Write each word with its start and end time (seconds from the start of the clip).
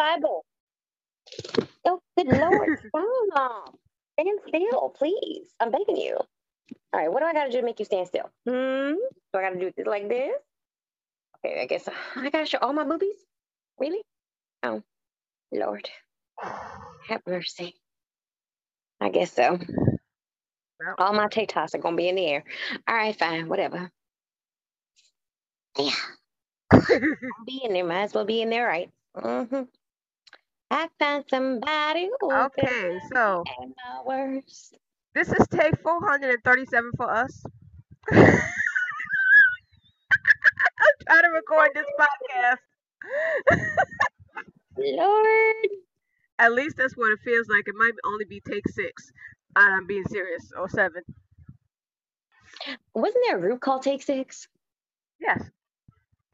Bible. 0.00 0.46
Oh, 1.84 2.00
good 2.16 2.26
Lord. 2.26 2.78
Stop. 3.32 3.76
Stand 4.18 4.40
still, 4.48 4.94
please. 4.96 5.48
I'm 5.60 5.70
begging 5.70 5.98
you. 5.98 6.16
All 6.16 7.00
right, 7.00 7.12
what 7.12 7.20
do 7.20 7.26
I 7.26 7.34
got 7.34 7.44
to 7.44 7.50
do 7.50 7.58
to 7.58 7.64
make 7.64 7.78
you 7.78 7.84
stand 7.84 8.06
still? 8.06 8.30
Hmm? 8.46 8.94
Do 8.94 9.38
I 9.38 9.42
got 9.42 9.50
to 9.50 9.58
do 9.58 9.70
it 9.76 9.86
like 9.86 10.08
this? 10.08 10.32
Okay, 11.44 11.60
I 11.60 11.66
guess 11.66 11.86
I 12.16 12.30
got 12.30 12.40
to 12.40 12.46
show 12.46 12.58
all 12.62 12.72
my 12.72 12.84
boobies? 12.84 13.26
Really? 13.78 14.00
Oh, 14.62 14.82
Lord. 15.52 15.88
Have 16.40 17.20
mercy. 17.26 17.74
I 19.02 19.10
guess 19.10 19.34
so. 19.34 19.58
Well. 20.80 20.94
All 20.96 21.12
my 21.12 21.26
tatas 21.26 21.74
are 21.74 21.78
going 21.78 21.94
to 21.94 22.02
be 22.02 22.08
in 22.08 22.14
the 22.14 22.26
air. 22.26 22.44
All 22.88 22.96
right, 22.96 23.18
fine, 23.18 23.48
whatever. 23.48 23.90
Yeah. 25.78 25.92
be 27.46 27.60
in 27.64 27.74
there. 27.74 27.84
Might 27.84 28.04
as 28.04 28.14
well 28.14 28.24
be 28.24 28.40
in 28.40 28.48
there, 28.48 28.66
right? 28.66 28.88
Mm-hmm. 29.14 29.62
I 30.70 30.88
found 30.98 31.24
somebody 31.28 32.08
who 32.20 32.32
Okay, 32.32 32.98
so 33.12 33.42
and 33.60 33.74
my 33.76 34.02
worst. 34.04 34.76
this 35.14 35.28
is 35.32 35.46
take 35.48 35.78
437 35.82 36.90
for 36.96 37.10
us. 37.10 37.42
I'm 38.12 38.18
trying 41.06 41.22
to 41.22 41.28
record 41.34 41.70
this 41.74 41.86
podcast. 42.00 42.58
Lord. 44.76 45.54
At 46.38 46.52
least 46.54 46.76
that's 46.78 46.96
what 46.96 47.12
it 47.12 47.18
feels 47.24 47.48
like. 47.48 47.66
It 47.68 47.74
might 47.76 47.92
only 48.06 48.24
be 48.24 48.40
take 48.40 48.66
six. 48.68 49.10
I'm 49.56 49.86
being 49.86 50.04
serious, 50.04 50.52
or 50.56 50.68
seven. 50.68 51.02
Wasn't 52.94 53.24
there 53.26 53.38
a 53.38 53.40
group 53.40 53.60
called 53.60 53.82
Take 53.82 54.02
Six? 54.02 54.46
Yes, 55.20 55.42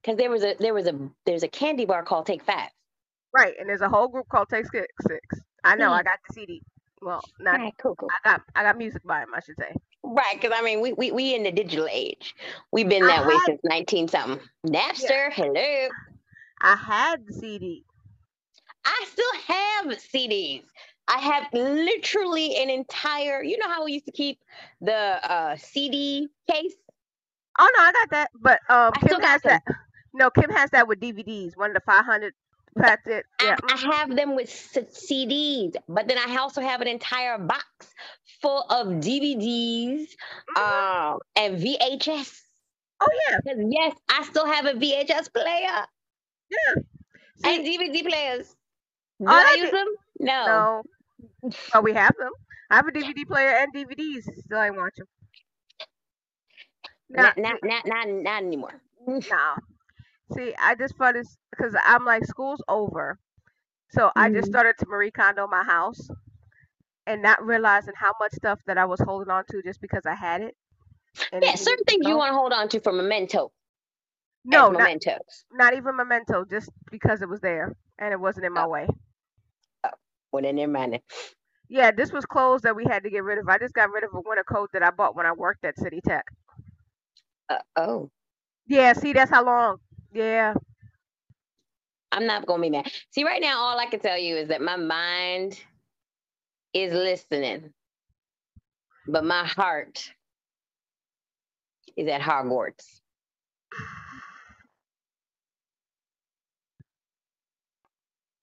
Because 0.03 0.17
there 0.19 0.31
was 0.31 0.45
a 0.45 0.55
there 0.61 0.75
was 0.75 0.87
a 0.87 0.97
there's 1.25 1.43
a 1.43 1.48
candy 1.48 1.87
bar 1.87 2.03
called 2.05 2.27
Take 2.27 2.43
Five. 2.45 2.71
Right. 3.37 3.55
And 3.59 3.69
there's 3.69 3.81
a 3.83 3.89
whole 3.89 4.09
group 4.09 4.29
called 4.29 4.48
Take 4.48 4.67
Six. 4.73 4.87
Six. 5.06 5.41
I 5.65 5.75
know. 5.77 5.92
I 5.92 6.03
Mm. 6.03 6.05
got 6.05 6.19
the 6.29 6.34
CD. 6.34 6.62
Well, 7.03 7.20
not. 7.41 7.59
All 7.59 7.65
right, 7.67 7.75
cool, 7.78 7.95
cool. 7.97 8.09
I 8.25 8.31
got. 8.31 8.43
I 8.55 8.62
got 8.62 8.78
music 8.78 9.03
by 9.05 9.20
him. 9.20 9.28
I 9.34 9.41
should 9.41 9.56
say. 9.59 9.75
Right, 10.03 10.34
because 10.41 10.53
I 10.55 10.62
mean, 10.62 10.81
we, 10.81 10.93
we 10.93 11.11
we 11.11 11.34
in 11.34 11.43
the 11.43 11.51
digital 11.53 11.89
age. 11.91 12.34
We've 12.73 12.89
been 12.89 13.03
I 13.05 13.06
that 13.09 13.27
way 13.27 13.34
had- 13.34 13.43
since 13.47 13.61
nineteen 13.65 14.09
something. 14.09 14.41
Napster, 14.67 15.33
hello. 15.33 15.89
I 16.62 16.75
had 16.77 17.27
the 17.27 17.33
CD. 17.34 17.84
I 18.84 19.05
still 19.11 19.41
have 19.47 19.87
CDs. 19.98 20.62
I 21.09 21.19
have 21.19 21.47
literally 21.53 22.56
an 22.56 22.71
entire. 22.71 23.43
You 23.43 23.59
know 23.59 23.69
how 23.69 23.84
we 23.84 23.93
used 23.93 24.06
to 24.06 24.12
keep 24.12 24.39
the 24.81 24.95
uh, 24.95 25.56
CD 25.56 26.28
case? 26.50 26.75
Oh 27.59 27.71
no, 27.77 27.83
I 27.83 27.93
got 27.93 28.11
that. 28.11 28.31
But 28.41 28.61
um, 28.69 28.93
I 28.95 29.00
still 29.06 29.19
Kim 29.19 29.27
has 29.28 29.43
got 29.43 29.50
that. 29.65 29.75
No, 30.15 30.31
Kim 30.31 30.50
has 30.50 30.71
that 30.71 30.89
with 30.89 31.00
DVDs. 31.00 31.56
One 31.56 31.71
of 31.71 31.75
the 31.75 31.81
500 32.77 33.00
it. 33.06 33.27
Yeah. 33.42 33.56
I, 33.62 33.74
I 33.74 33.96
have 33.96 34.14
them 34.14 34.36
with 34.36 34.48
CDs, 34.48 35.74
but 35.88 36.08
then 36.08 36.19
I 36.19 36.36
also 36.36 36.60
have 36.60 36.80
an 36.80 36.88
entire 36.88 37.38
box 37.38 37.64
full 38.42 38.62
of 38.62 38.88
DVDs 38.88 40.08
Mhm. 40.56 41.12
um, 41.12 41.19
and 41.36 41.58
VHS. 41.58 42.42
Oh 43.00 43.08
yeah. 43.28 43.38
Because 43.44 43.64
yes, 43.70 43.97
I 44.08 44.22
still 44.24 44.47
have 44.47 44.66
a 44.66 44.72
VHS 44.74 45.32
player 45.32 45.86
yeah. 46.50 46.74
and 47.44 47.64
DVD 47.64 48.06
players. 48.06 48.54
Do 49.20 49.27
I 49.28 49.44
that 49.44 49.58
use 49.58 49.70
them? 49.70 49.88
No. 50.20 50.82
no. 51.42 51.50
Oh, 51.74 51.80
we 51.80 51.94
have 51.94 52.14
them. 52.19 52.32
I 52.70 52.77
have 52.77 52.86
a 52.86 52.92
DVD 52.92 53.27
player 53.27 53.48
and 53.48 53.72
DVDs. 53.74 54.24
Still 54.44 54.58
I 54.58 54.70
watch 54.70 54.97
them. 54.97 55.06
Not, 57.08 57.38
not, 57.38 57.54
not, 57.62 57.86
not, 57.86 58.08
not 58.08 58.42
anymore. 58.42 58.80
no. 59.06 59.54
See, 60.34 60.55
I 60.58 60.74
just 60.74 60.96
thought 60.96 61.14
this 61.14 61.36
because 61.50 61.74
I'm 61.84 62.05
like, 62.05 62.24
school's 62.24 62.62
over. 62.69 63.19
So 63.91 64.10
I 64.16 64.28
just 64.30 64.46
Mhm. 64.46 64.48
started 64.48 64.77
to 64.78 64.86
Marie 64.86 65.10
Kondo 65.10 65.46
my 65.46 65.64
house 65.64 66.08
and 67.06 67.22
not 67.22 67.44
realizing 67.44 67.94
how 67.97 68.12
much 68.20 68.32
stuff 68.32 68.60
that 68.66 68.78
I 68.78 68.84
was 68.86 69.00
holding 69.00 69.31
on 69.31 69.44
to 69.50 69.62
just 69.62 69.81
because 69.81 70.06
I 70.06 70.15
had 70.15 70.42
it. 70.42 70.56
and 71.32 71.44
Yeah, 71.44 71.54
certain 71.56 71.84
things 71.86 72.06
you 72.06 72.16
want 72.16 72.31
to 72.31 72.34
hold 72.34 72.53
on 72.53 72.69
to 72.70 72.81
for 72.81 72.92
memento. 72.92 73.53
No, 74.44 74.70
not, 74.72 74.91
mementos. 74.91 75.44
not 75.53 75.75
even 75.75 75.97
memento, 75.97 76.44
just 76.44 76.70
because 76.91 77.22
it 77.22 77.28
was 77.28 77.41
there 77.41 77.76
and 77.98 78.12
it 78.12 78.20
wasn't 78.20 78.47
in 78.47 78.53
my 78.53 78.65
Oh. 78.65 78.66
way. 78.66 78.88
Well, 80.32 80.42
then 80.42 80.56
never 80.56 80.72
mind. 80.72 81.00
Yeah, 81.69 81.91
this 81.92 82.12
was 82.12 82.26
clothes 82.26 82.62
that 82.62 82.76
we 82.76 82.84
had 82.84 83.04
to 83.04 83.10
get 83.10 83.25
rid 83.25 83.38
of. 83.38 83.48
I 83.48 83.59
just 83.59 83.75
got 83.75 83.91
rid 83.92 84.04
of 84.04 84.15
a 84.15 84.20
winter 84.20 84.44
coat 84.44 84.70
that 84.72 84.82
I 84.82 84.91
bought 84.91 85.16
when 85.16 85.26
I 85.26 85.32
worked 85.32 85.65
at 85.65 85.78
City 85.78 86.00
Tech. 86.04 86.26
Uh, 87.48 87.59
oh, 87.76 88.10
Yeah, 88.66 88.92
see, 88.94 89.12
that's 89.12 89.31
how 89.31 89.44
long. 89.44 89.78
Yeah. 90.16 90.54
I'm 92.10 92.27
not 92.27 92.47
gonna 92.47 92.62
be 92.62 92.71
mad. 92.71 92.91
See, 93.10 93.22
right 93.22 93.43
now, 93.43 93.59
all 93.59 93.78
I 93.78 93.84
can 93.84 94.00
tell 94.00 94.16
you 94.16 94.37
is 94.37 94.49
that 94.49 94.62
my 94.62 94.77
mind 94.77 95.60
is 96.72 96.94
listening, 96.94 97.75
but 99.06 99.25
my 99.25 99.44
heart 99.44 100.10
is 101.99 102.09
at 102.09 102.22
Hogwarts. 102.22 103.00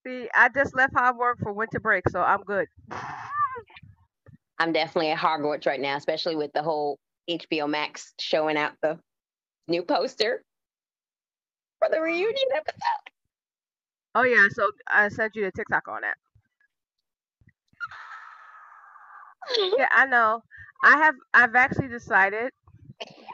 See, 0.05 0.29
I 0.35 0.49
just 0.49 0.75
left 0.75 0.93
Hogwarts 0.93 1.39
for 1.41 1.53
winter 1.53 1.79
break, 1.79 2.07
so 2.09 2.21
I'm 2.21 2.43
good. 2.43 2.67
I'm 4.59 4.73
definitely 4.73 5.09
at 5.09 5.17
Hogwarts 5.17 5.65
right 5.65 5.81
now, 5.81 5.97
especially 5.97 6.35
with 6.35 6.53
the 6.53 6.61
whole 6.61 6.99
HBO 7.27 7.67
Max 7.67 8.13
showing 8.19 8.57
out 8.57 8.73
the 8.83 8.99
new 9.67 9.81
poster 9.81 10.43
for 11.83 11.89
the 11.91 12.01
reunion 12.01 12.49
episode. 12.55 13.11
Oh 14.15 14.23
yeah, 14.23 14.47
so 14.49 14.71
I 14.87 15.09
sent 15.09 15.35
you 15.35 15.43
the 15.43 15.51
TikTok 15.51 15.87
on 15.87 16.01
that. 16.01 16.17
Yeah, 19.77 19.87
I 19.91 20.05
know. 20.05 20.43
I 20.83 20.97
have 20.97 21.15
I've 21.33 21.55
actually 21.55 21.87
decided 21.87 22.51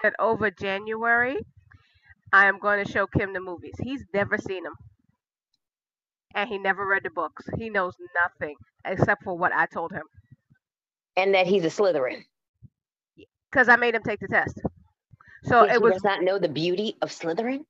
that 0.04 0.16
over 0.20 0.50
January 0.52 1.38
I 2.34 2.48
am 2.48 2.60
going 2.60 2.84
to 2.86 2.92
show 2.92 3.08
Kim 3.08 3.34
the 3.34 3.40
movies. 3.42 3.76
He's 3.82 4.06
never 4.14 4.38
seen 4.38 4.64
them. 4.64 4.76
And 6.34 6.50
he 6.50 6.58
never 6.58 6.86
read 6.88 7.04
the 7.04 7.10
books. 7.12 7.46
He 7.58 7.70
knows 7.70 7.96
nothing 8.24 8.58
except 8.86 9.24
for 9.24 9.38
what 9.38 9.54
I 9.54 9.66
told 9.68 9.92
him. 9.92 10.08
and 11.18 11.34
that 11.36 11.48
he's 11.48 11.66
a 11.66 11.70
Slytherin. 11.70 12.26
Cuz 13.52 13.70
I 13.70 13.76
made 13.76 13.96
him 13.96 14.04
take 14.04 14.20
the 14.20 14.28
test. 14.28 14.60
So 15.44 15.64
it 15.64 15.82
was 15.82 15.94
does 15.94 16.04
not 16.04 16.22
know 16.24 16.38
the 16.40 16.50
beauty 16.50 16.98
of 17.02 17.10
Slytherin, 17.12 17.66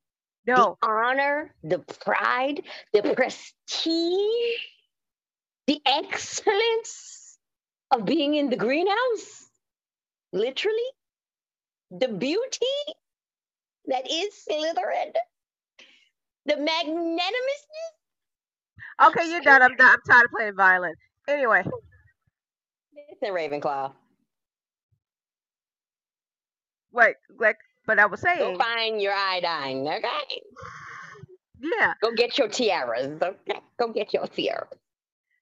no. 0.50 0.78
the 0.82 0.88
honor, 0.88 1.54
the 1.64 1.80
pride, 1.80 2.64
the 2.94 3.02
prestige, 3.16 4.60
the 5.68 5.82
excellence 5.86 7.38
of 7.92 8.06
being 8.06 8.36
in 8.36 8.50
the 8.50 8.58
greenhouse. 8.58 9.50
Literally, 10.34 10.78
the 11.92 12.08
beauty 12.08 12.66
that 13.88 14.10
is 14.10 14.34
Slytherin, 14.48 15.14
the 16.46 16.58
magnanimousness. 16.58 17.94
Okay, 19.08 19.31
you're 19.31 19.42
done. 19.42 19.62
I'm 19.62 19.76
done. 19.76 19.92
I'm 19.94 20.02
tired 20.08 20.26
of 20.26 20.31
playing 20.31 20.56
violin. 20.56 20.94
Anyway, 21.28 21.64
Listen, 23.22 23.36
Ravenclaw, 23.36 23.92
wait, 26.92 27.16
like 27.40 27.58
but 27.89 27.97
I 27.97 28.05
was 28.05 28.22
saying, 28.22 28.38
go 28.38 28.55
find 28.55 29.01
your 29.01 29.13
iodine, 29.13 29.88
okay? 29.88 30.41
yeah. 31.59 31.94
Go 32.03 32.11
get 32.11 32.38
your 32.38 32.47
tiaras, 32.47 33.19
okay? 33.19 33.59
Go 33.79 33.91
get 33.91 34.13
your 34.13 34.27
tiaras. 34.27 34.77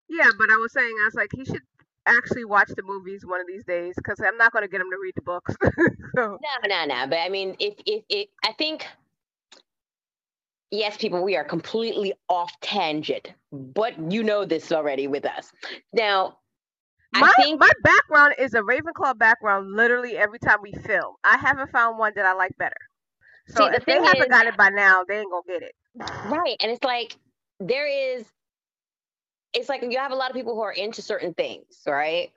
Yeah, 0.10 0.30
but 0.40 0.50
I 0.50 0.56
was 0.56 0.72
saying, 0.72 0.96
I 1.02 1.06
was 1.08 1.14
like, 1.14 1.28
he 1.36 1.44
should 1.44 1.62
actually 2.06 2.46
watch 2.46 2.70
the 2.70 2.84
movies 2.84 3.26
one 3.26 3.42
of 3.42 3.48
these 3.48 3.66
days 3.66 3.96
because 3.98 4.22
I'm 4.26 4.38
not 4.38 4.54
going 4.54 4.64
to 4.64 4.70
get 4.70 4.80
him 4.80 4.88
to 4.90 4.98
read 4.98 5.16
the 5.18 5.24
books. 5.24 5.58
so, 6.16 6.40
No, 6.42 6.68
no, 6.70 6.86
no. 6.86 7.08
But 7.08 7.20
I 7.20 7.28
mean, 7.28 7.58
if 7.60 7.74
if 7.86 8.06
if 8.08 8.30
I 8.46 8.54
think, 8.54 8.88
yes, 10.72 10.96
people, 10.96 11.22
we 11.26 11.36
are 11.36 11.44
completely 11.44 12.14
off 12.30 12.58
tangent, 12.62 13.34
but 13.52 14.10
you 14.10 14.24
know 14.24 14.46
this 14.46 14.72
already 14.72 15.08
with 15.08 15.26
us. 15.26 15.52
Now, 15.92 16.38
my, 17.22 17.34
think 17.36 17.60
my 17.60 17.72
background 17.84 18.36
is 18.40 18.54
a 18.54 18.62
Ravenclaw 18.62 19.18
background 19.18 19.72
literally 19.72 20.18
every 20.18 20.40
time 20.40 20.58
we 20.62 20.72
film. 20.74 21.16
I 21.24 21.38
haven't 21.38 21.72
found 21.72 21.98
one 22.00 22.14
that 22.16 22.26
I 22.26 22.34
like 22.34 22.58
better. 22.58 22.76
So 23.48 23.64
See, 23.64 23.70
the 23.70 23.76
if 23.78 23.86
they 23.86 23.94
haven't 23.94 24.22
is- 24.24 24.28
got 24.30 24.46
it 24.48 24.58
by 24.58 24.70
now, 24.70 25.04
they 25.08 25.20
ain't 25.20 25.32
going 25.32 25.44
to 25.48 25.54
get 25.54 25.64
it. 25.64 25.76
right, 26.30 26.56
and 26.62 26.72
it's 26.72 26.84
like 26.84 27.18
there 27.60 27.88
is. 27.88 28.26
It's 29.54 29.70
like 29.70 29.82
you 29.84 29.98
have 29.98 30.12
a 30.12 30.16
lot 30.16 30.30
of 30.30 30.36
people 30.36 30.54
who 30.56 30.62
are 30.62 30.72
into 30.72 31.02
certain 31.02 31.34
things, 31.34 31.66
right? 31.88 32.32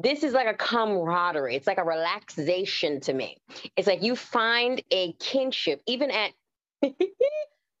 This 0.00 0.24
is 0.24 0.32
like 0.34 0.46
a 0.48 0.54
camaraderie. 0.54 1.54
It's 1.56 1.66
like 1.66 1.78
a 1.78 1.84
relaxation 1.84 3.00
to 3.02 3.12
me. 3.12 3.38
It's 3.76 3.86
like 3.86 4.02
you 4.02 4.16
find 4.16 4.82
a 4.90 5.12
kinship, 5.14 5.80
even 5.86 6.10
at 6.10 6.32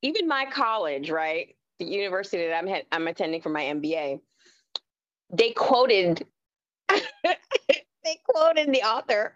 even 0.02 0.28
my 0.28 0.46
college, 0.52 1.10
right? 1.10 1.56
The 1.78 1.86
university 1.86 2.46
that 2.48 2.56
I'm 2.64 2.68
I'm 2.92 3.08
attending 3.08 3.42
for 3.42 3.50
my 3.50 3.62
MBA. 3.64 4.20
They 5.32 5.52
quoted 5.52 6.26
they 7.24 8.18
quoted 8.28 8.72
the 8.72 8.82
author 8.82 9.34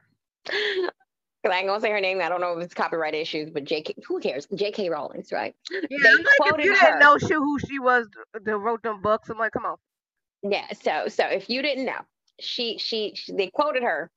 I 1.52 1.58
ain't 1.58 1.69
gonna 1.69 1.81
say 1.81 1.91
her 1.91 2.00
name. 2.00 2.20
I 2.23 2.29
don't 2.29 2.41
know 2.41 2.58
if 2.58 2.64
it's 2.64 2.75
copyright 2.75 3.14
issues, 3.14 3.50
but 3.50 3.64
J.K. 3.64 3.94
Who 4.06 4.20
cares? 4.20 4.46
J.K. 4.55 4.91
Rawlings, 4.91 5.32
right? 5.32 5.55
Yeah, 5.91 5.99
They 6.02 6.19
I'm 6.19 6.25
like, 6.25 6.46
if 6.46 6.56
quoted 6.56 6.64
you 6.64 6.76
her. 6.76 6.76
didn't 6.76 6.99
know 7.00 7.19
she, 7.19 7.35
who 7.35 7.58
she 7.61 7.79
was 7.79 8.08
that 8.35 8.58
wrote 8.58 8.82
them 8.82 9.02
books, 9.02 9.31
I'm 9.31 9.38
like, 9.38 9.52
come 9.52 9.67
on. 9.67 9.76
Yeah. 10.43 10.67
So 10.82 11.08
so 11.08 11.26
if 11.26 11.50
you 11.50 11.62
didn't 11.62 11.87
know, 11.87 12.00
she 12.40 12.79
she, 12.79 13.14
she 13.17 13.32
they 13.35 13.49
quoted 13.50 13.82
her 13.85 14.11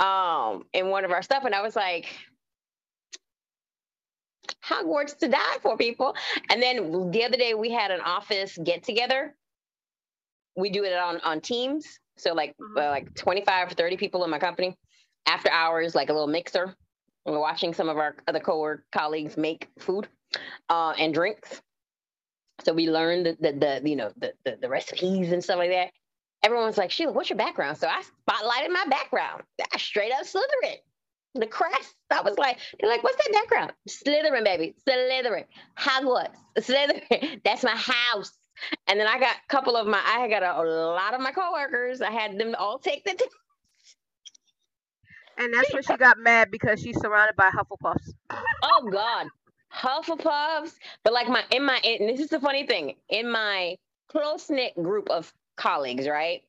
um 0.00 0.64
in 0.72 0.88
one 0.88 1.04
of 1.04 1.12
our 1.12 1.22
stuff, 1.22 1.44
and 1.44 1.54
I 1.54 1.62
was 1.62 1.76
like. 1.76 2.08
Hogwarts 4.64 5.18
to 5.18 5.28
die 5.28 5.58
for 5.62 5.76
people. 5.76 6.14
And 6.50 6.62
then 6.62 7.10
the 7.12 7.24
other 7.24 7.36
day 7.36 7.54
we 7.54 7.70
had 7.70 7.90
an 7.92 8.00
office 8.00 8.58
get 8.64 8.82
together. 8.84 9.36
We 10.56 10.70
do 10.70 10.84
it 10.84 10.92
on 10.94 11.20
on 11.20 11.40
Teams. 11.40 11.98
So 12.16 12.32
like 12.34 12.54
Mhm. 12.60 12.78
uh, 12.78 12.90
like 12.90 13.14
25 13.14 13.72
or 13.72 13.74
30 13.74 13.96
people 13.96 14.24
in 14.24 14.30
my 14.30 14.38
company 14.38 14.76
after 15.26 15.50
hours, 15.50 15.94
like 15.94 16.08
a 16.08 16.12
little 16.12 16.28
mixer. 16.28 16.74
And 17.26 17.34
we're 17.34 17.40
watching 17.40 17.74
some 17.74 17.88
of 17.88 17.96
our 17.98 18.16
other 18.28 18.40
co 18.40 18.76
colleagues 18.92 19.36
make 19.36 19.68
food 19.78 20.08
uh, 20.68 20.94
and 20.98 21.12
drinks. 21.12 21.60
So 22.64 22.72
we 22.72 22.88
learned 22.88 23.26
the, 23.26 23.36
the, 23.40 23.52
the 23.82 23.88
you 23.90 23.96
know 23.96 24.12
the, 24.16 24.32
the 24.44 24.58
the 24.62 24.68
recipes 24.68 25.32
and 25.32 25.42
stuff 25.44 25.58
like 25.58 25.70
that. 25.70 25.90
Everyone's 26.42 26.78
like, 26.78 26.90
Sheila, 26.90 27.12
what's 27.12 27.28
your 27.28 27.36
background? 27.36 27.76
So 27.78 27.88
I 27.88 28.02
spotlighted 28.02 28.70
my 28.70 28.84
background. 28.88 29.42
I 29.72 29.78
straight 29.78 30.12
up 30.12 30.22
Slytherin. 30.24 30.76
The 31.34 31.46
crest. 31.46 31.94
I 32.10 32.22
was 32.22 32.38
like, 32.38 32.58
they're 32.78 32.88
like, 32.88 33.02
what's 33.02 33.16
that 33.16 33.32
background? 33.32 33.72
Slytherin, 33.88 34.44
baby. 34.44 34.74
Slytherin. 34.88 35.44
Hogwarts. 35.78 36.36
Slytherin. 36.58 37.40
That's 37.44 37.64
my 37.64 37.76
house. 37.76 38.32
And 38.88 38.98
then 38.98 39.06
I 39.06 39.18
got 39.18 39.36
a 39.36 39.48
couple 39.48 39.76
of 39.76 39.86
my, 39.86 40.00
I 40.04 40.28
got 40.28 40.42
a, 40.42 40.60
a 40.60 40.64
lot 40.64 41.14
of 41.14 41.20
my 41.20 41.32
coworkers. 41.32 42.00
I 42.00 42.10
had 42.10 42.38
them 42.38 42.54
all 42.58 42.78
take 42.78 43.04
the 43.04 43.12
test. 43.12 43.30
And 45.38 45.52
that's 45.52 45.72
when 45.72 45.82
she 45.82 45.96
got 45.96 46.18
mad 46.18 46.50
because 46.50 46.80
she's 46.80 46.98
surrounded 46.98 47.36
by 47.36 47.50
Hufflepuffs. 47.50 48.12
Oh 48.62 48.88
God, 48.90 49.26
Hufflepuffs. 49.74 50.72
But 51.04 51.12
like 51.12 51.28
my 51.28 51.44
in 51.50 51.64
my 51.64 51.78
and 51.84 52.08
this 52.08 52.20
is 52.20 52.28
the 52.28 52.40
funny 52.40 52.66
thing 52.66 52.94
in 53.08 53.30
my 53.30 53.76
close 54.08 54.48
knit 54.48 54.74
group 54.82 55.10
of 55.10 55.32
colleagues, 55.56 56.08
right? 56.08 56.42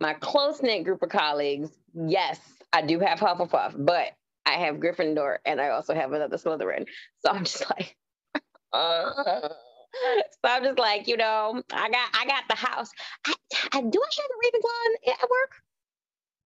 My 0.00 0.14
close 0.14 0.60
knit 0.62 0.84
group 0.84 1.02
of 1.02 1.10
colleagues. 1.10 1.70
Yes, 1.94 2.40
I 2.72 2.82
do 2.82 2.98
have 2.98 3.20
Hufflepuff, 3.20 3.74
but 3.78 4.08
I 4.44 4.54
have 4.54 4.76
Gryffindor 4.76 5.36
and 5.44 5.60
I 5.60 5.68
also 5.68 5.94
have 5.94 6.12
another 6.12 6.36
Slytherin. 6.36 6.86
So 7.20 7.30
I'm 7.30 7.44
just 7.44 7.70
like. 7.70 7.96
uh, 8.72 9.48
so 10.44 10.50
I'm 10.50 10.64
just 10.64 10.78
like, 10.78 11.08
you 11.08 11.16
know, 11.16 11.62
I 11.72 11.90
got 11.90 12.08
I 12.14 12.26
got 12.26 12.44
the 12.48 12.56
house. 12.56 12.90
I, 13.26 13.34
I 13.72 13.80
do 13.82 14.00
I 14.02 14.10
have 14.22 14.30
a 14.30 14.58
Ravenclaw 14.58 15.12
at 15.22 15.30
work? 15.30 15.50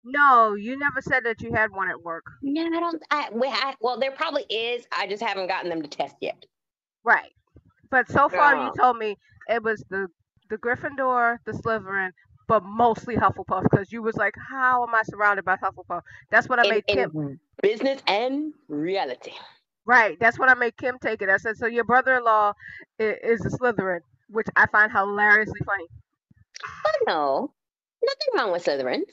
No, 0.05 0.55
you 0.55 0.79
never 0.79 1.01
said 1.03 1.25
that 1.25 1.41
you 1.43 1.53
had 1.53 1.73
one 1.73 1.91
at 1.91 2.01
work. 2.01 2.25
No, 2.43 2.65
I 2.65 2.81
don't. 2.81 3.03
I, 3.11 3.29
we- 3.33 3.49
I 3.49 3.75
well, 3.81 3.99
there 3.99 4.13
probably 4.13 4.45
is. 4.49 4.87
I 4.97 5.07
just 5.07 5.23
haven't 5.23 5.49
gotten 5.49 5.69
them 5.69 5.83
to 5.83 5.89
test 5.89 6.15
yet. 6.21 6.47
Right. 7.05 7.33
But 7.91 8.09
so 8.11 8.29
far 8.29 8.57
you 8.57 8.73
told 8.79 8.99
me 8.99 9.17
it 9.49 9.63
was 9.63 9.85
the 9.91 10.09
the 10.49 10.59
Gryffindor, 10.59 11.39
the 11.45 11.53
Slytherin, 11.53 12.11
but 12.47 12.63
mostly 12.65 13.17
Hufflepuff 13.17 13.65
because 13.65 13.93
you 13.93 14.03
was 14.03 14.17
like, 14.17 14.35
how 14.49 14.85
am 14.87 14.95
I 14.95 15.03
surrounded 15.03 15.45
by 15.45 15.57
Hufflepuff? 15.57 16.03
That's 16.31 16.49
what 16.49 16.61
I 16.61 16.65
in, 16.65 16.69
made 16.71 16.87
Kim. 16.87 17.41
business 17.63 18.01
and 18.07 18.53
reality. 18.69 19.33
Right. 19.87 20.19
That's 20.21 20.39
what 20.39 20.51
I 20.51 20.55
made 20.55 20.77
Kim 20.79 20.99
take 21.01 21.23
it. 21.23 21.31
I 21.31 21.39
said, 21.39 21.57
so 21.59 21.67
your 21.67 21.85
brother-in-law 21.85 22.55
is, 22.99 23.17
is 23.43 23.47
a 23.47 23.59
Slytherin, 23.59 24.01
which 24.31 24.49
I 24.57 24.67
find 24.69 24.93
hilariously 24.93 25.61
funny. 25.67 25.87
Oh 26.87 26.93
no, 27.07 27.55
nothing 28.05 28.29
wrong 28.37 28.53
with 28.53 28.65
Slytherins. 28.65 29.11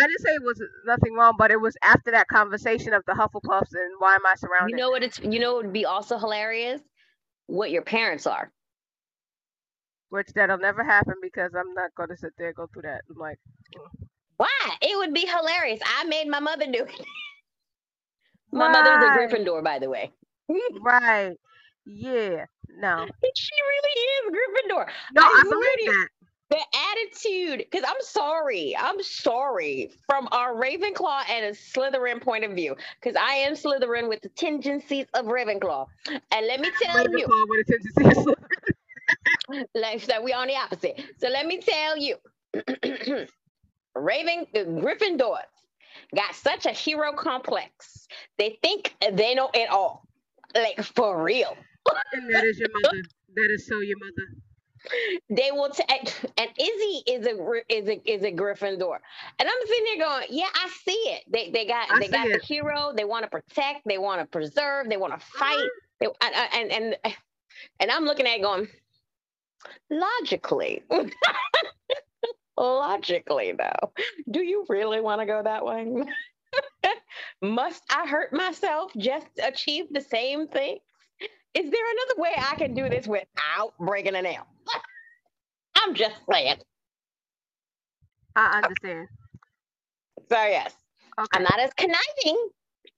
I 0.00 0.06
didn't 0.06 0.20
say 0.20 0.30
it 0.34 0.42
was 0.44 0.62
nothing 0.86 1.14
wrong, 1.14 1.34
but 1.38 1.50
it 1.52 1.60
was 1.60 1.76
after 1.82 2.12
that 2.12 2.28
conversation 2.28 2.94
of 2.94 3.04
the 3.06 3.12
Hufflepuffs 3.14 3.72
and 3.74 3.92
why 3.98 4.14
am 4.16 4.26
I 4.26 4.34
surrounded? 4.36 4.70
You 4.70 4.76
know 4.76 4.90
what? 4.90 5.02
It's 5.04 5.20
you 5.20 5.38
know 5.40 5.54
what 5.54 5.64
would 5.66 5.72
be 5.74 5.86
also 5.86 6.18
hilarious. 6.18 6.82
What 7.46 7.70
your 7.70 7.82
parents 7.82 8.26
are. 8.26 8.50
which 10.10 10.28
that'll 10.34 10.58
never 10.58 10.84
happen 10.84 11.14
because 11.22 11.52
I'm 11.54 11.74
not 11.74 11.94
going 11.96 12.08
to 12.10 12.16
sit 12.16 12.32
there 12.38 12.48
and 12.48 12.56
go 12.56 12.68
through 12.72 12.82
that. 12.82 13.02
I'm 13.10 13.16
like, 13.18 13.38
mm. 13.76 13.86
Why? 14.36 14.76
It 14.82 14.96
would 14.98 15.14
be 15.14 15.26
hilarious. 15.26 15.80
I 15.98 16.04
made 16.04 16.28
my 16.28 16.40
mother 16.40 16.66
do 16.66 16.84
it. 16.84 17.06
my 18.52 18.68
mother's 18.68 19.04
a 19.04 19.36
Gryffindor, 19.36 19.62
by 19.62 19.78
the 19.78 19.88
way. 19.88 20.10
right, 20.80 21.34
yeah, 21.86 22.46
no, 22.78 23.06
she 23.34 23.50
really 23.68 24.00
is 24.00 24.36
Gryffindor. 24.36 24.86
no, 25.14 25.22
I 25.22 25.24
I, 25.24 25.42
believe 25.44 25.94
that. 25.94 26.08
The 26.50 26.58
attitude, 26.92 27.66
because 27.70 27.84
I'm 27.86 28.00
sorry, 28.00 28.74
I'm 28.74 29.02
sorry 29.02 29.90
from 30.06 30.28
our 30.32 30.54
Ravenclaw 30.54 31.28
and 31.28 31.44
a 31.44 31.50
Slytherin 31.50 32.22
point 32.22 32.42
of 32.42 32.52
view, 32.52 32.74
because 32.98 33.16
I 33.20 33.34
am 33.34 33.52
Slytherin 33.52 34.08
with 34.08 34.22
the 34.22 34.30
tendencies 34.30 35.04
of 35.12 35.26
Ravenclaw. 35.26 35.86
And 36.06 36.46
let 36.46 36.60
me 36.60 36.70
tell 36.80 37.02
you, 37.02 37.26
Ravenclaw 37.26 37.48
with 37.50 37.68
a 37.68 37.72
tendency 37.72 38.04
to 38.04 38.22
slip. 38.22 38.38
like 39.74 40.00
so 40.00 40.22
we 40.22 40.32
on 40.32 40.46
the 40.48 40.56
opposite. 40.56 41.00
So 41.18 41.28
let 41.28 41.46
me 41.46 41.58
tell 41.58 41.98
you, 41.98 42.16
Raven 43.94 44.46
the 44.54 44.60
Gryffindors 44.64 45.42
got 46.14 46.34
such 46.34 46.66
a 46.66 46.70
hero 46.70 47.12
complex. 47.12 48.06
They 48.38 48.58
think 48.62 48.94
they 49.12 49.34
know 49.34 49.50
it 49.54 49.68
all, 49.70 50.06
like 50.54 50.82
for 50.82 51.22
real. 51.22 51.56
and 52.12 52.34
that 52.34 52.44
is 52.44 52.58
your 52.58 52.68
mother. 52.82 53.02
That 53.34 53.50
is 53.50 53.66
so 53.66 53.80
your 53.80 53.98
mother. 53.98 54.38
They 55.28 55.50
will 55.52 55.70
t- 55.70 55.84
and 55.88 56.48
Izzy 56.58 57.02
is 57.06 57.26
a 57.26 57.62
is 57.68 57.88
a 57.88 58.10
is 58.10 58.22
a 58.22 58.32
Gryffindor, 58.32 58.98
and 59.38 59.48
I'm 59.48 59.66
sitting 59.66 59.84
there 59.84 60.06
going, 60.06 60.26
yeah, 60.30 60.48
I 60.54 60.68
see 60.84 60.92
it. 60.92 61.24
They 61.28 61.50
they 61.50 61.66
got 61.66 61.90
I 61.90 61.98
they 61.98 62.08
got 62.08 62.28
the 62.28 62.40
hero. 62.42 62.92
They 62.96 63.04
want 63.04 63.24
to 63.24 63.30
protect. 63.30 63.82
They 63.86 63.98
want 63.98 64.20
to 64.20 64.26
preserve. 64.26 64.88
They 64.88 64.96
want 64.96 65.12
to 65.12 65.18
uh-huh. 65.18 65.56
fight. 65.56 65.68
They, 66.00 66.06
and, 66.22 66.72
and 66.72 66.96
and 67.04 67.16
and 67.80 67.90
I'm 67.90 68.04
looking 68.04 68.26
at 68.26 68.36
it 68.36 68.42
going, 68.42 68.68
logically, 69.90 70.82
logically 72.58 73.52
though, 73.52 73.92
do 74.30 74.40
you 74.42 74.66
really 74.68 75.00
want 75.00 75.20
to 75.20 75.26
go 75.26 75.42
that 75.42 75.64
way? 75.64 75.86
Must 77.42 77.82
I 77.90 78.06
hurt 78.06 78.32
myself 78.32 78.92
just 78.96 79.26
to 79.36 79.48
achieve 79.48 79.86
the 79.90 80.00
same 80.00 80.48
thing? 80.48 80.78
Is 81.54 81.70
there 81.70 81.90
another 81.90 82.20
way 82.20 82.30
I 82.38 82.56
can 82.56 82.74
do 82.74 82.88
this 82.88 83.06
without 83.06 83.74
breaking 83.78 84.14
a 84.14 84.22
nail? 84.22 84.46
I'm 85.76 85.94
just 85.94 86.16
saying. 86.30 86.56
I 88.36 88.58
understand. 88.58 89.08
So 90.28 90.36
yes, 90.36 90.74
Okay. 91.18 91.26
I'm 91.32 91.42
not 91.42 91.58
as 91.58 91.72
conniving 91.74 92.48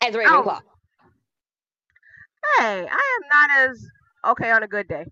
as 0.03 0.15
Ravenclaw. 0.15 0.61
Oh. 0.63 0.73
Hey, 2.59 2.87
I 2.91 3.19
am 3.19 3.29
not 3.33 3.71
as 3.71 3.87
okay 4.29 4.51
on 4.51 4.63
a 4.63 4.69
good 4.69 4.89
day. 4.89 5.07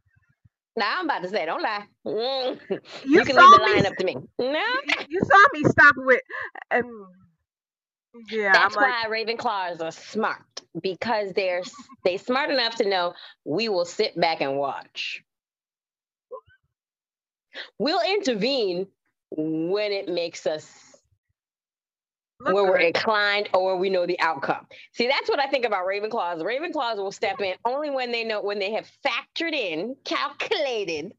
Now 0.78 1.00
I'm 1.00 1.06
about 1.06 1.22
to 1.24 1.28
say, 1.28 1.46
don't 1.46 1.62
lie. 1.62 1.84
Mm. 2.06 2.60
You, 2.70 2.80
You, 3.04 3.24
can 3.24 3.36
leave 3.36 3.50
the 3.50 3.58
me. 3.58 3.72
lying 3.72 3.86
up 3.86 3.96
to 3.96 4.04
me. 4.04 4.16
No, 4.38 4.64
You 5.08 5.20
saw 5.20 5.46
me 5.54 5.64
stop 5.64 5.94
with, 5.98 6.20
um, 6.70 7.08
yeah. 8.30 8.52
that's 8.52 8.76
I'm 8.76 8.82
like, 8.82 9.10
why 9.10 9.24
Ravenclaws 9.24 9.82
are 9.82 9.92
smart 9.92 10.42
because 10.82 11.32
they're 11.34 11.62
they 12.04 12.16
smart 12.16 12.50
enough 12.50 12.76
to 12.76 12.88
know 12.88 13.14
we 13.44 13.68
will 13.68 13.84
sit 13.84 14.18
back 14.20 14.40
and 14.40 14.56
watch. 14.56 15.22
We'll 17.78 18.00
intervene 18.08 18.86
when 19.30 19.92
it 19.92 20.08
makes 20.08 20.46
us 20.46 20.70
look 22.40 22.54
where 22.54 22.64
we're 22.64 22.78
inclined 22.78 23.48
or 23.54 23.76
we 23.76 23.90
know 23.90 24.06
the 24.06 24.18
outcome. 24.20 24.66
See, 24.92 25.08
that's 25.08 25.28
what 25.28 25.40
I 25.40 25.46
think 25.48 25.64
about 25.64 25.86
Ravenclaws. 25.86 26.40
Ravenclaws 26.42 26.96
will 26.96 27.12
step 27.12 27.40
in 27.40 27.54
only 27.64 27.90
when 27.90 28.12
they 28.12 28.24
know 28.24 28.42
when 28.42 28.58
they 28.58 28.72
have 28.72 28.88
factored 29.04 29.52
in, 29.52 29.96
calculated 30.04 31.12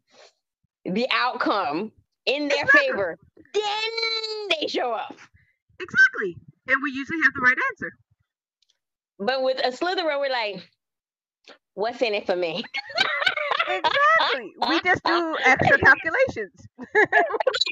the 0.86 1.08
outcome 1.12 1.92
in 2.26 2.48
their 2.48 2.64
Exactly. 2.64 2.88
favor. 2.88 3.18
Then 3.54 4.60
they 4.62 4.68
show 4.68 4.92
up. 4.94 5.16
exactly, 5.80 6.38
and 6.68 6.78
we 6.84 6.92
usually 6.92 7.20
have 7.24 7.34
the 7.34 7.42
right 7.42 7.58
answer. 7.72 7.92
But 9.20 9.44
with 9.44 9.60
a 9.60 9.72
Slytherin, 9.72 10.20
we're 10.20 10.32
like, 10.32 10.70
what's 11.74 12.02
in 12.02 12.14
it 12.14 12.26
for 12.26 12.36
me? 12.36 12.64
Exactly. 13.70 14.54
we 14.68 14.82
just 14.82 15.04
do 15.06 15.38
extra 15.46 15.80
calculations. 15.80 16.54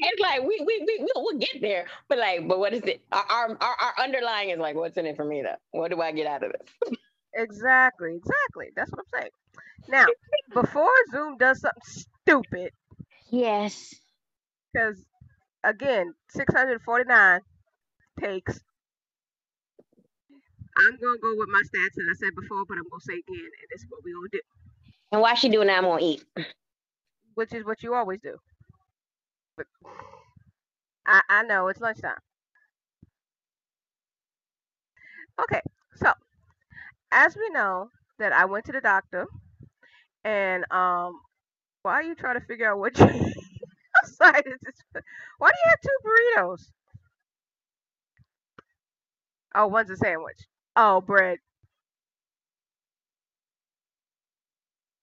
it's 0.02 0.20
like 0.20 0.42
we 0.42 0.62
we 0.66 0.84
we 0.86 0.98
we'll, 1.00 1.24
we'll 1.24 1.38
get 1.38 1.60
there, 1.60 1.86
but 2.08 2.18
like, 2.18 2.48
but 2.48 2.58
what 2.60 2.74
is 2.74 2.82
it? 2.84 3.02
Our, 3.12 3.24
our 3.30 3.50
our 3.60 3.76
our 3.82 3.94
underlying 4.04 4.50
is 4.50 4.58
like, 4.60 4.76
what's 4.76 4.96
in 4.98 5.06
it 5.06 5.16
for 5.16 5.24
me? 5.24 5.42
Though, 5.42 5.56
what 5.72 5.90
do 5.90 6.00
I 6.02 6.12
get 6.12 6.26
out 6.26 6.44
of 6.44 6.52
this? 6.52 6.68
Exactly, 7.34 8.16
exactly. 8.16 8.68
That's 8.76 8.90
what 8.92 9.00
I'm 9.00 9.20
saying. 9.20 9.32
Now, 9.88 10.06
before 10.54 10.90
Zoom 11.12 11.36
does 11.38 11.60
something 11.60 11.82
stupid, 12.26 12.72
Yes. 13.30 13.94
because 14.72 15.04
again, 15.64 16.14
649 16.30 17.40
takes. 18.20 18.60
I'm 20.78 20.96
gonna 20.98 21.18
go 21.18 21.34
with 21.36 21.48
my 21.50 21.62
stats 21.66 21.94
that 21.96 22.08
I 22.10 22.14
said 22.14 22.34
before, 22.36 22.64
but 22.68 22.78
I'm 22.78 22.88
gonna 22.90 23.00
say 23.02 23.14
again, 23.14 23.50
and 23.60 23.68
this 23.70 23.82
is 23.82 23.86
what 23.90 24.02
we 24.04 24.12
gonna 24.12 24.28
do, 24.32 24.40
And 25.12 25.20
while 25.22 25.34
she 25.36 25.48
doing 25.48 25.68
that, 25.68 25.78
I'm 25.78 25.84
gonna 25.84 26.02
eat. 26.02 26.24
which 27.34 27.54
is 27.54 27.64
what 27.64 27.82
you 27.82 27.94
always 27.94 28.20
do. 28.22 28.36
But 29.56 29.66
I, 31.06 31.22
I 31.28 31.42
know 31.44 31.68
it's 31.68 31.80
lunchtime. 31.80 32.18
Okay, 35.40 35.60
so 35.96 36.12
as 37.12 37.36
we 37.36 37.48
know 37.50 37.90
that 38.18 38.32
I 38.32 38.46
went 38.46 38.66
to 38.66 38.72
the 38.72 38.80
doctor, 38.80 39.26
and 40.24 40.64
um, 40.72 41.20
why 41.82 41.94
are 41.94 42.02
you 42.02 42.14
trying 42.14 42.40
to 42.40 42.46
figure 42.46 42.70
out 42.72 42.78
what 42.78 42.98
you? 42.98 43.06
I'm 43.06 44.10
sorry, 44.12 44.42
this 44.44 44.58
is- 44.66 45.02
why 45.38 45.50
do 45.50 45.56
you 45.64 45.70
have 45.70 45.80
two 45.82 45.98
burritos? 46.06 46.70
Oh, 49.54 49.66
one's 49.68 49.90
a 49.90 49.96
sandwich. 49.96 50.38
Oh, 50.76 51.00
bread. 51.00 51.38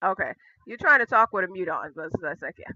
Okay, 0.05 0.31
you're 0.67 0.77
trying 0.77 0.99
to 0.99 1.05
talk 1.05 1.33
with 1.33 1.45
a 1.45 1.47
mute 1.47 1.69
on, 1.69 1.91
but 1.95 2.09
that's 2.21 2.41
like 2.41 2.55
yeah. 2.59 2.73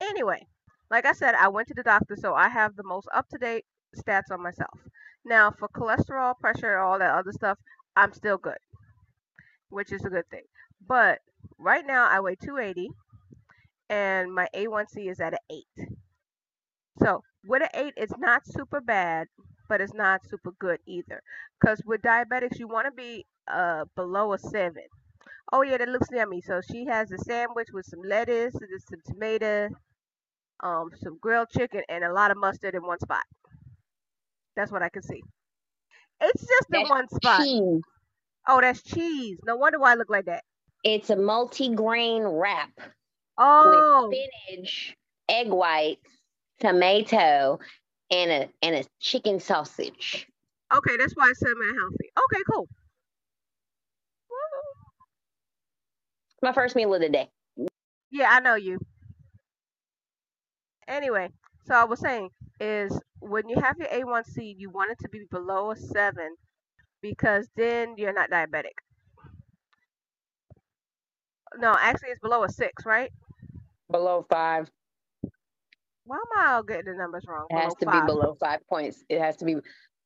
Anyway, 0.00 0.46
like 0.90 1.06
I 1.06 1.12
said, 1.12 1.34
I 1.34 1.48
went 1.48 1.68
to 1.68 1.74
the 1.74 1.82
doctor, 1.82 2.16
so 2.16 2.34
I 2.34 2.48
have 2.48 2.76
the 2.76 2.84
most 2.84 3.08
up 3.14 3.28
to 3.30 3.38
date 3.38 3.64
stats 3.96 4.30
on 4.30 4.42
myself. 4.42 4.78
Now, 5.24 5.50
for 5.50 5.68
cholesterol, 5.68 6.38
pressure, 6.38 6.78
all 6.78 6.98
that 6.98 7.14
other 7.14 7.32
stuff, 7.32 7.58
I'm 7.96 8.12
still 8.12 8.38
good, 8.38 8.58
which 9.70 9.92
is 9.92 10.04
a 10.04 10.10
good 10.10 10.28
thing. 10.30 10.44
But 10.86 11.20
right 11.58 11.86
now, 11.86 12.08
I 12.08 12.20
weigh 12.20 12.36
280, 12.36 12.88
and 13.88 14.34
my 14.34 14.48
A1C 14.54 15.10
is 15.10 15.20
at 15.20 15.34
an 15.34 15.38
8. 15.78 15.88
So 17.00 17.22
with 17.44 17.62
an 17.62 17.68
8, 17.74 17.94
it's 17.96 18.18
not 18.18 18.46
super 18.46 18.80
bad, 18.80 19.28
but 19.68 19.80
it's 19.80 19.94
not 19.94 20.26
super 20.28 20.52
good 20.58 20.80
either. 20.86 21.22
Because 21.60 21.80
with 21.86 22.02
diabetics, 22.02 22.58
you 22.58 22.68
want 22.68 22.86
to 22.86 22.92
be 22.92 23.26
uh, 23.48 23.84
below 23.96 24.32
a 24.32 24.38
7. 24.38 24.74
Oh, 25.52 25.62
yeah, 25.62 25.76
that 25.76 25.88
looks 25.88 26.08
yummy. 26.10 26.40
So 26.40 26.60
she 26.60 26.84
has 26.86 27.12
a 27.12 27.18
sandwich 27.18 27.68
with 27.72 27.86
some 27.86 28.02
lettuce, 28.02 28.54
and 28.56 28.82
some 28.82 29.00
tomato, 29.06 29.68
um, 30.62 30.90
some 30.96 31.18
grilled 31.18 31.50
chicken, 31.50 31.82
and 31.88 32.04
a 32.04 32.12
lot 32.12 32.30
of 32.32 32.38
mustard 32.38 32.74
in 32.74 32.84
one 32.86 33.00
spot. 33.00 33.24
That's 34.56 34.72
what 34.72 34.82
I 34.82 34.88
can 34.88 35.02
see. 35.02 35.22
It's 36.20 36.46
just 36.46 36.68
That's 36.68 36.90
one 36.90 37.08
spot. 37.08 37.48
cheese. 37.48 37.82
Oh, 38.46 38.60
that's 38.60 38.82
cheese. 38.82 39.38
No 39.44 39.56
wonder 39.56 39.80
why 39.80 39.92
I 39.92 39.94
look 39.96 40.10
like 40.10 40.26
that. 40.26 40.44
It's 40.84 41.10
a 41.10 41.16
multi-grain 41.16 42.22
wrap 42.22 42.80
Oh, 43.36 43.62
with 43.62 43.86
spinach, 44.50 44.96
egg 45.28 45.48
whites, 45.48 46.10
tomato, 46.60 47.60
and 48.10 48.30
a 48.30 48.50
and 48.62 48.76
a 48.76 48.84
chicken 49.00 49.40
sausage. 49.40 50.28
okay. 50.74 50.96
That's 50.96 51.14
why 51.14 51.30
it's 51.30 51.40
semi-healthy. 51.40 52.10
Okay, 52.24 52.42
cool. 52.50 52.68
My 56.42 56.52
first 56.52 56.74
meal 56.74 56.92
of 56.92 57.00
the 57.00 57.08
day. 57.08 57.30
Yeah, 58.10 58.28
I 58.30 58.40
know 58.40 58.56
you. 58.56 58.78
Anyway, 60.88 61.30
so 61.64 61.74
I 61.74 61.84
was 61.84 62.00
saying 62.00 62.30
is 62.60 63.00
when 63.20 63.48
you 63.48 63.56
have 63.60 63.78
your 63.78 63.88
A1C, 63.88 64.54
you 64.58 64.68
want 64.68 64.90
it 64.90 64.98
to 65.00 65.08
be 65.08 65.24
below 65.30 65.70
a 65.70 65.76
seven 65.76 66.34
because 67.00 67.48
then 67.56 67.94
you're 67.96 68.12
not 68.12 68.30
diabetic. 68.30 68.74
No, 71.58 71.74
actually, 71.78 72.10
it's 72.10 72.20
below 72.20 72.42
a 72.44 72.48
six, 72.48 72.84
right? 72.84 73.12
Below 73.90 74.26
five. 74.28 74.70
Why 76.04 76.16
am 76.16 76.22
I 76.44 76.52
all 76.54 76.62
getting 76.62 76.92
the 76.92 76.98
numbers 76.98 77.24
wrong? 77.28 77.46
It 77.50 77.58
has 77.58 77.74
to 77.74 77.86
Below 77.86 78.00
be 78.00 78.06
below 78.06 78.36
five 78.40 78.66
points. 78.68 79.04
It 79.08 79.20
has 79.20 79.36
to 79.36 79.44
be. 79.44 79.56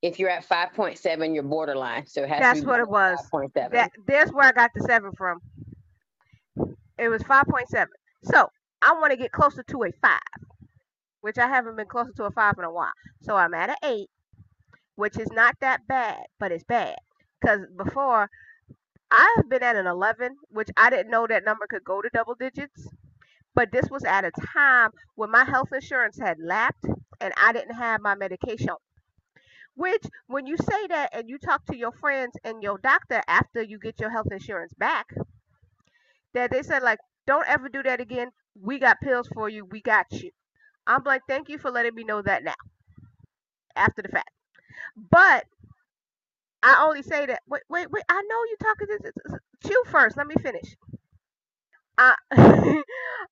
If 0.02 0.18
you're 0.18 0.28
at 0.28 0.44
five 0.44 0.74
point 0.74 0.98
seven, 0.98 1.34
you're 1.34 1.42
borderline. 1.42 2.06
So 2.06 2.22
it 2.24 2.28
has 2.28 2.40
That's 2.40 2.60
to 2.60 2.66
be 2.66 2.68
what 2.68 2.80
it 2.80 2.88
was. 2.88 3.18
Five 3.20 3.30
point 3.30 3.52
seven. 3.54 3.72
That 3.72 3.92
there's 4.06 4.30
where 4.30 4.46
I 4.46 4.52
got 4.52 4.72
the 4.74 4.82
seven 4.82 5.12
from. 5.16 5.40
It 6.98 7.08
was 7.08 7.22
five 7.22 7.46
point 7.46 7.68
seven. 7.68 7.92
So 8.24 8.48
I 8.82 8.92
want 8.94 9.12
to 9.12 9.16
get 9.16 9.32
closer 9.32 9.62
to 9.62 9.84
a 9.84 9.90
five, 10.02 10.20
which 11.20 11.38
I 11.38 11.48
haven't 11.48 11.76
been 11.76 11.86
closer 11.86 12.12
to 12.16 12.24
a 12.24 12.30
five 12.30 12.54
in 12.58 12.64
a 12.64 12.72
while. 12.72 12.92
So 13.22 13.36
I'm 13.36 13.54
at 13.54 13.70
an 13.70 13.76
eight, 13.84 14.08
which 14.96 15.18
is 15.18 15.30
not 15.32 15.56
that 15.60 15.86
bad, 15.86 16.24
but 16.38 16.52
it's 16.52 16.64
bad 16.64 16.96
because 17.40 17.60
before 17.76 18.28
I 19.10 19.34
have 19.36 19.48
been 19.48 19.62
at 19.62 19.76
an 19.76 19.86
eleven, 19.86 20.36
which 20.48 20.68
I 20.76 20.90
didn't 20.90 21.10
know 21.10 21.26
that 21.26 21.44
number 21.44 21.66
could 21.68 21.84
go 21.84 22.02
to 22.02 22.10
double 22.12 22.34
digits. 22.34 22.88
But 23.54 23.72
this 23.72 23.88
was 23.90 24.04
at 24.04 24.26
a 24.26 24.30
time 24.52 24.90
when 25.14 25.30
my 25.30 25.44
health 25.44 25.72
insurance 25.72 26.18
had 26.18 26.36
lapped 26.38 26.84
and 27.22 27.32
I 27.42 27.54
didn't 27.54 27.74
have 27.74 28.02
my 28.02 28.14
medication. 28.14 28.74
Which, 29.74 30.04
when 30.26 30.46
you 30.46 30.58
say 30.58 30.86
that 30.88 31.10
and 31.14 31.28
you 31.28 31.38
talk 31.38 31.64
to 31.66 31.76
your 31.76 31.92
friends 31.92 32.36
and 32.44 32.62
your 32.62 32.78
doctor 32.78 33.22
after 33.28 33.62
you 33.62 33.78
get 33.78 33.98
your 33.98 34.10
health 34.10 34.28
insurance 34.30 34.74
back, 34.74 35.06
that 36.36 36.52
they 36.52 36.62
said 36.64 36.84
like, 36.84 37.00
don't 37.26 37.48
ever 37.48 37.68
do 37.70 37.82
that 37.84 38.00
again. 38.00 38.30
We 38.60 38.80
got 38.80 39.00
pills 39.02 39.28
for 39.34 39.50
you. 39.50 39.66
We 39.66 39.82
got 39.82 40.06
you. 40.12 40.30
I'm 40.86 41.02
like, 41.04 41.22
thank 41.28 41.48
you 41.50 41.58
for 41.58 41.70
letting 41.70 41.94
me 41.96 42.04
know 42.04 42.22
that 42.22 42.44
now, 42.44 42.54
after 43.76 44.02
the 44.02 44.08
fact. 44.08 44.30
But 45.10 45.46
I 46.62 46.84
only 46.86 47.02
say 47.02 47.26
that. 47.26 47.42
Wait, 47.48 47.62
wait, 47.70 47.90
wait. 47.90 48.04
I 48.08 48.22
know 48.22 48.38
you're 48.48 48.74
talking 48.74 48.88
this. 48.90 49.40
Chew 49.66 49.84
first. 49.90 50.16
Let 50.16 50.28
me 50.28 50.36
finish. 50.42 50.76
I 51.98 52.14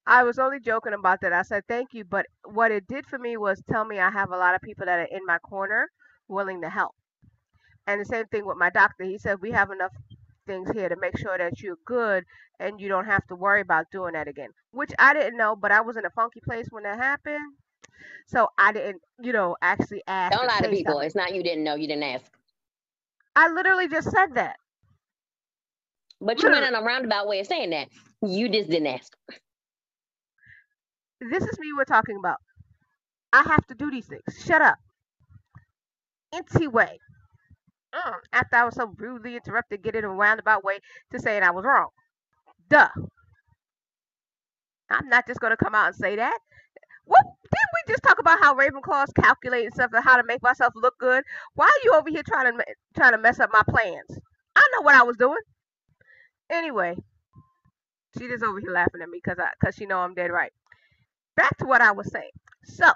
I 0.06 0.22
was 0.24 0.38
only 0.38 0.60
joking 0.60 0.94
about 0.94 1.20
that. 1.22 1.32
I 1.32 1.42
said 1.42 1.64
thank 1.68 1.94
you, 1.94 2.04
but 2.04 2.26
what 2.44 2.70
it 2.72 2.86
did 2.88 3.06
for 3.06 3.18
me 3.18 3.36
was 3.36 3.62
tell 3.70 3.84
me 3.84 3.98
I 4.00 4.10
have 4.10 4.30
a 4.32 4.36
lot 4.38 4.54
of 4.54 4.62
people 4.62 4.86
that 4.86 5.00
are 5.00 5.08
in 5.16 5.26
my 5.26 5.38
corner 5.38 5.88
willing 6.28 6.62
to 6.62 6.70
help. 6.70 6.92
And 7.86 8.00
the 8.00 8.06
same 8.06 8.26
thing 8.26 8.46
with 8.46 8.58
my 8.58 8.70
doctor. 8.70 9.04
He 9.04 9.18
said 9.18 9.38
we 9.42 9.52
have 9.52 9.70
enough 9.70 9.92
things 10.46 10.70
here 10.72 10.88
to 10.88 10.96
make 10.96 11.16
sure 11.18 11.36
that 11.38 11.60
you're 11.60 11.78
good 11.84 12.24
and 12.60 12.80
you 12.80 12.88
don't 12.88 13.06
have 13.06 13.26
to 13.28 13.34
worry 13.34 13.60
about 13.60 13.86
doing 13.90 14.12
that 14.14 14.28
again. 14.28 14.50
Which 14.72 14.90
I 14.98 15.14
didn't 15.14 15.36
know, 15.36 15.56
but 15.56 15.72
I 15.72 15.80
was 15.80 15.96
in 15.96 16.04
a 16.04 16.10
funky 16.10 16.40
place 16.40 16.66
when 16.70 16.84
that 16.84 16.98
happened. 16.98 17.54
So 18.26 18.48
I 18.58 18.72
didn't, 18.72 19.02
you 19.22 19.32
know, 19.32 19.56
actually 19.62 20.02
ask. 20.06 20.36
Don't 20.36 20.46
lie 20.46 20.60
to 20.60 20.68
people. 20.68 21.00
It's 21.00 21.14
not 21.14 21.34
you 21.34 21.42
didn't 21.42 21.64
know. 21.64 21.74
You 21.74 21.86
didn't 21.86 22.04
ask. 22.04 22.24
I 23.36 23.48
literally 23.50 23.88
just 23.88 24.10
said 24.10 24.34
that. 24.34 24.56
But 26.20 26.42
you 26.42 26.50
went 26.50 26.64
in 26.64 26.74
a 26.74 26.82
roundabout 26.82 27.28
way 27.28 27.40
of 27.40 27.46
saying 27.46 27.70
that. 27.70 27.88
You 28.22 28.48
just 28.48 28.70
didn't 28.70 28.86
ask. 28.86 29.12
This 31.20 31.42
is 31.44 31.58
me 31.58 31.68
we're 31.76 31.84
talking 31.84 32.16
about. 32.16 32.38
I 33.32 33.42
have 33.42 33.66
to 33.66 33.74
do 33.74 33.90
these 33.90 34.06
things. 34.06 34.22
Shut 34.44 34.62
up. 34.62 34.78
Anyway, 36.32 36.98
mm, 37.94 38.14
after 38.32 38.56
I 38.56 38.64
was 38.64 38.76
so 38.76 38.92
rudely 38.98 39.36
interrupted, 39.36 39.82
get 39.82 39.96
in 39.96 40.04
a 40.04 40.10
roundabout 40.10 40.64
way 40.64 40.80
to 41.12 41.20
saying 41.20 41.42
I 41.44 41.52
was 41.52 41.64
wrong. 41.64 41.88
Duh. 42.70 42.88
I'm 44.90 45.08
not 45.08 45.26
just 45.26 45.40
gonna 45.40 45.56
come 45.56 45.74
out 45.74 45.88
and 45.88 45.96
say 45.96 46.16
that. 46.16 46.38
What 47.06 47.22
didn't 47.24 47.70
we 47.74 47.92
just 47.92 48.02
talk 48.04 48.18
about 48.20 48.40
how 48.40 48.54
Ravenclaw's 48.56 49.12
calculating 49.20 49.72
stuff 49.72 49.90
and 49.94 50.04
how 50.04 50.16
to 50.16 50.24
make 50.24 50.42
myself 50.42 50.72
look 50.76 50.94
good? 50.98 51.24
Why 51.54 51.66
are 51.66 51.84
you 51.84 51.94
over 51.94 52.10
here 52.10 52.22
trying 52.26 52.56
to 52.56 52.64
trying 52.96 53.12
to 53.12 53.18
mess 53.18 53.40
up 53.40 53.50
my 53.52 53.62
plans? 53.68 54.18
I 54.56 54.68
know 54.74 54.82
what 54.82 54.94
I 54.94 55.02
was 55.02 55.16
doing. 55.16 55.38
Anyway, 56.50 56.96
she 58.18 58.28
just 58.28 58.44
over 58.44 58.60
here 58.60 58.72
laughing 58.72 59.02
at 59.02 59.08
me 59.08 59.20
because 59.22 59.38
I 59.38 59.50
because 59.60 59.74
she 59.76 59.86
know 59.86 60.00
I'm 60.00 60.14
dead 60.14 60.30
right. 60.30 60.52
Back 61.36 61.56
to 61.58 61.66
what 61.66 61.82
I 61.82 61.92
was 61.92 62.10
saying. 62.12 62.30
So 62.64 62.90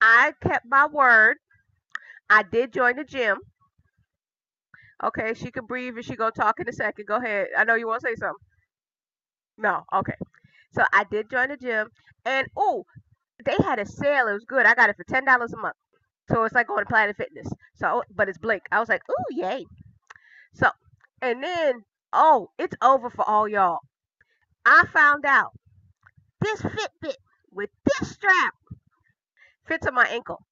I 0.00 0.32
kept 0.42 0.66
my 0.68 0.86
word. 0.86 1.38
I 2.30 2.42
did 2.44 2.72
join 2.72 2.96
the 2.96 3.04
gym. 3.04 3.38
Okay, 5.02 5.34
she 5.34 5.50
can 5.50 5.66
breathe 5.66 5.96
and 5.96 6.04
she 6.04 6.16
gonna 6.16 6.30
talk 6.32 6.60
in 6.60 6.68
a 6.68 6.72
second. 6.72 7.06
Go 7.06 7.16
ahead. 7.16 7.48
I 7.56 7.64
know 7.64 7.74
you 7.74 7.86
want 7.86 8.02
to 8.02 8.08
say 8.08 8.14
something. 8.16 8.44
No, 9.58 9.84
okay. 9.94 10.14
So 10.72 10.84
I 10.92 11.04
did 11.10 11.30
join 11.30 11.48
the 11.48 11.56
gym, 11.56 11.88
and 12.24 12.48
oh, 12.56 12.84
they 13.44 13.56
had 13.64 13.78
a 13.78 13.86
sale. 13.86 14.28
It 14.28 14.34
was 14.34 14.44
good. 14.44 14.66
I 14.66 14.74
got 14.74 14.90
it 14.90 14.96
for 14.96 15.04
ten 15.04 15.24
dollars 15.24 15.52
a 15.52 15.56
month. 15.56 15.76
So 16.30 16.44
it's 16.44 16.54
like 16.54 16.68
going 16.68 16.84
to 16.84 16.88
Planet 16.88 17.16
Fitness. 17.16 17.48
So, 17.74 18.02
but 18.14 18.28
it's 18.28 18.38
Blink. 18.38 18.62
I 18.70 18.78
was 18.78 18.88
like, 18.88 19.02
ooh, 19.10 19.34
yay. 19.34 19.64
So, 20.54 20.68
and 21.20 21.42
then, 21.42 21.84
oh, 22.12 22.50
it's 22.58 22.76
over 22.82 23.10
for 23.10 23.28
all 23.28 23.48
y'all. 23.48 23.80
I 24.64 24.84
found 24.92 25.24
out 25.26 25.52
this 26.40 26.60
Fitbit 26.60 27.16
with 27.50 27.70
this 27.84 28.10
strap 28.10 28.54
fits 29.66 29.86
on 29.86 29.94
my 29.94 30.06
ankle. 30.06 30.44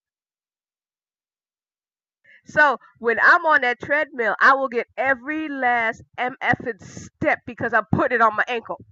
So 2.49 2.79
when 2.97 3.19
I'm 3.21 3.45
on 3.45 3.61
that 3.61 3.79
treadmill, 3.79 4.35
I 4.41 4.55
will 4.55 4.69
get 4.69 4.87
every 4.97 5.47
last 5.49 6.01
MF 6.17 6.81
step 6.81 7.39
because 7.45 7.73
I 7.73 7.81
put 7.91 8.11
it 8.11 8.21
on 8.21 8.35
my 8.35 8.43
ankle. 8.47 8.83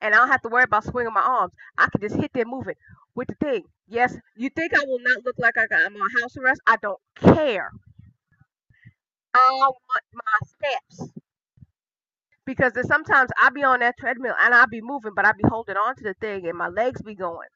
And 0.00 0.14
I 0.14 0.18
don't 0.18 0.28
have 0.28 0.42
to 0.42 0.48
worry 0.48 0.64
about 0.64 0.84
swinging 0.84 1.12
my 1.12 1.20
arms. 1.22 1.52
I 1.76 1.88
can 1.90 2.00
just 2.00 2.16
hit 2.16 2.32
that 2.34 2.46
moving 2.46 2.76
with 3.14 3.28
the 3.28 3.34
thing. 3.34 3.64
Yes, 3.88 4.16
you 4.36 4.48
think 4.50 4.72
I 4.74 4.84
will 4.86 5.00
not 5.00 5.24
look 5.24 5.36
like 5.38 5.54
I'm 5.58 5.96
on 5.96 6.10
house 6.22 6.36
arrest? 6.36 6.60
I 6.66 6.76
don't 6.80 7.00
care. 7.16 7.70
I 9.34 9.50
want 9.60 10.04
my 10.14 10.38
steps. 10.46 11.12
Because 12.46 12.72
sometimes 12.86 13.30
I 13.40 13.50
be 13.50 13.62
on 13.62 13.80
that 13.80 13.96
treadmill 13.98 14.34
and 14.42 14.54
I 14.54 14.64
be 14.66 14.80
moving, 14.80 15.12
but 15.14 15.26
I 15.26 15.32
be 15.32 15.44
holding 15.48 15.76
on 15.76 15.96
to 15.96 16.04
the 16.04 16.14
thing 16.14 16.46
and 16.48 16.56
my 16.56 16.68
legs 16.68 17.02
be 17.02 17.14
going. 17.14 17.48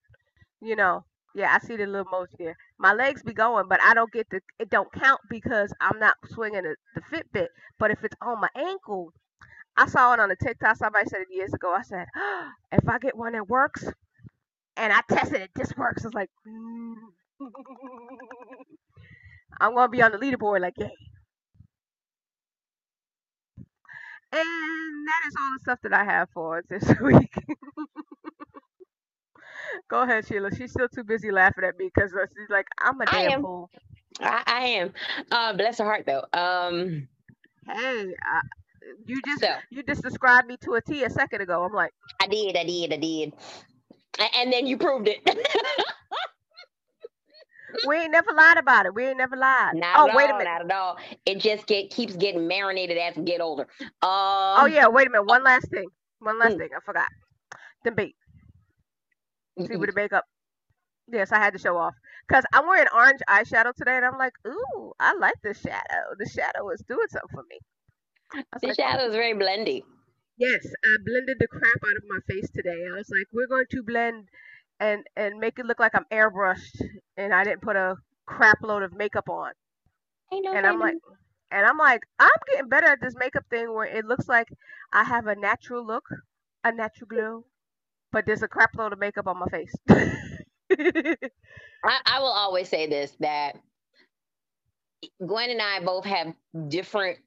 You 0.60 0.76
know, 0.76 1.04
yeah, 1.34 1.52
I 1.54 1.66
see 1.66 1.76
the 1.76 1.86
little 1.86 2.06
emoji 2.06 2.38
there. 2.38 2.56
My 2.78 2.92
legs 2.94 3.22
be 3.22 3.32
going, 3.34 3.66
but 3.68 3.80
I 3.82 3.94
don't 3.94 4.12
get 4.12 4.28
the. 4.30 4.40
It 4.58 4.70
don't 4.70 4.92
count 4.92 5.20
because 5.30 5.72
I'm 5.80 5.98
not 5.98 6.16
swinging 6.30 6.62
the, 6.64 6.76
the 6.94 7.02
Fitbit. 7.02 7.48
But 7.78 7.90
if 7.92 8.04
it's 8.04 8.16
on 8.22 8.40
my 8.40 8.48
ankle, 8.56 9.12
I 9.76 9.86
saw 9.88 10.14
it 10.14 10.20
on 10.20 10.30
a 10.30 10.36
TikTok. 10.36 10.76
Somebody 10.76 11.06
said 11.08 11.22
it 11.22 11.28
years 11.30 11.54
ago. 11.54 11.74
I 11.74 11.82
said, 11.82 12.06
if 12.72 12.88
I 12.88 12.98
get 12.98 13.16
one 13.16 13.32
that 13.34 13.48
works, 13.48 13.86
and 14.76 14.92
I 14.92 15.02
tested 15.08 15.42
it, 15.42 15.50
this 15.56 15.72
works. 15.76 16.04
It's 16.04 16.14
like, 16.14 16.30
mm. 16.48 16.94
I'm 19.60 19.74
gonna 19.74 19.88
be 19.88 20.02
on 20.02 20.12
the 20.12 20.18
leaderboard. 20.18 20.60
Like, 20.60 20.74
yay. 20.78 20.90
And 24.32 25.08
that 25.08 25.28
is 25.28 25.34
all 25.40 25.52
the 25.54 25.60
stuff 25.62 25.78
that 25.84 25.92
I 25.94 26.04
have 26.04 26.28
for 26.34 26.62
this 26.68 26.84
week. 27.02 27.32
Go 29.88 30.02
ahead, 30.02 30.26
Sheila. 30.26 30.54
She's 30.54 30.70
still 30.70 30.88
too 30.88 31.04
busy 31.04 31.30
laughing 31.30 31.64
at 31.64 31.78
me 31.78 31.90
because 31.94 32.12
uh, 32.14 32.26
she's 32.26 32.50
like, 32.50 32.66
I'm 32.80 33.00
a 33.00 33.06
damn 33.06 33.42
fool. 33.42 33.70
I, 34.20 34.42
I 34.46 34.60
am. 34.60 34.92
Uh, 35.30 35.52
bless 35.54 35.78
her 35.78 35.84
heart, 35.84 36.06
though. 36.06 36.24
Um, 36.32 37.08
hey, 37.66 38.02
uh, 38.02 38.40
you 39.06 39.20
just 39.24 39.40
so, 39.40 39.54
you 39.70 39.82
just 39.82 40.02
described 40.02 40.48
me 40.48 40.56
to 40.58 40.74
a 40.74 40.80
T 40.80 41.04
a 41.04 41.10
second 41.10 41.40
ago. 41.40 41.64
I'm 41.64 41.72
like, 41.72 41.92
I 42.20 42.26
did, 42.26 42.56
I 42.56 42.64
did, 42.64 42.92
I 42.92 42.96
did, 42.96 43.32
and 44.36 44.52
then 44.52 44.66
you 44.66 44.76
proved 44.76 45.08
it. 45.08 45.18
we 47.86 47.96
ain't 47.96 48.12
never 48.12 48.32
lied 48.32 48.58
about 48.58 48.86
it. 48.86 48.94
We 48.94 49.06
ain't 49.06 49.18
never 49.18 49.36
lied. 49.36 49.74
Not 49.74 49.98
oh, 49.98 50.16
wait 50.16 50.30
all, 50.30 50.36
a 50.36 50.38
minute. 50.38 50.50
Not 50.50 50.64
at 50.64 50.72
all. 50.72 50.96
It 51.26 51.38
just 51.38 51.66
get 51.66 51.90
keeps 51.90 52.16
getting 52.16 52.46
marinated 52.46 52.98
as 52.98 53.16
we 53.16 53.24
get 53.24 53.40
older. 53.40 53.66
Um, 53.80 53.88
oh 54.02 54.68
yeah, 54.70 54.88
wait 54.88 55.06
a 55.06 55.10
minute. 55.10 55.26
One 55.26 55.44
last 55.44 55.68
thing. 55.70 55.88
One 56.20 56.38
last 56.38 56.52
hmm. 56.52 56.58
thing. 56.58 56.68
I 56.76 56.80
forgot. 56.84 57.08
The 57.84 57.92
beat. 57.92 58.16
See 59.59 59.76
with 59.76 59.90
the 59.90 59.94
makeup. 59.94 60.25
Yes, 61.09 61.32
I 61.32 61.38
had 61.38 61.52
to 61.52 61.59
show 61.59 61.76
off 61.76 61.94
because 62.26 62.44
I'm 62.52 62.66
wearing 62.66 62.88
orange 62.94 63.21
eyeshadow 63.28 63.75
today, 63.75 63.97
and 63.97 64.04
I'm 64.04 64.18
like, 64.18 64.35
ooh, 64.47 64.92
I 64.99 65.14
like 65.14 65.35
this 65.42 65.61
shadow. 65.61 66.14
The 66.18 66.28
shadow 66.28 66.71
is 66.71 66.82
doing 66.88 67.09
something 67.11 67.28
for 67.35 67.44
me. 67.50 67.59
The 68.61 68.68
like, 68.68 68.76
shadow 68.76 69.06
is 69.06 69.14
very 69.14 69.35
blendy. 69.35 69.82
Yes, 70.38 70.64
I 70.85 70.97
blended 71.04 71.37
the 71.38 71.49
crap 71.49 71.82
out 71.87 71.97
of 71.97 72.04
my 72.09 72.18
face 72.28 72.50
today. 72.50 72.87
I 72.90 72.97
was 72.97 73.11
like, 73.11 73.26
we're 73.32 73.47
going 73.47 73.66
to 73.71 73.82
blend 73.82 74.28
and 74.80 75.04
and 75.16 75.38
make 75.38 75.59
it 75.59 75.66
look 75.66 75.80
like 75.80 75.94
I'm 75.94 76.06
airbrushed, 76.11 76.80
and 77.16 77.35
I 77.35 77.44
didn't 77.44 77.62
put 77.62 77.76
a 77.76 77.97
crap 78.26 78.62
load 78.62 78.82
of 78.82 78.94
makeup 78.94 79.28
on. 79.28 79.52
Know, 80.32 80.54
and 80.54 80.66
I'm 80.66 80.78
like, 80.78 80.97
and 81.50 81.66
I'm 81.66 81.76
like, 81.76 82.02
I'm 82.18 82.30
getting 82.50 82.68
better 82.68 82.87
at 82.87 83.00
this 83.02 83.14
makeup 83.18 83.44
thing 83.50 83.75
where 83.75 83.85
it 83.87 84.06
looks 84.06 84.28
like 84.28 84.49
I 84.92 85.04
have 85.04 85.26
a 85.26 85.37
natural 85.37 85.87
look, 85.87 86.04
a 86.64 86.73
natural 86.73 87.09
glow, 87.09 87.44
but 88.12 88.26
there's 88.26 88.42
a 88.42 88.49
crap 88.49 88.75
load 88.76 88.92
of 88.92 88.99
makeup 88.99 89.26
on 89.26 89.38
my 89.38 89.47
face. 89.47 89.75
I, 90.71 91.99
I 92.07 92.21
will 92.21 92.26
always 92.26 92.69
say 92.69 92.87
this 92.87 93.12
that 93.21 93.57
Gwen 95.25 95.50
and 95.50 95.61
I 95.61 95.81
both 95.81 96.04
have 96.04 96.35
different 96.69 97.19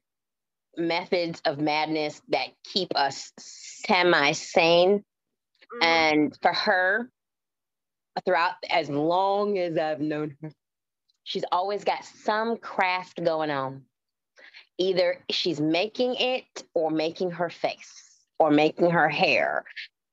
methods 0.76 1.40
of 1.44 1.60
madness 1.60 2.20
that 2.28 2.48
keep 2.64 2.94
us 2.96 3.32
semi 3.38 4.32
sane. 4.32 4.98
Mm-hmm. 4.98 5.84
And 5.84 6.38
for 6.40 6.52
her, 6.52 7.10
throughout 8.24 8.54
as 8.70 8.88
long 8.88 9.58
as 9.58 9.76
I've 9.76 10.00
known 10.00 10.36
her, 10.42 10.50
she's 11.24 11.44
always 11.52 11.84
got 11.84 12.04
some 12.04 12.56
craft 12.56 13.22
going 13.22 13.50
on. 13.50 13.82
Either 14.78 15.24
she's 15.30 15.60
making 15.60 16.16
it 16.16 16.64
or 16.74 16.90
making 16.90 17.30
her 17.32 17.48
face 17.48 17.92
or 18.38 18.50
making 18.50 18.90
her 18.90 19.08
hair. 19.08 19.64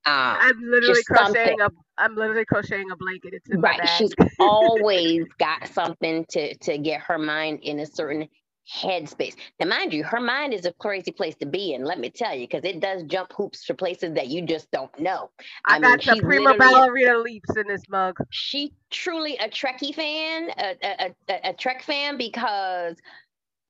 Um, 0.05 0.37
I'm 0.39 0.61
literally 0.61 1.03
crocheting 1.03 1.61
a. 1.61 1.69
I'm 1.97 2.15
literally 2.15 2.45
crocheting 2.45 2.91
a 2.91 2.95
blanket. 2.97 3.33
It's 3.33 3.47
right. 3.55 3.87
She's 3.97 4.13
always 4.39 5.25
got 5.39 5.67
something 5.69 6.25
to 6.29 6.55
to 6.57 6.77
get 6.77 7.01
her 7.01 7.17
mind 7.17 7.59
in 7.61 7.79
a 7.79 7.85
certain 7.85 8.27
headspace. 8.71 9.35
Now, 9.59 9.67
mind 9.67 9.93
you, 9.93 10.03
her 10.03 10.19
mind 10.19 10.53
is 10.53 10.65
a 10.65 10.73
crazy 10.73 11.11
place 11.11 11.35
to 11.35 11.45
be 11.45 11.73
in. 11.73 11.83
Let 11.83 11.99
me 11.99 12.09
tell 12.09 12.33
you, 12.33 12.47
because 12.47 12.63
it 12.63 12.79
does 12.79 13.03
jump 13.03 13.31
hoops 13.33 13.65
to 13.65 13.73
places 13.73 14.13
that 14.15 14.27
you 14.27 14.45
just 14.45 14.71
don't 14.71 14.97
know. 14.99 15.29
I, 15.65 15.75
I 15.75 15.79
got 15.79 16.05
mean, 16.05 16.17
the 16.17 16.21
prima 16.23 16.55
ballerina 16.57 17.17
leaps 17.17 17.55
in 17.55 17.67
this 17.67 17.83
mug. 17.89 18.17
She 18.29 18.73
truly 18.89 19.37
a 19.37 19.49
Trekkie 19.49 19.93
fan, 19.93 20.49
a, 20.57 20.75
a, 20.81 21.15
a, 21.29 21.49
a 21.49 21.53
Trek 21.53 21.83
fan, 21.83 22.17
because 22.17 22.95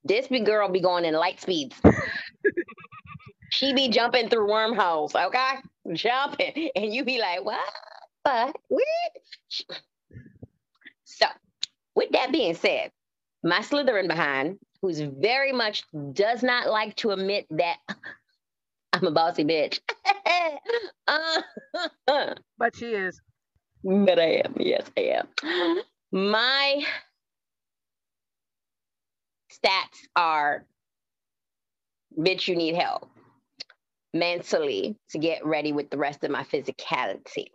this 0.04 0.28
big 0.28 0.46
girl 0.46 0.70
be 0.70 0.82
going 0.82 1.06
in 1.06 1.14
light 1.14 1.42
speeds. 1.42 1.76
she 3.54 3.72
be 3.74 3.88
jumping 3.88 4.30
through 4.30 4.50
wormholes, 4.50 5.14
okay? 5.14 5.58
Jumping, 5.94 6.72
and 6.76 6.92
you 6.92 7.06
be 7.06 7.20
like, 7.20 7.46
what? 7.46 7.60
What? 8.24 8.56
What? 8.68 8.84
So, 11.04 11.28
with 11.94 12.10
that 12.14 12.32
being 12.32 12.56
said, 12.56 12.92
my 13.44 13.60
Slytherin 13.60 14.08
behind 14.08 14.58
who's 14.82 15.02
very 15.02 15.52
much 15.52 15.84
does 16.14 16.42
not 16.42 16.68
like 16.68 16.96
to 16.98 17.12
admit 17.12 17.46
that 17.52 17.78
I'm 18.94 19.06
a 19.06 19.12
bossy 19.12 19.44
bitch. 19.46 19.80
Uh-huh. 21.06 22.34
but 22.58 22.76
she 22.76 22.94
is. 22.94 23.20
But 23.84 24.18
I 24.18 24.42
am. 24.46 24.56
Yes, 24.58 24.90
I 24.98 25.02
am. 25.02 25.82
My 26.12 26.84
stats 29.52 30.08
are 30.16 30.66
bitch, 32.18 32.48
you 32.48 32.56
need 32.56 32.76
help 32.76 33.13
mentally 34.14 34.98
to 35.10 35.18
get 35.18 35.46
ready 35.46 35.74
with 35.74 35.90
the 35.90 35.98
rest 35.98 36.24
of 36.24 36.32
my 36.32 36.44
physicality. 36.44 37.48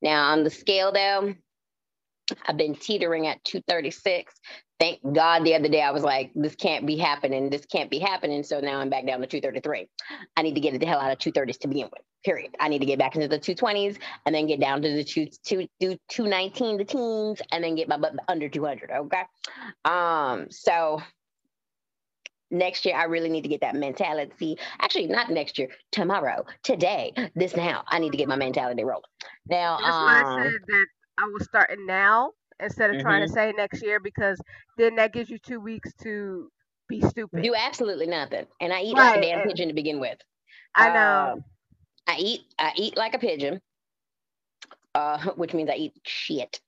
Now, 0.00 0.30
on 0.32 0.44
the 0.44 0.50
scale, 0.50 0.92
though, 0.92 1.34
I've 2.46 2.56
been 2.56 2.74
teetering 2.74 3.26
at 3.26 3.42
236 3.44 4.34
thank 4.78 5.00
God 5.12 5.44
the 5.44 5.54
other 5.54 5.68
day 5.68 5.82
I 5.82 5.90
was 5.90 6.02
like, 6.02 6.30
this 6.34 6.54
can't 6.54 6.86
be 6.86 6.96
happening. 6.96 7.50
This 7.50 7.66
can't 7.66 7.90
be 7.90 7.98
happening. 7.98 8.42
So 8.42 8.60
now 8.60 8.78
I'm 8.78 8.90
back 8.90 9.06
down 9.06 9.20
to 9.20 9.26
233. 9.26 9.88
I 10.36 10.42
need 10.42 10.54
to 10.54 10.60
get 10.60 10.78
the 10.78 10.86
hell 10.86 11.00
out 11.00 11.10
of 11.10 11.18
230s 11.18 11.58
to 11.60 11.68
begin 11.68 11.88
with. 11.92 12.02
Period. 12.24 12.54
I 12.58 12.68
need 12.68 12.80
to 12.80 12.86
get 12.86 12.98
back 12.98 13.14
into 13.14 13.28
the 13.28 13.38
220s 13.38 13.98
and 14.26 14.34
then 14.34 14.46
get 14.46 14.60
down 14.60 14.82
to 14.82 14.92
the 14.92 15.04
two, 15.04 15.26
two, 15.44 15.68
two, 15.80 15.96
219, 16.08 16.78
the 16.78 16.84
teens, 16.84 17.42
and 17.52 17.62
then 17.62 17.74
get 17.74 17.88
my 17.88 17.96
butt 17.96 18.14
under 18.28 18.48
200. 18.48 18.90
Okay. 18.90 19.22
Um, 19.84 20.48
so 20.50 21.00
next 22.50 22.84
year 22.84 22.96
I 22.96 23.04
really 23.04 23.28
need 23.28 23.42
to 23.42 23.48
get 23.48 23.60
that 23.60 23.74
mentality. 23.74 24.58
Actually, 24.80 25.06
not 25.06 25.30
next 25.30 25.58
year, 25.58 25.68
tomorrow, 25.92 26.44
today, 26.62 27.12
this 27.34 27.56
now. 27.56 27.84
I 27.88 27.98
need 27.98 28.12
to 28.12 28.18
get 28.18 28.28
my 28.28 28.36
mentality 28.36 28.84
rolling. 28.84 29.02
Now, 29.48 29.78
that's 29.78 29.96
um, 29.96 30.04
why 30.04 30.22
I 30.22 30.42
said 30.44 30.60
that 30.66 30.86
I 31.18 31.24
was 31.32 31.44
starting 31.44 31.86
now 31.86 32.32
instead 32.60 32.90
of 32.90 32.96
mm-hmm. 32.96 33.02
trying 33.02 33.20
to 33.22 33.26
mm-hmm. 33.26 33.34
say 33.34 33.52
next 33.56 33.82
year 33.82 34.00
because 34.00 34.40
then 34.76 34.96
that 34.96 35.12
gives 35.12 35.30
you 35.30 35.38
two 35.38 35.60
weeks 35.60 35.92
to 36.02 36.50
be 36.88 37.00
stupid. 37.00 37.42
Do 37.42 37.54
absolutely 37.54 38.06
nothing. 38.06 38.46
And 38.60 38.72
I 38.72 38.82
eat 38.82 38.96
right. 38.96 39.10
like 39.10 39.18
a 39.18 39.22
damn 39.22 39.46
pigeon 39.46 39.68
to 39.68 39.74
begin 39.74 40.00
with. 40.00 40.18
I 40.74 40.88
know. 40.88 41.00
Uh, 41.00 41.36
I 42.06 42.16
eat 42.18 42.40
I 42.58 42.72
eat 42.76 42.96
like 42.96 43.14
a 43.14 43.18
pigeon. 43.18 43.60
Uh, 44.94 45.18
which 45.36 45.54
means 45.54 45.70
I 45.70 45.74
eat 45.74 45.92
shit. 46.04 46.60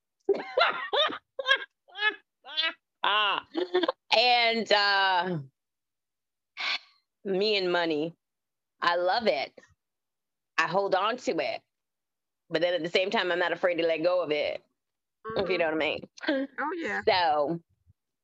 ah, 3.03 3.43
and 4.17 4.71
uh, 4.71 5.39
me 7.25 7.57
and 7.57 7.71
money, 7.71 8.15
I 8.81 8.97
love 8.97 9.27
it. 9.27 9.53
I 10.59 10.67
hold 10.67 10.95
on 10.95 11.17
to 11.19 11.39
it, 11.39 11.61
but 12.51 12.61
then 12.61 12.75
at 12.75 12.83
the 12.83 12.91
same 12.91 13.11
time, 13.11 13.33
I'm 13.33 13.39
not 13.39 13.53
afraid 13.53 13.77
to 13.77 13.87
let 13.87 14.03
go 14.03 14.23
of 14.23 14.31
it 14.31 14.63
mm-hmm. 15.27 15.45
if 15.45 15.51
you 15.51 15.59
know 15.59 15.67
what 15.67 15.75
I 15.75 15.79
mean. 15.79 16.09
Oh 16.29 16.47
yeah. 16.77 17.01
So, 17.09 17.61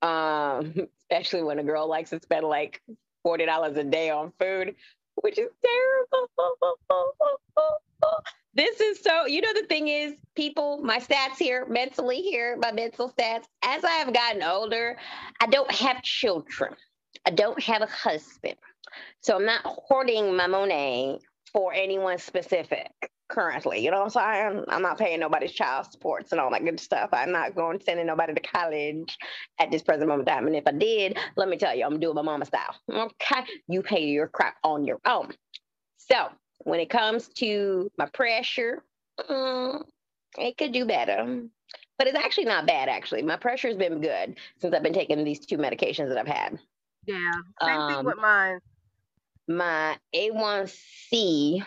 um, 0.06 0.74
especially 1.00 1.42
when 1.42 1.58
a 1.58 1.64
girl 1.64 1.88
likes 1.88 2.10
to 2.10 2.20
spend 2.20 2.46
like 2.46 2.82
forty 3.22 3.46
dollars 3.46 3.76
a 3.76 3.84
day 3.84 4.10
on 4.10 4.32
food, 4.38 4.74
which 5.16 5.38
is 5.38 5.48
terrible. 5.64 6.28
this 8.54 8.80
is 8.80 9.00
so. 9.00 9.26
You 9.26 9.40
know, 9.40 9.52
the 9.54 9.66
thing 9.66 9.88
is, 9.88 10.14
people, 10.34 10.78
my 10.82 10.98
stats 10.98 11.38
here, 11.38 11.66
mentally 11.66 12.20
here, 12.20 12.56
my 12.58 12.72
mental 12.72 13.10
stats. 13.10 13.44
As 13.62 13.84
I 13.84 13.92
have 13.92 14.12
gotten 14.12 14.42
older, 14.42 14.96
I 15.40 15.46
don't 15.46 15.70
have 15.70 16.02
children. 16.02 16.74
I 17.26 17.30
don't 17.30 17.60
have 17.62 17.82
a 17.82 17.86
husband. 17.86 18.56
So 19.20 19.36
I'm 19.36 19.46
not 19.46 19.62
hoarding 19.64 20.36
my 20.36 20.46
money 20.46 21.20
for 21.52 21.72
anyone 21.72 22.18
specific 22.18 22.90
currently. 23.28 23.84
You 23.84 23.90
know 23.90 24.04
what 24.04 24.16
I'm 24.16 24.54
saying? 24.54 24.64
I'm 24.68 24.82
not 24.82 24.98
paying 24.98 25.20
nobody's 25.20 25.52
child 25.52 25.90
supports 25.90 26.32
and 26.32 26.40
all 26.40 26.50
that 26.50 26.64
good 26.64 26.78
stuff. 26.78 27.10
I'm 27.12 27.32
not 27.32 27.54
going 27.54 27.80
sending 27.80 28.06
nobody 28.06 28.34
to 28.34 28.40
college 28.40 29.16
at 29.58 29.70
this 29.70 29.82
present 29.82 30.08
moment 30.08 30.28
in 30.28 30.34
time. 30.34 30.46
And 30.46 30.56
if 30.56 30.66
I 30.66 30.72
did, 30.72 31.18
let 31.36 31.48
me 31.48 31.56
tell 31.56 31.74
you, 31.74 31.84
I'm 31.84 31.98
doing 31.98 32.14
my 32.14 32.22
mama 32.22 32.44
style. 32.44 32.74
Okay. 32.90 33.42
You 33.68 33.82
pay 33.82 34.04
your 34.04 34.28
crap 34.28 34.56
on 34.62 34.84
your 34.84 35.00
own. 35.06 35.32
So 35.96 36.28
when 36.60 36.80
it 36.80 36.90
comes 36.90 37.28
to 37.38 37.90
my 37.98 38.06
pressure, 38.06 38.82
mm, 39.28 39.82
it 40.38 40.56
could 40.56 40.72
do 40.72 40.84
better. 40.84 41.42
But 41.98 42.08
it's 42.08 42.18
actually 42.18 42.44
not 42.44 42.66
bad, 42.66 42.88
actually. 42.90 43.22
My 43.22 43.36
pressure 43.36 43.68
has 43.68 43.76
been 43.76 44.02
good 44.02 44.36
since 44.60 44.74
I've 44.74 44.82
been 44.82 44.92
taking 44.92 45.24
these 45.24 45.40
two 45.40 45.56
medications 45.56 46.08
that 46.08 46.18
I've 46.18 46.26
had. 46.26 46.58
Yeah. 47.06 47.30
Same 47.62 47.80
um, 47.80 47.94
thing 47.94 48.04
with 48.04 48.18
mine. 48.18 48.58
My 49.48 49.96
A1C 50.14 51.64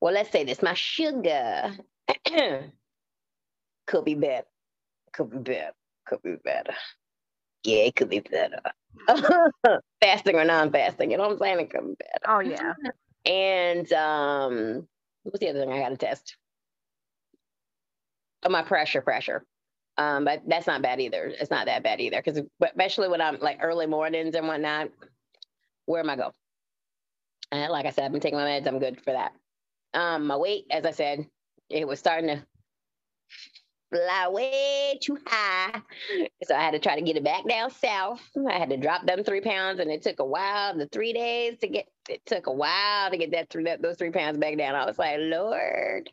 well, 0.00 0.12
let's 0.12 0.30
say 0.30 0.44
this 0.44 0.62
my 0.62 0.74
sugar 0.74 1.76
could 3.86 4.04
be 4.04 4.14
better. 4.14 4.46
Could 5.12 5.30
be 5.30 5.38
better. 5.38 5.72
Could 6.06 6.22
be 6.22 6.36
better. 6.44 6.74
Yeah, 7.64 7.78
it 7.78 7.96
could 7.96 8.10
be 8.10 8.20
better. 8.20 8.60
fasting 10.00 10.36
or 10.36 10.44
non-fasting, 10.44 11.10
you 11.10 11.16
know 11.16 11.24
what 11.24 11.32
I'm 11.32 11.38
saying? 11.38 11.60
It 11.60 11.70
could 11.70 11.86
be 11.86 11.94
better. 11.98 12.24
Oh 12.28 12.40
yeah. 12.40 12.74
And 13.26 13.92
um, 13.92 14.86
what's 15.24 15.40
the 15.40 15.48
other 15.48 15.58
thing 15.58 15.72
I 15.72 15.80
got 15.80 15.88
to 15.88 15.96
test? 15.96 16.36
Oh, 18.44 18.48
my 18.50 18.62
pressure, 18.62 19.00
pressure. 19.00 19.44
Um, 19.98 20.24
but 20.24 20.42
that's 20.46 20.68
not 20.68 20.80
bad 20.80 21.00
either. 21.00 21.24
It's 21.26 21.50
not 21.50 21.66
that 21.66 21.82
bad 21.82 22.00
either, 22.00 22.22
because 22.24 22.40
especially 22.62 23.08
when 23.08 23.20
I'm 23.20 23.40
like 23.40 23.58
early 23.60 23.86
mornings 23.86 24.36
and 24.36 24.46
whatnot. 24.46 24.90
Where 25.86 26.00
am 26.00 26.10
I 26.10 26.16
go? 26.16 26.32
And 27.52 27.72
like 27.72 27.86
I 27.86 27.90
said, 27.90 28.04
I've 28.04 28.12
been 28.12 28.20
taking 28.20 28.38
my 28.38 28.44
meds. 28.44 28.66
I'm 28.66 28.78
good 28.78 29.00
for 29.00 29.12
that. 29.12 29.32
Um, 29.94 30.26
my 30.26 30.36
weight, 30.36 30.66
as 30.70 30.84
I 30.84 30.90
said, 30.90 31.26
it 31.70 31.86
was 31.86 31.98
starting 31.98 32.28
to 32.28 32.44
fly 33.92 34.28
way 34.28 34.98
too 35.00 35.18
high. 35.26 35.80
So 36.44 36.54
I 36.54 36.62
had 36.62 36.72
to 36.72 36.78
try 36.78 36.96
to 36.96 37.02
get 37.02 37.16
it 37.16 37.24
back 37.24 37.48
down 37.48 37.70
south. 37.70 38.20
I 38.48 38.58
had 38.58 38.70
to 38.70 38.76
drop 38.76 39.06
them 39.06 39.24
three 39.24 39.40
pounds, 39.40 39.80
and 39.80 39.90
it 39.90 40.02
took 40.02 40.18
a 40.18 40.24
while. 40.24 40.76
The 40.76 40.88
three 40.88 41.12
days 41.12 41.58
to 41.60 41.68
get 41.68 41.86
it 42.08 42.24
took 42.26 42.46
a 42.46 42.52
while 42.52 43.10
to 43.10 43.16
get 43.16 43.32
that 43.32 43.48
three 43.50 43.64
that, 43.64 43.82
those 43.82 43.96
three 43.96 44.10
pounds 44.10 44.38
back 44.38 44.58
down. 44.58 44.74
I 44.74 44.84
was 44.86 44.98
like, 44.98 45.18
Lord, 45.20 46.10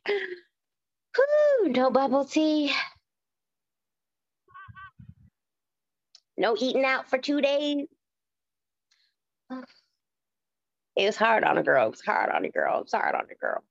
no 1.66 1.90
bubble 1.92 2.26
tea. 2.26 2.72
No 6.38 6.56
eating 6.60 6.86
out 6.86 7.10
for 7.10 7.18
two 7.18 7.42
days. 7.42 7.88
It 10.96 11.06
was 11.06 11.18
hard 11.18 11.44
on 11.44 11.58
a 11.58 11.64
girl. 11.64 11.88
It 11.88 11.92
was 11.92 12.02
hard 12.02 12.30
on 12.30 12.46
a 12.46 12.50
girl. 12.50 12.80
It 12.80 12.84
was 12.86 12.94
hard 12.94 13.16
on 13.16 13.26
a 13.32 13.36
girl. 13.36 13.64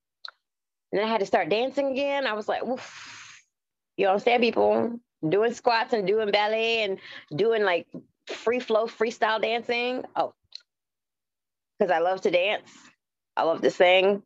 And 0.92 1.00
then 1.00 1.08
I 1.08 1.10
had 1.10 1.20
to 1.20 1.26
start 1.26 1.48
dancing 1.48 1.92
again. 1.92 2.26
I 2.26 2.34
was 2.34 2.48
like, 2.48 2.62
Oof. 2.64 3.44
you 3.96 4.08
understand 4.08 4.42
people 4.42 5.00
doing 5.28 5.54
squats 5.54 5.92
and 5.92 6.06
doing 6.06 6.30
ballet 6.30 6.84
and 6.84 6.98
doing 7.34 7.64
like 7.64 7.86
free 8.26 8.60
flow 8.60 8.86
freestyle 8.86 9.40
dancing. 9.40 10.04
Oh, 10.16 10.34
because 11.78 11.92
I 11.92 12.00
love 12.00 12.22
to 12.22 12.30
dance. 12.30 12.70
I 13.36 13.44
love 13.44 13.62
to 13.62 13.70
sing. 13.70 14.22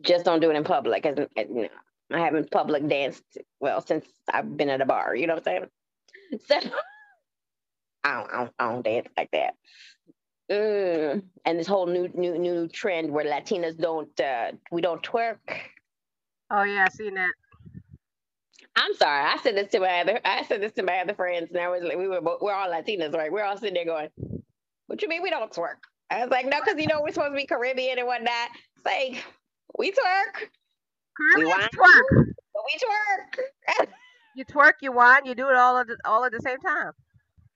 Just 0.00 0.24
don't 0.24 0.40
do 0.40 0.50
it 0.50 0.56
in 0.56 0.64
public. 0.64 1.02
Cause 1.02 1.16
you 1.36 1.62
know, 1.62 1.68
I 2.12 2.20
haven't 2.20 2.50
public 2.50 2.88
danced 2.88 3.24
well 3.60 3.80
since 3.80 4.06
I've 4.32 4.56
been 4.56 4.70
at 4.70 4.80
a 4.80 4.86
bar. 4.86 5.14
You 5.14 5.26
know 5.26 5.34
what 5.34 5.48
I'm 5.48 5.52
saying? 5.60 5.66
So 6.46 6.56
I 8.04 8.14
don't, 8.14 8.30
I 8.32 8.36
don't, 8.38 8.52
I 8.58 8.72
don't 8.72 8.84
dance 8.84 9.08
like 9.16 9.30
that. 9.32 9.54
Mm. 10.50 11.22
And 11.44 11.58
this 11.58 11.66
whole 11.66 11.86
new 11.86 12.08
new 12.14 12.38
new 12.38 12.68
trend 12.68 13.10
where 13.10 13.24
Latinas 13.24 13.78
don't 13.78 14.18
uh, 14.20 14.52
we 14.70 14.80
don't 14.80 15.02
twerk. 15.02 15.38
Oh 16.50 16.62
yeah, 16.62 16.84
I've 16.86 16.92
seen 16.92 17.14
that. 17.14 17.32
I'm 18.76 18.94
sorry. 18.94 19.24
I 19.26 19.36
said 19.42 19.56
this 19.56 19.70
to 19.72 19.80
my 19.80 20.00
other 20.00 20.20
I 20.24 20.44
said 20.44 20.62
this 20.62 20.72
to 20.72 20.82
my 20.82 20.98
other 20.98 21.14
friends, 21.14 21.50
and 21.50 21.60
I 21.60 21.68
was 21.68 21.82
like, 21.82 21.98
we 21.98 22.08
were 22.08 22.20
we're 22.22 22.54
all 22.54 22.70
Latinas, 22.70 23.12
right? 23.12 23.30
We're 23.30 23.44
all 23.44 23.56
sitting 23.56 23.74
there 23.74 23.84
going, 23.84 24.08
"What 24.86 25.02
you 25.02 25.08
mean 25.08 25.22
we 25.22 25.30
don't 25.30 25.52
twerk?" 25.52 25.84
I 26.10 26.20
was 26.22 26.30
like, 26.30 26.46
"No, 26.46 26.58
because 26.64 26.80
you 26.80 26.86
know 26.86 27.02
we're 27.02 27.12
supposed 27.12 27.32
to 27.32 27.36
be 27.36 27.46
Caribbean 27.46 27.98
and 27.98 28.06
whatnot." 28.06 28.48
It's 28.76 28.86
like 28.86 29.24
we 29.78 29.90
twerk. 29.90 30.48
Caribbean 31.16 31.58
we 31.58 31.78
twerk. 31.78 32.24
We 32.54 33.78
twerk. 33.78 33.88
you 34.34 34.44
twerk, 34.46 34.74
you 34.80 34.92
whine, 34.92 35.26
you 35.26 35.34
do 35.34 35.48
it 35.48 35.56
all 35.56 35.76
at 35.78 35.88
the, 35.88 35.96
all 36.04 36.24
at 36.24 36.32
the 36.32 36.40
same 36.40 36.58
time. 36.60 36.92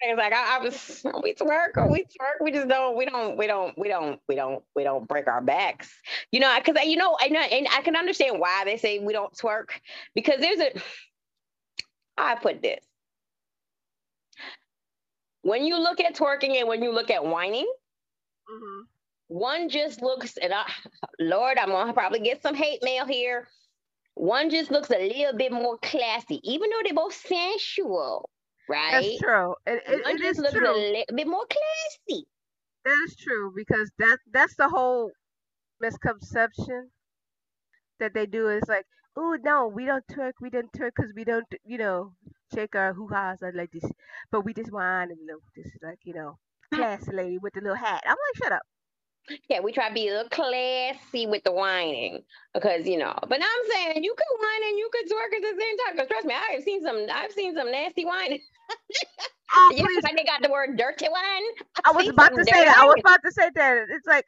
It's 0.04 0.18
like 0.18 0.32
I, 0.32 0.56
I 0.56 0.58
was 0.58 1.04
we 1.22 1.32
twerk? 1.34 1.90
We 1.90 2.00
twerk? 2.02 2.40
We 2.40 2.50
just 2.50 2.66
don't 2.66 2.96
we 2.96 3.06
don't 3.06 3.36
we 3.36 3.46
don't 3.46 3.78
we 3.78 3.88
don't 3.88 4.20
we 4.28 4.34
don't 4.34 4.62
we 4.74 4.82
don't 4.82 5.06
break 5.06 5.28
our 5.28 5.40
backs. 5.40 5.94
You 6.32 6.40
know 6.40 6.52
because 6.58 6.84
you 6.84 6.96
know 6.96 7.16
I 7.20 7.28
know 7.28 7.40
and 7.40 7.68
I 7.72 7.82
can 7.82 7.94
understand 7.94 8.40
why 8.40 8.64
they 8.64 8.76
say 8.76 8.98
we 8.98 9.12
don't 9.12 9.32
twerk 9.32 9.68
because 10.14 10.40
there's 10.40 10.58
a 10.58 10.72
I 12.18 12.34
put 12.34 12.62
this. 12.62 12.84
When 15.42 15.64
you 15.64 15.78
look 15.78 16.00
at 16.00 16.16
twerking 16.16 16.58
and 16.58 16.68
when 16.68 16.82
you 16.82 16.92
look 16.92 17.10
at 17.10 17.24
whining 17.24 17.70
mm-hmm. 18.50 18.82
one 19.28 19.68
just 19.68 20.02
looks 20.02 20.36
and 20.36 20.52
I 20.52 20.64
Lord 21.20 21.58
I'm 21.58 21.68
gonna 21.68 21.92
probably 21.92 22.20
get 22.20 22.42
some 22.42 22.56
hate 22.56 22.82
mail 22.82 23.06
here. 23.06 23.46
One 24.14 24.50
just 24.50 24.72
looks 24.72 24.90
a 24.90 24.98
little 24.98 25.38
bit 25.38 25.52
more 25.52 25.78
classy 25.78 26.40
even 26.42 26.70
though 26.70 26.80
they're 26.82 26.92
both 26.92 27.14
sensual 27.14 28.28
right? 28.68 29.02
That's 29.02 29.18
true. 29.18 29.54
It, 29.66 29.82
it, 29.86 30.06
it 30.06 30.20
is 30.20 30.36
true. 30.52 30.70
a 30.70 30.74
little 30.74 31.04
bit 31.14 31.26
more 31.26 31.46
classy. 31.46 32.26
That 32.84 32.96
is 33.06 33.16
true 33.16 33.52
because 33.54 33.90
that 33.98 34.18
that's 34.32 34.56
the 34.56 34.68
whole 34.68 35.12
misconception 35.80 36.90
that 38.00 38.14
they 38.14 38.26
do 38.26 38.48
is 38.48 38.64
like, 38.68 38.86
oh 39.16 39.36
no, 39.42 39.68
we 39.68 39.84
don't 39.86 40.04
twerk, 40.08 40.32
we 40.40 40.50
don't 40.50 40.72
twerk 40.72 40.92
because 40.96 41.12
we 41.14 41.24
don't, 41.24 41.46
you 41.64 41.78
know, 41.78 42.14
shake 42.54 42.74
our 42.74 42.92
hoo 42.92 43.08
ha's 43.08 43.38
like 43.54 43.70
this, 43.72 43.90
but 44.30 44.44
we 44.44 44.52
just 44.52 44.72
whine 44.72 45.10
and 45.10 45.18
you 45.20 45.26
know, 45.26 45.38
just 45.54 45.76
like 45.82 45.98
you 46.04 46.14
know, 46.14 46.38
classy 46.74 47.12
lady 47.12 47.38
with 47.38 47.54
the 47.54 47.60
little 47.60 47.76
hat. 47.76 48.02
I'm 48.04 48.16
like, 48.16 48.42
shut 48.42 48.52
up. 48.52 48.62
Yeah, 49.48 49.60
we 49.60 49.72
try 49.72 49.88
to 49.88 49.94
be 49.94 50.08
a 50.08 50.12
little 50.12 50.30
classy 50.30 51.26
with 51.26 51.44
the 51.44 51.52
whining 51.52 52.22
because 52.54 52.86
you 52.86 52.98
know. 52.98 53.14
But 53.28 53.40
now 53.40 53.46
I'm 53.46 53.70
saying 53.70 54.04
you 54.04 54.14
could 54.16 54.38
whine 54.40 54.70
and 54.70 54.78
you 54.78 54.90
could 54.92 55.06
twerk 55.10 55.36
at 55.36 55.42
the 55.42 55.60
same 55.60 55.78
time. 55.78 55.94
Because 55.96 56.08
trust 56.08 56.26
me, 56.26 56.34
I 56.34 56.54
have 56.54 56.62
seen 56.64 56.82
some. 56.82 57.06
I've 57.12 57.32
seen 57.32 57.54
some 57.56 57.70
nasty 57.70 58.04
whining. 58.04 58.40
Oh, 59.54 59.72
you 59.76 59.82
know, 59.82 59.88
they 60.16 60.24
got 60.24 60.42
the 60.42 60.50
word 60.50 60.76
dirty 60.78 61.08
wine. 61.10 61.42
I 61.84 61.92
was 61.92 62.08
about 62.08 62.34
to 62.36 62.46
say 62.46 62.64
that. 62.64 62.76
I 62.80 62.84
was 62.84 62.98
about 63.04 63.20
to 63.24 63.32
say 63.32 63.50
that. 63.54 63.78
It's 63.90 64.06
like 64.06 64.26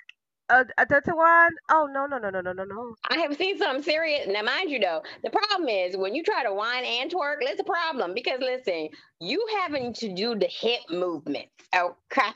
a, 0.51 0.67
a 0.79 0.87
dirty 0.87 1.13
wine. 1.13 1.53
Oh 1.71 1.89
no 1.93 2.07
no 2.07 2.19
no 2.19 2.31
no 2.31 2.41
no 2.41 2.53
no 2.53 2.65
no. 2.65 2.95
I 3.11 3.19
have 3.19 3.37
seen 3.37 3.59
some 3.59 3.83
serious. 3.83 4.27
Now, 4.29 4.43
mind 4.43 4.71
you, 4.71 4.81
though, 4.81 5.03
the 5.25 5.31
problem 5.31 5.69
is 5.69 5.97
when 5.97 6.15
you 6.15 6.23
try 6.25 6.45
to 6.45 6.55
whine 6.55 6.85
and 6.85 7.11
twerk, 7.13 7.37
it's 7.41 7.61
a 7.61 7.65
problem 7.65 8.15
because 8.15 8.41
listen, 8.41 8.89
you 9.21 9.47
having 9.63 9.95
to 9.95 10.15
do 10.15 10.37
the 10.37 10.49
hip 10.49 10.81
movements. 10.91 11.53
Okay, 11.77 12.31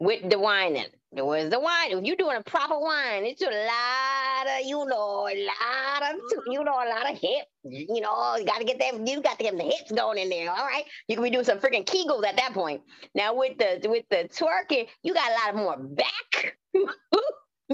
with 0.00 0.30
the 0.30 0.38
whining. 0.38 0.86
It 1.16 1.24
was 1.24 1.48
the 1.48 1.58
wine. 1.58 1.92
If 1.92 2.04
you're 2.04 2.16
doing 2.16 2.36
a 2.36 2.42
proper 2.42 2.78
wine, 2.78 3.24
it's 3.24 3.40
a 3.40 3.46
lot 3.46 4.60
of, 4.60 4.66
you 4.66 4.84
know, 4.84 5.26
a 5.26 5.36
lot 5.46 6.02
of, 6.02 6.20
mm-hmm. 6.20 6.52
you 6.52 6.62
know, 6.62 6.72
a 6.72 6.88
lot 6.88 7.10
of 7.10 7.18
hip. 7.18 7.46
You 7.64 8.00
know, 8.02 8.36
you 8.36 8.44
got 8.44 8.58
to 8.58 8.64
get 8.64 8.78
that. 8.78 8.94
You 9.06 9.22
got 9.22 9.38
to 9.38 9.44
get 9.44 9.56
the 9.56 9.62
hips 9.62 9.90
going 9.90 10.18
in 10.18 10.28
there. 10.28 10.50
All 10.50 10.66
right, 10.66 10.84
you 11.06 11.16
can 11.16 11.24
be 11.24 11.30
doing 11.30 11.44
some 11.44 11.58
freaking 11.58 11.86
kegels 11.86 12.26
at 12.26 12.36
that 12.36 12.52
point. 12.52 12.82
Now 13.14 13.34
with 13.34 13.56
the 13.56 13.88
with 13.88 14.04
the 14.10 14.28
twerking, 14.28 14.86
you 15.02 15.14
got 15.14 15.30
a 15.30 15.34
lot 15.34 15.50
of 15.50 15.56
more 15.56 15.76
back. 15.78 16.58
you 16.74 16.84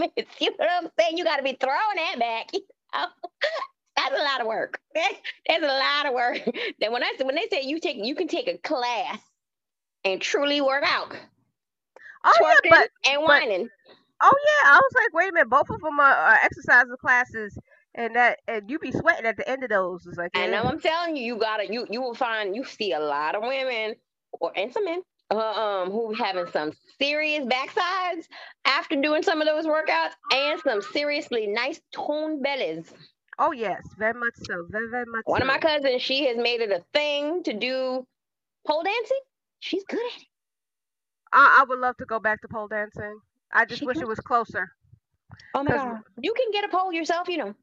know 0.01 0.07
what 0.57 0.71
I'm 0.71 0.89
saying? 0.99 1.19
You 1.19 1.25
got 1.25 1.39
to 1.39 1.43
be 1.43 1.57
throwing 1.61 1.97
that 1.97 2.17
back. 2.19 2.51
That's 3.97 4.21
a 4.21 4.23
lot 4.23 4.41
of 4.41 4.47
work. 4.47 4.79
That's 4.95 5.63
a 5.63 5.67
lot 5.67 6.07
of 6.07 6.15
work. 6.15 6.39
Then 6.81 6.93
when 6.93 7.03
I 7.03 7.13
when 7.23 7.35
they 7.35 7.49
say 7.51 7.63
you 7.65 7.81
take 7.81 7.97
you 7.97 8.15
can 8.15 8.29
take 8.29 8.49
a 8.49 8.59
class 8.59 9.19
and 10.05 10.21
truly 10.21 10.61
work 10.61 10.85
out 10.87 11.17
oh, 12.25 12.33
twerking 12.41 12.71
yeah, 12.71 12.71
but, 12.71 13.11
and 13.11 13.23
whining. 13.23 13.69
But, 13.89 13.97
oh 14.23 14.35
yeah, 14.47 14.71
I 14.73 14.77
was 14.77 14.93
like, 14.95 15.15
wait 15.15 15.31
a 15.31 15.33
minute, 15.33 15.51
both 15.51 15.71
of 15.71 15.81
them 15.81 16.01
are, 16.01 16.15
are 16.15 16.39
exercise 16.43 16.87
classes, 17.01 17.57
and 17.95 18.17
that 18.17 18.41
and 18.49 18.69
you 18.71 18.79
be 18.79 18.93
sweating 18.93 19.27
at 19.27 19.37
the 19.37 19.49
end 19.49 19.63
of 19.63 19.71
those. 19.71 20.07
It's 20.07 20.19
like, 20.19 20.31
yeah. 20.35 20.43
and 20.43 20.55
I'm 20.55 20.81
telling 20.81 21.17
you, 21.17 21.25
you 21.25 21.39
gotta 21.39 21.71
you 21.73 21.87
you 21.91 22.01
will 22.01 22.15
find 22.15 22.55
you 22.55 22.65
see 22.65 22.93
a 22.93 23.01
lot 23.01 23.35
of 23.35 23.43
women 23.43 23.95
or 24.33 24.53
and 24.57 24.73
some 24.73 24.85
men 24.85 25.03
uh, 25.31 25.37
um 25.37 25.91
who 25.91 26.15
having 26.15 26.47
some 26.53 26.73
serious 27.01 27.45
backsides 27.45 28.25
after 28.65 29.01
doing 29.01 29.23
some 29.23 29.41
of 29.41 29.47
those 29.47 29.67
workouts 29.67 30.13
and 30.33 30.61
some 30.61 30.83
seriously 30.83 31.47
nice 31.47 31.81
toned 31.93 32.43
bellies. 32.43 32.93
Oh 33.39 33.53
yes, 33.53 33.83
very 33.99 34.15
much 34.15 34.35
so. 34.37 34.67
Very 34.69 34.89
very 34.91 35.07
much. 35.07 35.23
One 35.25 35.41
so. 35.41 35.47
of 35.47 35.49
my 35.49 35.59
cousins, 35.59 36.03
she 36.03 36.27
has 36.27 36.37
made 36.37 36.61
it 36.61 36.71
a 36.71 36.85
thing 36.93 37.43
to 37.45 37.53
do 37.53 38.07
pole 38.67 38.83
dancing. 38.83 39.21
She's 39.61 39.85
good 39.85 39.99
at 39.99 40.21
it. 40.21 40.27
I, 41.35 41.61
I 41.63 41.65
would 41.69 41.81
love 41.81 41.99
to 41.99 42.07
go 42.07 42.21
back 42.21 42.43
to 42.43 42.49
pole 42.49 42.69
dancing. 42.69 43.21
I 43.53 43.67
just 43.67 43.81
she 43.81 43.87
wish 43.87 43.99
could. 43.99 44.05
it 44.05 44.09
was 44.09 44.21
closer. 44.21 44.71
Oh 45.55 45.65
my 45.65 45.73
god! 45.73 45.99
You 46.23 46.35
can 46.35 46.53
get 46.53 46.65
a 46.65 46.69
pole 46.69 46.93
yourself, 46.93 47.29
you 47.29 47.39
know. 47.39 47.55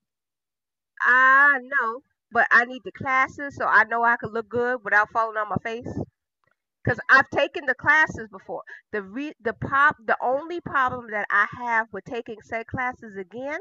I 1.01 1.59
know, 1.63 2.01
but 2.31 2.47
I 2.51 2.65
need 2.65 2.83
the 2.85 2.91
classes 2.93 3.55
so 3.57 3.65
I 3.65 3.85
know 3.85 4.03
I 4.03 4.17
can 4.17 4.31
look 4.31 4.49
good 4.49 4.79
without 4.83 5.11
falling 5.11 5.37
on 5.37 5.49
my 5.49 5.57
face. 5.63 5.89
Cause 6.87 6.99
I've 7.09 7.29
taken 7.31 7.65
the 7.67 7.75
classes 7.75 8.29
before. 8.31 8.63
The 8.91 9.03
re 9.03 9.33
the 9.41 9.53
pop 9.53 9.97
the 10.05 10.17
only 10.23 10.61
problem 10.61 11.11
that 11.11 11.27
I 11.31 11.47
have 11.59 11.87
with 11.93 12.05
taking 12.05 12.37
said 12.43 12.67
classes 12.67 13.17
again, 13.17 13.59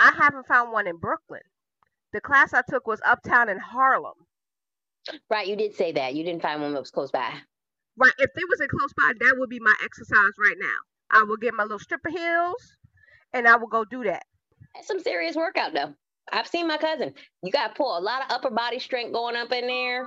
I 0.00 0.12
haven't 0.18 0.48
found 0.48 0.72
one 0.72 0.86
in 0.88 0.98
Brooklyn. 0.98 1.42
The 2.12 2.20
class 2.22 2.54
I 2.54 2.62
took 2.68 2.86
was 2.86 3.00
uptown 3.04 3.48
in 3.50 3.58
Harlem. 3.58 4.14
Right, 5.30 5.46
you 5.48 5.56
did 5.56 5.74
say 5.74 5.92
that. 5.92 6.14
You 6.14 6.24
didn't 6.24 6.42
find 6.42 6.62
one 6.62 6.74
that 6.74 6.80
was 6.80 6.90
close 6.90 7.10
by. 7.10 7.32
Right. 7.96 8.12
If 8.18 8.30
there 8.34 8.44
was 8.48 8.60
a 8.60 8.68
close 8.68 8.92
by, 8.92 9.12
that 9.18 9.36
would 9.38 9.50
be 9.50 9.60
my 9.60 9.74
exercise 9.82 10.32
right 10.38 10.56
now. 10.58 10.76
I 11.10 11.22
will 11.22 11.36
get 11.36 11.54
my 11.54 11.62
little 11.62 11.78
stripper 11.78 12.10
heels 12.10 12.76
and 13.32 13.46
I 13.46 13.56
will 13.56 13.68
go 13.68 13.84
do 13.84 14.04
that. 14.04 14.24
That's 14.74 14.86
some 14.86 15.00
serious 15.00 15.36
workout 15.36 15.72
though. 15.72 15.94
I've 16.32 16.46
seen 16.46 16.66
my 16.66 16.76
cousin. 16.76 17.14
You 17.42 17.52
got 17.52 17.68
to 17.68 17.74
pull 17.74 17.96
a 17.96 18.00
lot 18.00 18.22
of 18.22 18.30
upper 18.30 18.50
body 18.50 18.78
strength 18.78 19.12
going 19.12 19.36
up 19.36 19.52
in 19.52 19.66
there. 19.66 20.06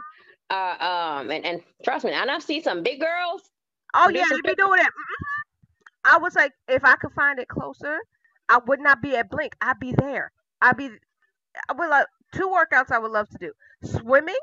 Uh, 0.49 0.75
um, 0.80 1.32
and, 1.32 1.45
and 1.45 1.62
trust 1.84 2.06
me, 2.06 2.12
and 2.12 2.30
I've 2.30 2.43
seen 2.43 2.63
some 2.63 2.82
big 2.84 2.99
girls. 2.99 3.41
Oh 3.93 4.10
yeah, 4.10 4.23
you 4.30 4.41
be 4.41 4.56
doing 4.56 4.80
it. 4.80 4.86
Mm-hmm. 4.86 6.15
I 6.15 6.17
was 6.17 6.36
like, 6.36 6.52
if 6.67 6.84
I 6.84 6.95
could 6.95 7.12
find 7.12 7.39
it 7.39 7.47
closer, 7.47 7.99
I 8.49 8.60
would 8.65 8.80
not 8.80 9.02
be 9.02 9.15
at 9.15 9.30
Blink. 9.30 9.54
I'd 9.62 9.80
be 9.80 9.93
there. 9.93 10.32
I'd 10.62 10.75
be. 10.75 10.89
I 11.69 11.73
would 11.73 11.89
like 11.89 12.08
two 12.34 12.47
workouts. 12.49 12.91
I 12.91 12.97
would 12.97 13.12
love 13.12 13.30
to 13.30 13.38
do: 13.39 13.54
swimming 13.84 14.39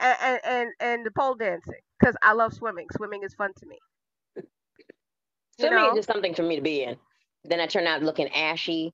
and 0.00 0.40
and 0.44 0.68
and 0.80 1.06
the 1.06 1.10
pole 1.10 1.34
dancing 1.34 1.80
because 1.98 2.16
I 2.22 2.32
love 2.32 2.52
swimming. 2.52 2.86
Swimming 2.96 3.22
is 3.22 3.34
fun 3.34 3.52
to 3.56 3.66
me. 3.66 3.78
Swimming 5.58 5.78
know? 5.78 5.90
is 5.90 5.96
just 5.96 6.08
something 6.08 6.34
for 6.34 6.42
me 6.42 6.56
to 6.56 6.62
be 6.62 6.82
in. 6.82 6.96
Then 7.44 7.60
I 7.60 7.66
turn 7.66 7.86
out 7.86 8.02
looking 8.02 8.28
ashy, 8.28 8.92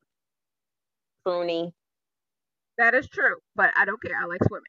pruny. 1.26 1.72
That 2.78 2.94
is 2.94 3.08
true, 3.08 3.36
but 3.54 3.70
I 3.76 3.84
don't 3.84 4.02
care. 4.02 4.16
I 4.20 4.26
like 4.26 4.42
swimming. 4.46 4.64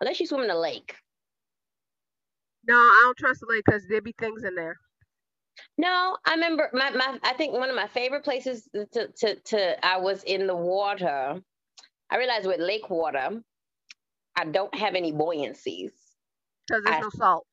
Unless 0.00 0.20
you 0.20 0.26
swim 0.26 0.42
in 0.42 0.50
a 0.50 0.58
lake. 0.58 0.94
No, 2.66 2.74
I 2.74 3.00
don't 3.04 3.16
trust 3.16 3.40
the 3.40 3.46
lake 3.48 3.62
because 3.64 3.86
there'd 3.88 4.04
be 4.04 4.14
things 4.18 4.44
in 4.44 4.54
there. 4.54 4.76
No, 5.76 6.16
I 6.24 6.34
remember 6.34 6.70
my, 6.72 6.90
my 6.90 7.18
I 7.22 7.32
think 7.34 7.52
one 7.52 7.70
of 7.70 7.76
my 7.76 7.88
favorite 7.88 8.24
places 8.24 8.68
to, 8.92 9.08
to 9.18 9.34
to 9.34 9.86
I 9.86 9.98
was 9.98 10.22
in 10.24 10.46
the 10.46 10.56
water. 10.56 11.40
I 12.10 12.16
realized 12.16 12.46
with 12.46 12.60
lake 12.60 12.88
water, 12.90 13.40
I 14.38 14.44
don't 14.44 14.74
have 14.74 14.94
any 14.94 15.12
buoyancies. 15.12 15.92
Because 16.68 16.84
there's 16.84 16.96
I- 16.96 17.00
no 17.00 17.10
salt. 17.10 17.46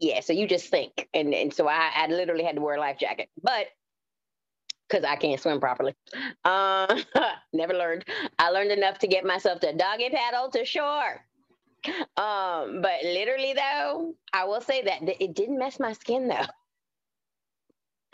Yeah, 0.00 0.20
so 0.20 0.32
you 0.32 0.48
just 0.48 0.68
think, 0.70 1.08
and 1.14 1.32
and 1.34 1.54
so 1.54 1.68
I, 1.68 1.90
I 1.94 2.06
literally 2.08 2.44
had 2.44 2.56
to 2.56 2.62
wear 2.62 2.76
a 2.76 2.80
life 2.80 2.98
jacket, 2.98 3.30
but 3.42 3.66
because 4.88 5.04
I 5.04 5.16
can't 5.16 5.40
swim 5.40 5.60
properly, 5.60 5.94
uh, 6.44 7.00
never 7.52 7.74
learned. 7.74 8.04
I 8.38 8.50
learned 8.50 8.72
enough 8.72 8.98
to 9.00 9.06
get 9.08 9.24
myself 9.24 9.60
to 9.60 9.72
doggy 9.72 10.10
paddle 10.10 10.50
to 10.50 10.64
shore. 10.64 11.24
Um, 12.16 12.82
but 12.82 13.04
literally 13.04 13.54
though, 13.54 14.14
I 14.32 14.44
will 14.46 14.60
say 14.62 14.82
that 14.82 15.00
th- 15.00 15.18
it 15.20 15.34
didn't 15.34 15.58
mess 15.58 15.80
my 15.80 15.92
skin 15.92 16.28
though. 16.28 16.46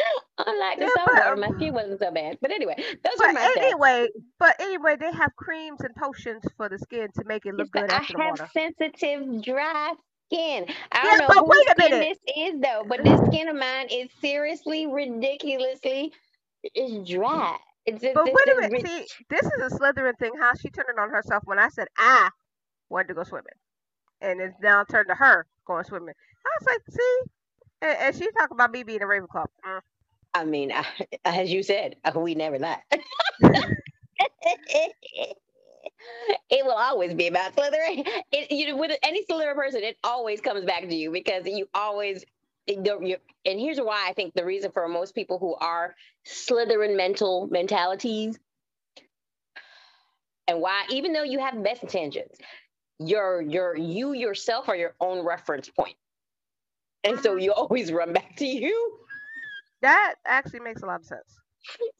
Unlike 0.46 0.78
the 0.80 0.86
Yeah, 0.86 0.96
but, 1.04 1.26
um, 1.26 1.40
my 1.40 1.50
skin 1.50 1.74
wasn't 1.74 2.00
so 2.00 2.10
bad. 2.10 2.38
But 2.40 2.50
anyway, 2.52 2.74
those 2.78 3.20
But 3.20 3.26
are 3.26 3.32
my 3.32 3.48
anyway, 3.56 4.08
but 4.38 4.56
anyway, 4.60 4.96
they 4.96 5.12
have 5.12 5.36
creams 5.36 5.80
and 5.82 5.94
potions 5.94 6.44
for 6.56 6.68
the 6.68 6.78
skin 6.78 7.08
to 7.16 7.24
make 7.24 7.46
it 7.46 7.54
look 7.54 7.70
Yes, 7.74 7.84
good 7.84 7.90
I 7.90 8.02
have 8.02 8.22
water. 8.22 8.50
sensitive, 8.52 9.42
dry 9.42 9.94
skin. 10.26 10.66
I 10.92 11.04
don't 11.04 11.18
know 11.18 11.28
but 11.28 11.46
whose 11.46 11.46
wait 11.46 11.70
a 11.70 11.74
skin 11.76 11.90
minute. 11.90 12.00
this 12.00 12.18
is 12.36 12.60
though, 12.60 12.84
but 12.86 13.04
this 13.04 13.20
skin 13.26 13.48
of 13.48 13.56
mine 13.56 13.88
is 13.90 14.10
seriously, 14.20 14.86
ridiculously, 14.86 16.12
it's 16.62 17.10
dry. 17.10 17.56
It's, 17.86 18.02
it's, 18.02 18.20
But 18.20 18.24
it's 18.24 18.46
wait 18.46 18.48
a 18.48 18.56
minute, 18.60 18.74
see, 18.86 19.08
this 19.30 19.46
is 19.46 19.72
a 19.72 19.76
Slytherin 19.76 20.18
thing. 20.18 20.32
How 20.38 20.54
she 20.54 20.70
turned 20.70 20.88
it 20.90 20.98
on 20.98 21.10
herself 21.10 21.42
when 21.46 21.58
I 21.58 21.68
said 21.68 21.88
I 21.96 22.30
wanted 22.88 23.08
to 23.08 23.14
go 23.14 23.24
swimming, 23.24 23.58
and 24.20 24.40
it's 24.40 24.58
now 24.62 24.84
turned 24.84 25.08
to 25.08 25.14
her 25.14 25.46
going 25.66 25.84
swimming. 25.84 26.14
I 26.46 26.50
was 26.60 26.66
like, 26.66 26.82
see, 26.90 27.22
and, 27.82 27.98
and 27.98 28.16
she 28.16 28.26
talking 28.38 28.56
about 28.56 28.72
me 28.72 28.82
being 28.82 29.02
a 29.02 29.06
Ravenclaw. 29.06 29.46
Mm. 29.66 29.80
I 30.34 30.44
mean, 30.44 30.72
as 31.24 31.50
you 31.52 31.62
said, 31.62 31.96
we 32.16 32.34
never 32.34 32.58
lie. 32.58 32.82
it 36.50 36.64
will 36.64 36.72
always 36.72 37.14
be 37.14 37.26
about 37.26 37.54
Slytherin. 37.54 38.06
It, 38.32 38.50
you 38.52 38.68
know, 38.68 38.76
with 38.76 38.92
any 39.02 39.24
Slytherin 39.26 39.54
person, 39.54 39.82
it 39.82 39.96
always 40.04 40.40
comes 40.40 40.64
back 40.64 40.82
to 40.88 40.94
you 40.94 41.10
because 41.10 41.46
you 41.46 41.68
always. 41.74 42.24
you- 42.66 43.16
And 43.44 43.58
here's 43.60 43.78
why 43.80 44.06
I 44.08 44.12
think 44.12 44.34
the 44.34 44.44
reason 44.44 44.70
for 44.72 44.86
most 44.88 45.14
people 45.14 45.38
who 45.38 45.54
are 45.56 45.94
Slytherin 46.26 46.96
mental 46.96 47.48
mentalities, 47.50 48.38
and 50.48 50.60
why, 50.60 50.84
even 50.90 51.12
though 51.12 51.22
you 51.22 51.38
have 51.40 51.62
best 51.62 51.82
intentions, 51.82 52.32
your 52.98 53.42
your 53.42 53.76
you 53.76 54.12
yourself 54.12 54.68
are 54.68 54.76
your 54.76 54.94
own 55.00 55.24
reference 55.24 55.68
point, 55.70 55.96
and 57.04 57.18
so 57.20 57.36
you 57.36 57.52
always 57.52 57.92
run 57.92 58.12
back 58.12 58.36
to 58.36 58.46
you. 58.46 58.98
That 59.82 60.14
actually 60.26 60.60
makes 60.60 60.82
a 60.82 60.86
lot 60.86 61.00
of 61.00 61.06
sense. 61.06 61.38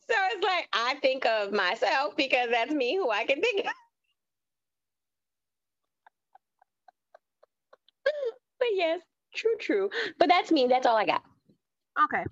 So 0.08 0.16
it's 0.32 0.44
like 0.44 0.68
I 0.72 0.96
think 1.02 1.26
of 1.26 1.52
myself 1.52 2.16
because 2.16 2.50
that's 2.50 2.72
me 2.72 2.96
who 2.96 3.10
I 3.10 3.24
can 3.24 3.40
think 3.40 3.60
of. 3.60 3.72
but 8.58 8.68
yes, 8.74 9.00
true, 9.34 9.56
true. 9.60 9.90
But 10.18 10.28
that's 10.28 10.50
me. 10.52 10.66
That's 10.68 10.86
all 10.86 10.96
I 10.96 11.06
got. 11.06 11.22
Okay, 12.04 12.24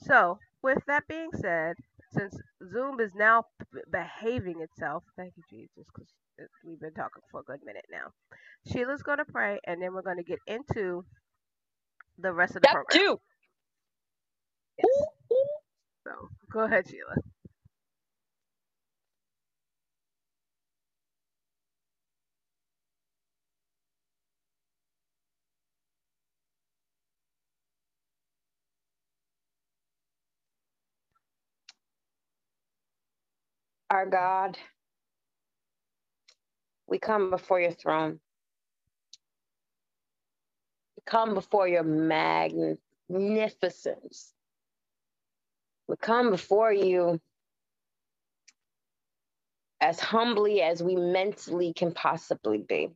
so 0.00 0.38
with 0.62 0.78
that 0.86 1.04
being 1.08 1.30
said, 1.36 1.76
since 2.12 2.36
Zoom 2.72 3.00
is 3.00 3.12
now 3.16 3.44
b- 3.72 3.80
behaving 3.92 4.60
itself, 4.62 5.04
thank 5.16 5.34
you 5.36 5.42
Jesus, 5.50 5.86
because 5.94 6.08
we've 6.64 6.80
been 6.80 6.94
talking 6.94 7.22
for 7.30 7.40
a 7.40 7.44
good 7.44 7.60
minute 7.64 7.86
now. 7.90 8.12
Sheila's 8.72 9.02
going 9.02 9.18
to 9.18 9.24
pray, 9.26 9.58
and 9.66 9.82
then 9.82 9.94
we're 9.94 10.02
going 10.02 10.18
to 10.18 10.24
get 10.24 10.40
into 10.46 11.04
the 12.18 12.32
rest 12.32 12.56
of 12.56 12.62
the 12.62 12.68
Step 12.68 12.68
program. 12.68 12.88
two. 12.90 13.20
So 16.06 16.30
go 16.52 16.60
ahead, 16.62 16.88
Sheila. 16.88 17.16
Our 33.90 34.06
God, 34.06 34.58
we 36.88 36.98
come 36.98 37.30
before 37.30 37.60
your 37.60 37.72
throne. 37.72 38.20
Come 41.06 41.34
before 41.34 41.68
your 41.68 41.82
magnificence. 41.82 44.32
We 45.88 45.96
come 45.96 46.30
before 46.30 46.72
you 46.72 47.20
as 49.80 50.00
humbly 50.00 50.62
as 50.62 50.82
we 50.82 50.96
mentally 50.96 51.72
can 51.74 51.92
possibly 51.92 52.58
be. 52.58 52.90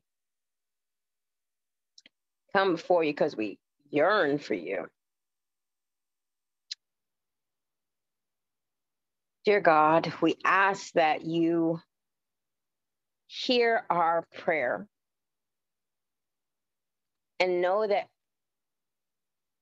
Come 2.55 2.73
before 2.73 3.05
you 3.05 3.13
because 3.13 3.37
we 3.37 3.59
yearn 3.91 4.39
for 4.39 4.55
you. 4.55 4.87
Dear 9.45 9.61
God, 9.61 10.13
we 10.21 10.37
ask 10.45 10.93
that 10.95 11.23
you 11.25 11.81
hear 13.27 13.85
our 13.91 14.25
prayer 14.39 14.87
and 17.41 17.61
know 17.61 17.87
that 17.87 18.09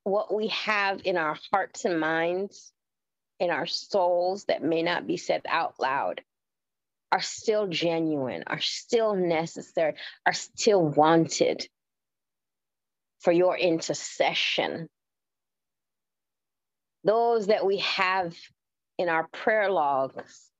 what 0.05 0.33
we 0.33 0.49
have 0.49 1.01
in 1.05 1.17
our 1.17 1.37
hearts 1.53 1.85
and 1.85 1.99
minds, 1.99 2.73
in 3.41 3.51
our 3.51 3.67
souls 3.67 4.45
that 4.45 4.63
may 4.63 4.83
not 4.83 5.07
be 5.07 5.17
said 5.17 5.43
out 5.49 5.75
loud, 5.81 6.23
are 7.13 7.21
still 7.21 7.67
genuine, 7.67 8.45
are 8.47 8.61
still 8.61 9.15
necessary, 9.15 9.95
are 10.27 10.33
still 10.33 10.87
wanted 10.87 11.67
for 13.21 13.33
your 13.33 13.57
intercession. 13.57 14.89
Those 17.05 17.49
that 17.49 17.65
we 17.67 17.79
have 17.79 18.37
in 18.99 19.09
our 19.09 19.27
prayer 19.29 19.71
logs, 19.71 20.51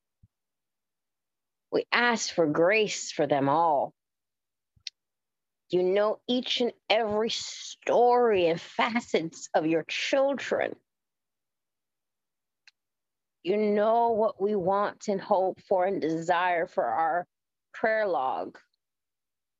we 1.71 1.85
ask 1.91 2.33
for 2.33 2.47
grace 2.47 3.11
for 3.11 3.27
them 3.27 3.49
all. 3.49 3.93
You 5.69 5.83
know 5.83 6.19
each 6.27 6.61
and 6.61 6.71
every 6.89 7.29
story 7.29 8.47
and 8.47 8.59
facets 8.77 9.49
of 9.53 9.65
your 9.65 9.83
children. 9.87 10.75
You 13.43 13.57
know 13.57 14.09
what 14.09 14.41
we 14.41 14.55
want 14.55 15.07
and 15.07 15.21
hope 15.21 15.59
for 15.67 15.85
and 15.85 16.01
desire 16.01 16.67
for 16.67 16.83
our 16.83 17.25
prayer 17.73 18.07
log, 18.07 18.57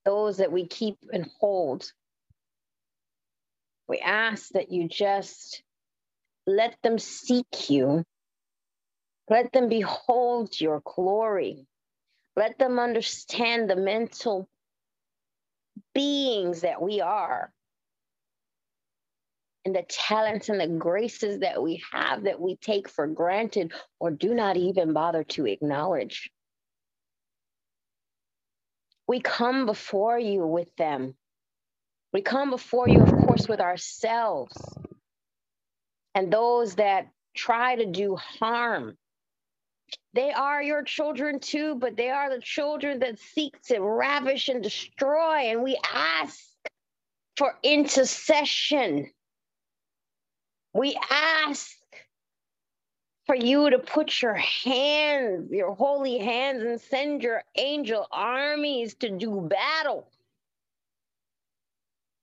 those 0.04 0.38
that 0.38 0.52
we 0.52 0.68
keep 0.68 0.98
and 1.12 1.30
hold. 1.40 1.92
We 3.88 4.00
ask 4.00 4.50
that 4.50 4.72
you 4.72 4.90
just 4.90 5.64
let 6.46 6.76
them 6.84 7.00
seek 7.00 7.70
you. 7.70 8.04
Let 9.30 9.52
them 9.52 9.70
behold 9.70 10.60
your 10.60 10.82
glory. 10.84 11.66
Let 12.36 12.58
them 12.60 12.80
understand 12.80 13.70
the 13.70 13.76
mental 13.76 14.50
beings 15.98 16.62
that 16.62 16.80
we 16.80 17.02
are 17.02 17.52
and 19.66 19.76
the 19.76 19.84
talents 19.90 20.48
and 20.48 20.62
the 20.62 20.68
graces 20.68 21.40
that 21.40 21.62
we 21.62 21.84
have 21.92 22.26
that 22.26 22.40
we 22.40 22.56
take 22.56 22.88
for 22.88 23.08
granted 23.08 23.74
or 24.00 24.12
do 24.12 24.36
not 24.36 24.58
even 24.58 24.94
bother 24.94 25.24
to 25.24 25.48
acknowledge. 25.48 26.30
We 29.08 29.22
come 29.22 29.66
before 29.66 30.20
you 30.20 30.46
with 30.46 30.70
them. 30.78 31.16
We 32.14 32.22
come 32.22 32.52
before 32.52 32.88
you, 32.88 33.02
of 33.02 33.12
course, 33.12 33.48
with 33.48 33.60
ourselves 33.60 34.56
and 36.14 36.32
those 36.32 36.76
that 36.76 37.08
try 37.36 37.76
to 37.76 37.88
do 37.88 38.16
harm. 38.16 38.96
They 40.14 40.32
are 40.32 40.62
your 40.64 40.84
children 40.84 41.40
too, 41.40 41.76
but 41.76 41.96
they 41.96 42.10
are 42.10 42.30
the 42.30 42.42
children 42.42 43.00
that 43.00 43.20
seek 43.20 43.62
to 43.64 43.80
ravish 43.80 44.50
and 44.50 44.64
destroy. 44.64 45.52
And 45.52 45.64
we 45.64 45.78
ask 45.94 46.40
for 47.38 47.56
intercession. 47.62 49.12
We 50.74 50.98
ask 51.10 51.76
for 53.28 53.36
you 53.36 53.70
to 53.70 53.80
put 53.80 54.22
your 54.22 54.36
hands, 54.36 55.52
your 55.52 55.76
holy 55.76 56.18
hands, 56.18 56.64
and 56.64 56.80
send 56.82 57.22
your 57.22 57.44
angel 57.56 58.08
armies 58.12 58.96
to 58.96 59.10
do 59.10 59.48
battle 59.50 60.10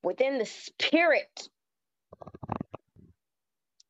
within 0.03 0.38
the 0.38 0.46
spirit. 0.46 1.48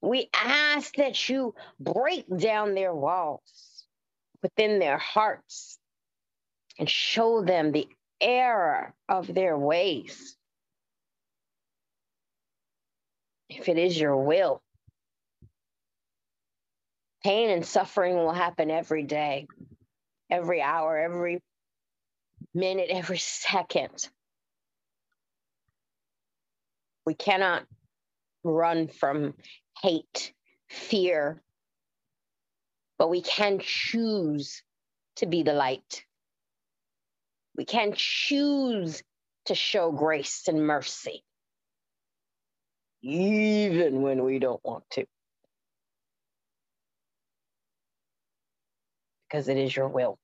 We 0.04 0.28
ask 0.34 0.94
that 0.96 1.28
you 1.28 1.54
break 1.80 2.26
down 2.36 2.74
their 2.74 2.94
walls 2.94 3.84
within 4.42 4.78
their 4.78 4.98
hearts 4.98 5.78
and 6.78 6.88
show 6.88 7.42
them 7.42 7.72
the 7.72 7.88
error 8.20 8.94
of 9.08 9.32
their 9.32 9.56
ways. 9.56 10.36
if 13.48 13.68
it 13.68 13.78
is 13.78 13.98
your 13.98 14.16
will. 14.16 14.62
Pain 17.22 17.50
and 17.50 17.64
suffering 17.64 18.16
will 18.16 18.32
happen 18.32 18.70
every 18.70 19.04
day, 19.04 19.46
every 20.30 20.60
hour, 20.60 20.98
every 20.98 21.40
minute, 22.54 22.88
every 22.90 23.18
second. 23.18 24.08
We 27.06 27.14
cannot 27.14 27.64
run 28.42 28.88
from 28.88 29.34
hate, 29.82 30.32
fear, 30.68 31.42
but 32.98 33.10
we 33.10 33.22
can 33.22 33.58
choose 33.60 34.62
to 35.16 35.26
be 35.26 35.42
the 35.42 35.52
light. 35.52 36.04
We 37.56 37.64
can 37.64 37.92
choose 37.96 39.02
to 39.46 39.54
show 39.54 39.92
grace 39.92 40.48
and 40.48 40.66
mercy, 40.66 41.22
even 43.02 44.02
when 44.02 44.24
we 44.24 44.38
don't 44.38 44.64
want 44.64 44.84
to. 44.92 45.06
Because 49.28 49.48
it 49.48 49.56
is 49.56 49.74
your 49.74 49.88
will. 49.88 50.18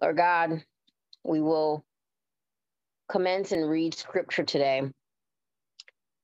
Lord 0.00 0.16
God, 0.16 0.64
we 1.24 1.40
will 1.40 1.84
commence 3.08 3.52
and 3.52 3.68
read 3.68 3.94
scripture 3.94 4.44
today. 4.44 4.82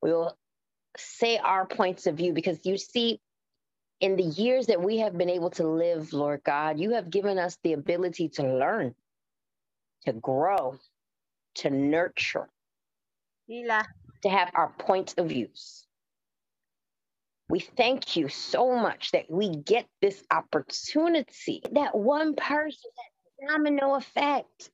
We 0.02 0.12
will 0.12 0.36
say 0.96 1.38
our 1.38 1.66
points 1.66 2.06
of 2.06 2.16
view 2.16 2.32
because 2.32 2.58
you 2.64 2.76
see, 2.76 3.20
in 4.00 4.16
the 4.16 4.24
years 4.24 4.66
that 4.66 4.82
we 4.82 4.98
have 4.98 5.16
been 5.16 5.30
able 5.30 5.50
to 5.50 5.66
live, 5.66 6.12
Lord 6.12 6.42
God, 6.44 6.78
you 6.80 6.90
have 6.90 7.10
given 7.10 7.38
us 7.38 7.56
the 7.62 7.72
ability 7.72 8.30
to 8.30 8.42
learn, 8.42 8.94
to 10.06 10.12
grow, 10.12 10.78
to 11.56 11.70
nurture, 11.70 12.48
Lila. 13.48 13.86
to 14.22 14.28
have 14.28 14.50
our 14.54 14.72
points 14.78 15.14
of 15.18 15.28
views. 15.28 15.86
We 17.48 17.60
thank 17.60 18.16
you 18.16 18.28
so 18.28 18.74
much 18.76 19.12
that 19.12 19.30
we 19.30 19.50
get 19.50 19.86
this 20.00 20.22
opportunity, 20.30 21.62
that 21.72 21.94
one 21.94 22.34
person, 22.34 22.90
that 22.96 23.48
domino 23.48 23.94
effect. 23.94 24.70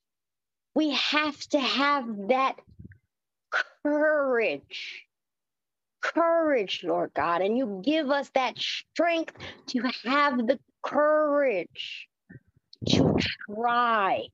We 0.75 0.93
have 0.93 1.37
to 1.49 1.59
have 1.59 2.07
that 2.29 2.57
courage 3.83 5.08
courage, 6.01 6.85
Lord 6.85 7.13
God, 7.15 7.43
and 7.43 7.57
you 7.57 7.81
give 7.85 8.11
us 8.11 8.31
that 8.35 8.59
strength 8.59 9.35
to 9.69 9.83
have 10.05 10.39
the 10.47 10.59
courage 10.83 12.09
to 12.89 13.17
try. 13.47 14.29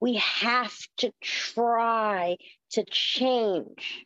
We 0.00 0.16
have 0.16 0.76
to 0.98 1.12
try 1.20 2.36
to 2.72 2.84
change. 2.84 4.04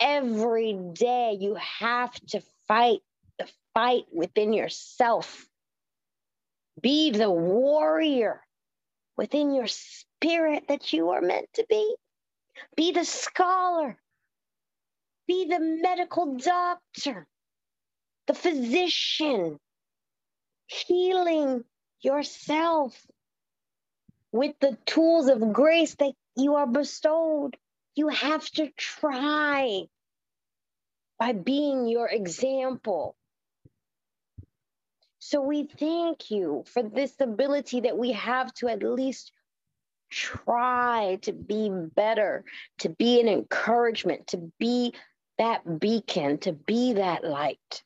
Every 0.00 0.76
day, 0.92 1.36
you 1.40 1.54
have 1.54 2.12
to 2.28 2.42
fight 2.66 3.00
the 3.38 3.48
fight 3.74 4.04
within 4.12 4.52
yourself. 4.52 5.46
Be 6.80 7.12
the 7.12 7.30
warrior 7.30 8.40
within 9.16 9.54
your 9.54 9.68
spirit 9.68 10.64
that 10.68 10.92
you 10.92 11.10
are 11.10 11.22
meant 11.22 11.46
to 11.54 11.64
be. 11.68 11.96
Be 12.76 12.92
the 12.92 13.04
scholar 13.04 13.96
be 15.26 15.46
the 15.46 15.60
medical 15.60 16.36
doctor, 16.36 17.26
the 18.26 18.34
physician, 18.34 19.58
healing 20.66 21.64
yourself 22.00 22.94
with 24.32 24.54
the 24.60 24.76
tools 24.86 25.28
of 25.28 25.52
grace 25.52 25.94
that 25.96 26.12
you 26.36 26.56
are 26.56 26.66
bestowed. 26.66 27.56
You 27.94 28.08
have 28.08 28.44
to 28.52 28.70
try 28.76 29.84
by 31.18 31.32
being 31.32 31.86
your 31.86 32.08
example. 32.08 33.16
So 35.20 35.40
we 35.40 35.64
thank 35.64 36.30
you 36.30 36.64
for 36.66 36.82
this 36.82 37.14
ability 37.20 37.80
that 37.82 37.96
we 37.96 38.12
have 38.12 38.52
to 38.54 38.68
at 38.68 38.82
least 38.82 39.32
try 40.10 41.18
to 41.22 41.32
be 41.32 41.70
better, 41.70 42.44
to 42.80 42.88
be 42.88 43.20
an 43.20 43.28
encouragement, 43.28 44.28
to 44.28 44.52
be 44.58 44.92
that 45.38 45.80
beacon, 45.80 46.38
to 46.38 46.52
be 46.52 46.94
that 46.94 47.24
light. 47.24 47.82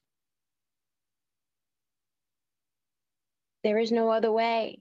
There 3.65 3.79
is 3.79 3.91
no 3.91 4.11
other 4.11 4.31
way. 4.31 4.81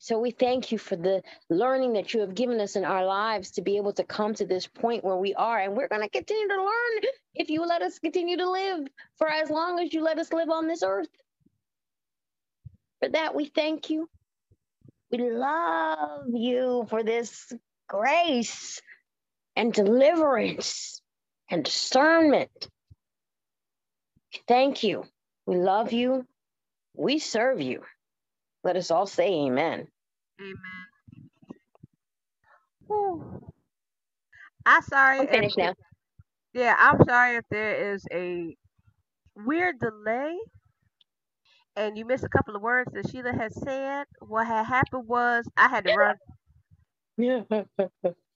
So 0.00 0.18
we 0.18 0.30
thank 0.30 0.70
you 0.70 0.78
for 0.78 0.96
the 0.96 1.22
learning 1.50 1.94
that 1.94 2.14
you 2.14 2.20
have 2.20 2.34
given 2.34 2.60
us 2.60 2.76
in 2.76 2.84
our 2.84 3.04
lives 3.04 3.52
to 3.52 3.62
be 3.62 3.76
able 3.76 3.92
to 3.94 4.04
come 4.04 4.32
to 4.34 4.46
this 4.46 4.66
point 4.66 5.04
where 5.04 5.16
we 5.16 5.34
are. 5.34 5.58
And 5.58 5.76
we're 5.76 5.88
going 5.88 6.02
to 6.02 6.08
continue 6.08 6.48
to 6.48 6.56
learn 6.56 7.02
if 7.34 7.50
you 7.50 7.66
let 7.66 7.82
us 7.82 7.98
continue 7.98 8.36
to 8.36 8.50
live 8.50 8.86
for 9.16 9.28
as 9.28 9.50
long 9.50 9.80
as 9.80 9.92
you 9.92 10.02
let 10.02 10.18
us 10.18 10.32
live 10.32 10.50
on 10.50 10.68
this 10.68 10.82
earth. 10.82 11.08
For 13.00 13.08
that, 13.10 13.34
we 13.34 13.46
thank 13.46 13.90
you. 13.90 14.08
We 15.10 15.30
love 15.30 16.26
you 16.32 16.86
for 16.88 17.02
this 17.02 17.52
grace 17.88 18.80
and 19.58 19.72
deliverance 19.72 21.02
and 21.50 21.64
discernment. 21.64 22.68
Thank 24.46 24.84
you. 24.84 25.04
We 25.46 25.56
love 25.56 25.92
you. 25.92 26.24
We 26.94 27.18
serve 27.18 27.60
you. 27.60 27.82
Let 28.62 28.76
us 28.76 28.92
all 28.92 29.06
say 29.06 29.46
amen. 29.46 29.88
Amen. 30.40 30.54
Whew. 32.86 33.42
I'm 34.64 34.82
sorry. 34.82 35.18
I'm 35.20 35.26
finished 35.26 35.58
if, 35.58 35.64
now. 35.64 35.74
Yeah, 36.54 36.76
I'm 36.78 37.04
sorry 37.04 37.36
if 37.36 37.44
there 37.50 37.92
is 37.94 38.06
a 38.12 38.56
weird 39.34 39.80
delay 39.80 40.38
and 41.74 41.98
you 41.98 42.04
missed 42.04 42.24
a 42.24 42.28
couple 42.28 42.54
of 42.54 42.62
words 42.62 42.92
that 42.92 43.10
Sheila 43.10 43.32
had 43.32 43.52
said. 43.52 44.06
What 44.20 44.46
had 44.46 44.64
happened 44.64 45.08
was 45.08 45.46
I 45.56 45.68
had 45.68 45.84
to 45.84 45.94
run. 45.96 46.16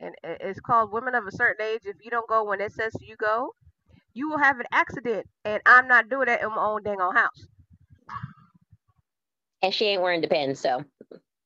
And 0.00 0.14
it's 0.22 0.60
called 0.60 0.92
Women 0.92 1.14
of 1.14 1.26
a 1.26 1.32
Certain 1.32 1.64
Age. 1.66 1.80
If 1.84 1.96
you 2.02 2.10
don't 2.10 2.28
go 2.28 2.44
when 2.44 2.60
it 2.60 2.72
says 2.72 2.92
you 3.00 3.16
go, 3.16 3.54
you 4.14 4.28
will 4.30 4.38
have 4.38 4.58
an 4.60 4.66
accident, 4.72 5.26
and 5.44 5.60
I'm 5.66 5.88
not 5.88 6.08
doing 6.08 6.26
that 6.26 6.42
in 6.42 6.48
my 6.50 6.64
own 6.64 6.82
dang 6.82 7.00
on 7.00 7.16
house. 7.16 7.46
And 9.62 9.74
she 9.74 9.86
ain't 9.86 10.02
wearing 10.02 10.20
the 10.20 10.26
Depends, 10.28 10.60
so. 10.60 10.84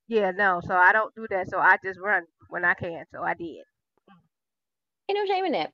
Yeah, 0.08 0.32
no, 0.32 0.60
so 0.66 0.74
I 0.74 0.92
don't 0.92 1.14
do 1.14 1.26
that. 1.30 1.48
So 1.48 1.58
I 1.58 1.76
just 1.82 1.98
run 1.98 2.24
when 2.50 2.64
I 2.64 2.74
can. 2.74 3.04
So 3.12 3.22
I 3.22 3.34
did. 3.34 3.62
Ain't 5.08 5.18
no 5.18 5.26
shame 5.26 5.46
in 5.46 5.52
that. 5.52 5.72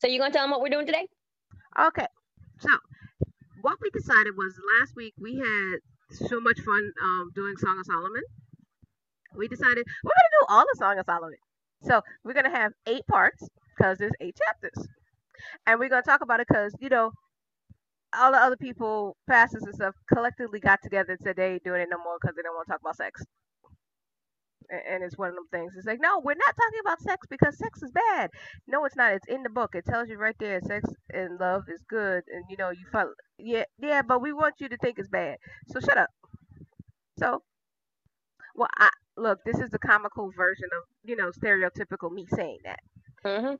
So 0.00 0.08
you 0.08 0.18
gonna 0.18 0.32
tell 0.32 0.42
them 0.44 0.50
what 0.50 0.60
we're 0.60 0.68
doing 0.68 0.86
today? 0.86 1.06
Okay. 1.80 2.06
So 2.58 2.68
what 3.62 3.78
we 3.80 3.90
decided 3.90 4.36
was 4.36 4.54
last 4.78 4.94
week 4.96 5.14
we 5.20 5.36
had 5.36 5.78
so 6.10 6.40
much 6.40 6.60
fun 6.60 6.92
um, 7.02 7.30
doing 7.34 7.56
Song 7.56 7.78
of 7.78 7.86
Solomon. 7.86 8.22
We 9.36 9.48
decided 9.48 9.86
we're 10.04 10.12
gonna 10.12 10.40
do 10.40 10.46
all 10.48 10.64
the 10.72 10.78
Song 10.78 10.98
of 10.98 11.06
Solomon. 11.06 11.38
So 11.84 12.02
we're 12.24 12.34
gonna 12.34 12.50
have 12.56 12.72
eight 12.86 13.06
parts 13.06 13.48
because 13.76 13.98
there's 13.98 14.12
eight 14.20 14.36
chapters, 14.46 14.88
and 15.66 15.80
we're 15.80 15.88
gonna 15.90 16.02
talk 16.02 16.22
about 16.22 16.40
it 16.40 16.48
because 16.48 16.74
you 16.80 16.88
know 16.88 17.12
all 18.16 18.32
the 18.32 18.38
other 18.38 18.56
people, 18.56 19.16
pastors 19.28 19.62
and 19.64 19.74
stuff, 19.74 19.94
collectively 20.12 20.60
got 20.60 20.80
together 20.82 21.12
and 21.12 21.20
said 21.22 21.36
they 21.36 21.54
ain't 21.54 21.64
doing 21.64 21.82
it 21.82 21.88
no 21.90 21.98
more 21.98 22.18
because 22.20 22.36
they 22.36 22.42
don't 22.42 22.54
want 22.54 22.66
to 22.66 22.72
talk 22.72 22.80
about 22.80 22.96
sex. 22.96 23.22
And 24.70 25.04
it's 25.04 25.18
one 25.18 25.28
of 25.30 25.34
them 25.34 25.46
things. 25.52 25.72
It's 25.76 25.86
like, 25.86 26.00
no, 26.00 26.20
we're 26.24 26.34
not 26.34 26.56
talking 26.56 26.80
about 26.80 27.00
sex 27.00 27.26
because 27.30 27.58
sex 27.58 27.82
is 27.82 27.92
bad. 27.92 28.30
No, 28.66 28.84
it's 28.86 28.96
not. 28.96 29.12
It's 29.12 29.28
in 29.28 29.42
the 29.42 29.50
book. 29.50 29.72
It 29.74 29.84
tells 29.86 30.08
you 30.08 30.16
right 30.18 30.36
there, 30.40 30.60
sex 30.62 30.88
and 31.12 31.38
love 31.38 31.64
is 31.68 31.82
good, 31.88 32.24
and 32.32 32.44
you 32.48 32.56
know 32.56 32.70
you 32.70 32.86
felt, 32.90 33.10
yeah, 33.38 33.64
yeah, 33.78 34.02
but 34.02 34.22
we 34.22 34.32
want 34.32 34.54
you 34.60 34.68
to 34.70 34.76
think 34.78 34.98
it's 34.98 35.08
bad. 35.08 35.36
So 35.68 35.80
shut 35.80 35.98
up. 35.98 36.10
So, 37.18 37.42
well, 38.54 38.68
I 38.78 38.90
look. 39.16 39.38
This 39.44 39.58
is 39.58 39.70
the 39.70 39.78
comical 39.78 40.30
version 40.36 40.68
of 40.76 40.84
you 41.04 41.16
know 41.16 41.30
stereotypical 41.30 42.10
me 42.12 42.26
saying 42.34 42.58
that. 42.64 42.80
Mm-hmm. 43.24 43.54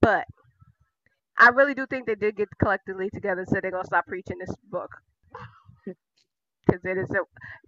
But 0.00 0.26
I 1.38 1.48
really 1.48 1.74
do 1.74 1.86
think 1.86 2.06
they 2.06 2.14
did 2.14 2.36
get 2.36 2.48
collectively 2.58 3.10
together 3.10 3.40
and 3.40 3.48
said 3.48 3.62
they're 3.62 3.70
gonna 3.70 3.84
stop 3.84 4.06
preaching 4.06 4.38
this 4.38 4.54
book 4.70 4.90
because 5.84 6.84
it 6.84 6.98
is. 6.98 7.10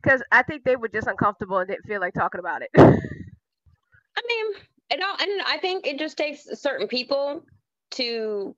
Because 0.03 0.23
I 0.31 0.43
think 0.43 0.65
they 0.65 0.77
were 0.77 0.89
just 0.89 1.09
uncomfortable 1.09 1.59
and 1.59 1.69
didn't 1.69 1.87
feel 1.87 2.01
like 2.01 2.15
talking 2.15 2.39
about 2.39 2.63
it. 2.63 2.71
I 2.77 4.23
mean, 4.29 4.47
it 4.91 5.03
all, 5.03 5.17
and 5.19 5.43
I 5.47 5.59
think 5.59 5.87
it 5.87 5.99
just 5.99 6.17
takes 6.17 6.47
certain 6.61 6.89
people 6.89 7.43
to 7.93 8.55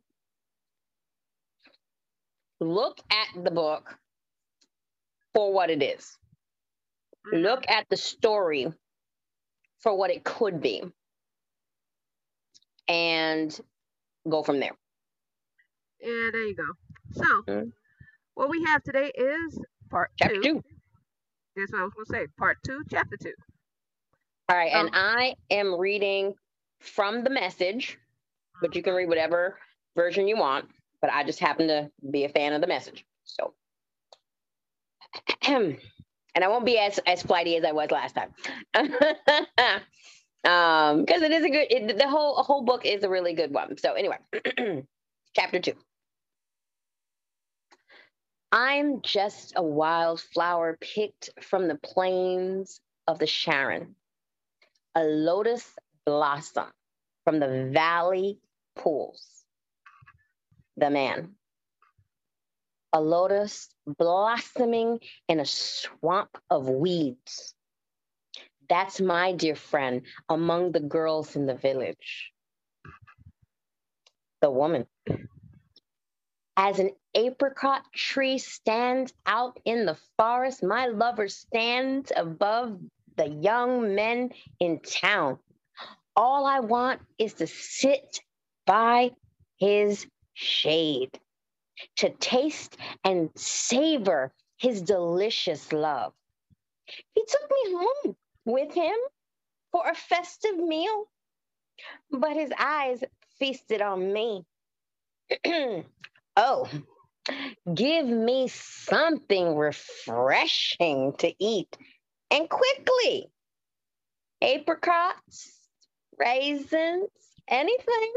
look 2.60 2.98
at 3.10 3.44
the 3.44 3.50
book 3.50 3.98
for 5.34 5.52
what 5.52 5.70
it 5.70 5.82
is. 5.82 6.16
Look 7.32 7.68
at 7.68 7.88
the 7.88 7.96
story 7.96 8.72
for 9.80 9.96
what 9.96 10.10
it 10.10 10.24
could 10.24 10.60
be 10.60 10.82
and 12.88 13.58
go 14.28 14.42
from 14.42 14.60
there. 14.60 14.76
Yeah, 16.00 16.30
there 16.32 16.46
you 16.46 16.54
go. 16.54 16.72
So, 17.12 17.70
what 18.34 18.50
we 18.50 18.64
have 18.64 18.82
today 18.82 19.10
is 19.14 19.60
part 19.90 20.10
Chapter 20.18 20.36
two. 20.36 20.42
two. 20.42 20.62
That's 21.56 21.72
what 21.72 21.80
I 21.80 21.84
was 21.84 21.92
gonna 21.94 22.20
say. 22.20 22.26
Part 22.38 22.58
two, 22.64 22.82
chapter 22.90 23.16
two. 23.16 23.34
All 24.48 24.56
right, 24.56 24.72
um, 24.72 24.86
and 24.86 24.94
I 24.94 25.34
am 25.50 25.78
reading 25.78 26.34
from 26.80 27.24
the 27.24 27.30
message, 27.30 27.98
but 28.60 28.74
you 28.74 28.82
can 28.82 28.94
read 28.94 29.08
whatever 29.08 29.58
version 29.96 30.28
you 30.28 30.36
want. 30.36 30.66
But 31.00 31.12
I 31.12 31.24
just 31.24 31.38
happen 31.38 31.68
to 31.68 31.90
be 32.10 32.24
a 32.24 32.28
fan 32.28 32.52
of 32.52 32.60
the 32.60 32.66
message, 32.66 33.04
so. 33.24 33.54
and 36.34 36.44
I 36.44 36.48
won't 36.48 36.66
be 36.66 36.78
as 36.78 36.98
as 37.06 37.22
flighty 37.22 37.56
as 37.56 37.64
I 37.64 37.72
was 37.72 37.90
last 37.90 38.14
time, 38.14 38.32
um, 40.44 41.04
because 41.04 41.22
it 41.22 41.32
is 41.32 41.44
a 41.44 41.50
good. 41.50 41.66
It, 41.70 41.98
the 41.98 42.08
whole 42.08 42.42
whole 42.42 42.62
book 42.62 42.84
is 42.84 43.02
a 43.04 43.08
really 43.08 43.34
good 43.34 43.52
one. 43.52 43.76
So 43.78 43.92
anyway, 43.94 44.18
chapter 45.36 45.60
two. 45.60 45.74
I'm 48.50 49.02
just 49.02 49.52
a 49.56 49.62
wildflower 49.62 50.78
picked 50.80 51.30
from 51.42 51.68
the 51.68 51.74
plains 51.74 52.80
of 53.06 53.18
the 53.18 53.26
Sharon, 53.26 53.94
a 54.94 55.04
lotus 55.04 55.70
blossom 56.06 56.68
from 57.24 57.40
the 57.40 57.70
valley 57.72 58.38
pools. 58.74 59.44
The 60.78 60.88
man, 60.88 61.34
a 62.92 63.00
lotus 63.00 63.68
blossoming 63.86 65.00
in 65.28 65.40
a 65.40 65.44
swamp 65.44 66.38
of 66.50 66.68
weeds. 66.68 67.54
That's 68.68 69.00
my 69.00 69.32
dear 69.32 69.54
friend 69.54 70.02
among 70.28 70.72
the 70.72 70.80
girls 70.80 71.36
in 71.36 71.46
the 71.46 71.54
village. 71.54 72.32
The 74.40 74.50
woman 74.50 74.86
as 76.58 76.80
an 76.80 76.90
apricot 77.14 77.82
tree 77.94 78.36
stands 78.38 79.14
out 79.24 79.60
in 79.64 79.86
the 79.86 79.96
forest, 80.16 80.60
my 80.60 80.86
lover 80.86 81.28
stands 81.28 82.10
above 82.16 82.80
the 83.16 83.28
young 83.28 83.94
men 83.94 84.30
in 84.58 84.80
town. 84.80 85.38
All 86.16 86.46
I 86.46 86.58
want 86.58 87.00
is 87.16 87.34
to 87.34 87.46
sit 87.46 88.20
by 88.66 89.12
his 89.56 90.04
shade, 90.34 91.20
to 91.96 92.10
taste 92.10 92.76
and 93.04 93.30
savor 93.36 94.32
his 94.58 94.82
delicious 94.82 95.72
love. 95.72 96.12
He 97.14 97.24
took 97.26 97.50
me 97.50 97.74
home 97.74 98.16
with 98.44 98.72
him 98.72 98.96
for 99.72 99.88
a 99.88 99.94
festive 99.94 100.56
meal, 100.56 101.04
but 102.10 102.34
his 102.34 102.50
eyes 102.58 103.02
feasted 103.38 103.82
on 103.82 104.12
me. 104.12 104.44
Oh, 106.40 106.68
give 107.74 108.06
me 108.06 108.46
something 108.48 109.56
refreshing 109.56 111.14
to 111.18 111.34
eat 111.40 111.76
and 112.30 112.48
quickly. 112.48 113.28
Apricots, 114.40 115.58
raisins, 116.16 117.08
anything. 117.48 118.12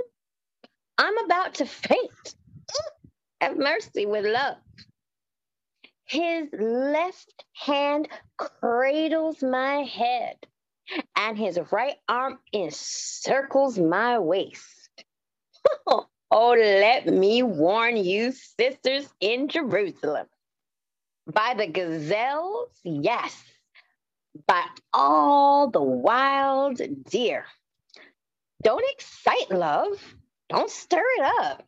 I'm 0.99 1.17
about 1.25 1.55
to 1.55 1.65
faint. 1.65 2.35
Have 3.41 3.57
mercy 3.57 4.05
with 4.05 4.23
love. 4.23 4.57
His 6.05 6.47
left 6.53 7.43
hand 7.53 8.07
cradles 8.37 9.41
my 9.41 9.81
head, 9.81 10.35
and 11.15 11.35
his 11.35 11.59
right 11.71 11.95
arm 12.07 12.37
encircles 12.53 13.79
my 13.79 14.19
waist. 14.19 15.05
Oh, 16.33 16.51
let 16.57 17.07
me 17.07 17.43
warn 17.43 17.97
you, 17.97 18.31
sisters 18.31 19.13
in 19.19 19.49
Jerusalem. 19.49 20.27
By 21.27 21.55
the 21.57 21.67
gazelles, 21.67 22.69
yes, 22.85 23.35
by 24.47 24.63
all 24.93 25.69
the 25.69 25.81
wild 25.81 26.79
deer. 27.09 27.43
Don't 28.63 28.85
excite 28.93 29.51
love, 29.51 30.01
don't 30.47 30.69
stir 30.69 31.03
it 31.17 31.41
up 31.41 31.67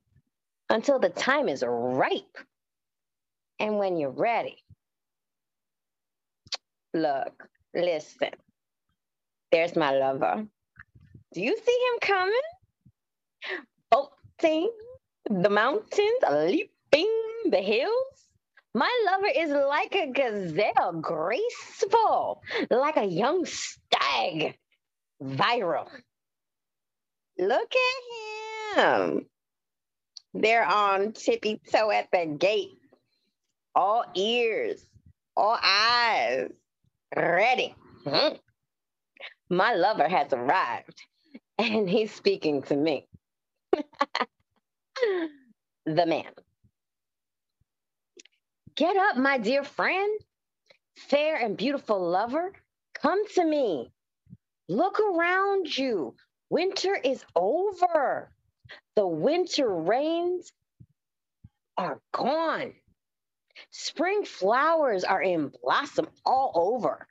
until 0.73 0.97
the 0.97 1.09
time 1.09 1.47
is 1.47 1.63
ripe. 1.65 2.37
And 3.59 3.77
when 3.77 3.95
you're 3.95 4.09
ready, 4.09 4.57
look, 6.95 7.47
listen, 7.75 8.31
there's 9.51 9.75
my 9.75 9.91
lover. 9.91 10.47
Do 11.33 11.41
you 11.41 11.55
see 11.55 11.79
him 11.91 11.99
coming? 12.01 12.47
the 15.29 15.49
mountains, 15.49 16.21
leaping 16.31 17.19
the 17.49 17.61
hills. 17.61 18.27
My 18.73 18.91
lover 19.05 19.27
is 19.35 19.51
like 19.51 19.93
a 19.93 20.11
gazelle, 20.11 20.93
graceful, 20.93 22.41
like 22.71 22.97
a 22.97 23.05
young 23.05 23.45
stag, 23.45 24.57
viral. 25.21 25.87
Look 27.37 27.71
at 28.75 28.79
him. 28.79 29.27
They're 30.33 30.65
on 30.65 31.13
tippy 31.13 31.61
toe 31.71 31.91
at 31.91 32.09
the 32.11 32.25
gate, 32.25 32.79
all 33.75 34.03
ears, 34.15 34.85
all 35.35 35.57
eyes, 35.61 36.49
ready. 37.15 37.75
Hmm. 38.03 38.35
My 39.49 39.73
lover 39.75 40.07
has 40.07 40.33
arrived, 40.33 41.03
and 41.59 41.87
he's 41.87 42.13
speaking 42.13 42.63
to 42.63 42.75
me. 42.75 43.07
the 45.85 46.05
man. 46.05 46.31
Get 48.75 48.97
up, 48.97 49.17
my 49.17 49.37
dear 49.37 49.63
friend, 49.63 50.19
fair 50.97 51.35
and 51.35 51.55
beautiful 51.55 51.99
lover. 52.09 52.53
Come 52.95 53.27
to 53.35 53.45
me. 53.45 53.91
Look 54.67 54.99
around 54.99 55.77
you. 55.77 56.15
Winter 56.49 56.95
is 56.95 57.23
over. 57.35 58.31
The 58.95 59.07
winter 59.07 59.67
rains 59.67 60.51
are 61.77 61.99
gone. 62.11 62.73
Spring 63.71 64.25
flowers 64.25 65.03
are 65.03 65.21
in 65.21 65.51
blossom 65.61 66.07
all 66.25 66.51
over. 66.55 67.07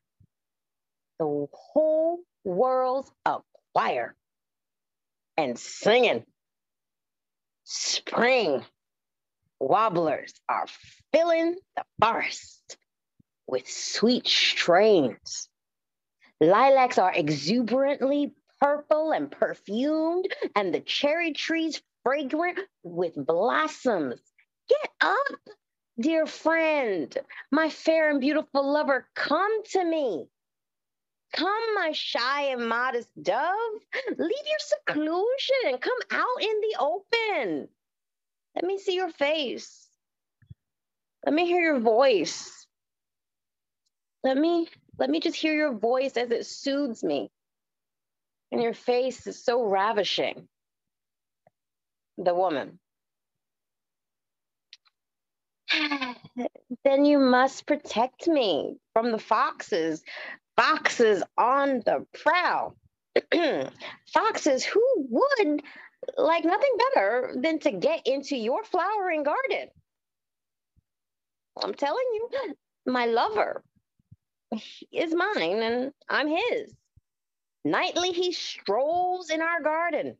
The 1.18 1.46
whole 1.52 2.20
world's 2.44 3.10
a 3.24 3.38
choir 3.74 4.14
and 5.36 5.58
singing. 5.58 6.24
Spring 7.64 8.64
wobblers 9.60 10.34
are 10.48 10.66
filling 11.12 11.56
the 11.76 11.84
forest 12.00 12.76
with 13.46 13.68
sweet 13.68 14.26
strains. 14.26 15.48
Lilacs 16.40 16.98
are 16.98 17.12
exuberantly 17.14 18.32
purple 18.62 19.10
and 19.10 19.28
perfumed, 19.28 20.28
and 20.54 20.72
the 20.72 20.80
cherry 20.80 21.32
trees 21.32 21.82
fragrant 22.04 22.60
with 22.84 23.12
blossoms. 23.16 24.20
Get 24.68 24.90
up, 25.00 25.40
dear 26.00 26.26
friend, 26.26 27.16
my 27.50 27.70
fair 27.70 28.10
and 28.10 28.20
beautiful 28.20 28.72
lover, 28.72 29.08
come 29.16 29.64
to 29.72 29.84
me. 29.84 30.28
Come, 31.34 31.74
my 31.74 31.90
shy 31.92 32.52
and 32.52 32.68
modest 32.68 33.08
dove, 33.20 33.52
leave 34.18 34.46
your 34.46 34.58
seclusion 34.58 35.56
and 35.66 35.80
come 35.80 35.98
out 36.12 36.42
in 36.42 36.60
the 36.60 36.76
open. 36.78 37.68
Let 38.54 38.64
me 38.64 38.78
see 38.78 38.94
your 38.94 39.10
face. 39.10 39.88
Let 41.26 41.34
me 41.34 41.46
hear 41.46 41.62
your 41.62 41.80
voice. 41.80 42.66
Let 44.22 44.36
me 44.36 44.68
let 44.98 45.10
me 45.10 45.18
just 45.18 45.36
hear 45.36 45.54
your 45.54 45.72
voice 45.72 46.16
as 46.16 46.30
it 46.30 46.46
soothes 46.46 47.02
me. 47.02 47.30
And 48.52 48.62
your 48.62 48.74
face 48.74 49.26
is 49.26 49.42
so 49.42 49.64
ravishing. 49.64 50.46
The 52.18 52.34
woman. 52.34 52.78
then 56.84 57.04
you 57.04 57.18
must 57.18 57.66
protect 57.66 58.28
me 58.28 58.76
from 58.92 59.10
the 59.10 59.18
foxes 59.18 60.02
foxes 60.56 61.22
on 61.38 61.82
the 61.84 62.06
prowl. 62.22 62.76
foxes 64.12 64.64
who 64.64 64.82
would 65.08 65.62
like 66.16 66.44
nothing 66.44 66.76
better 66.94 67.34
than 67.40 67.58
to 67.60 67.70
get 67.72 68.02
into 68.06 68.36
your 68.36 68.64
flowering 68.64 69.22
garden. 69.22 69.68
I'm 71.62 71.74
telling 71.74 72.04
you, 72.14 72.28
my 72.86 73.06
lover 73.06 73.62
is 74.92 75.14
mine 75.14 75.62
and 75.62 75.92
I'm 76.08 76.28
his. 76.28 76.74
Nightly 77.64 78.12
he 78.12 78.32
strolls 78.32 79.30
in 79.30 79.40
our 79.40 79.62
garden, 79.62 80.16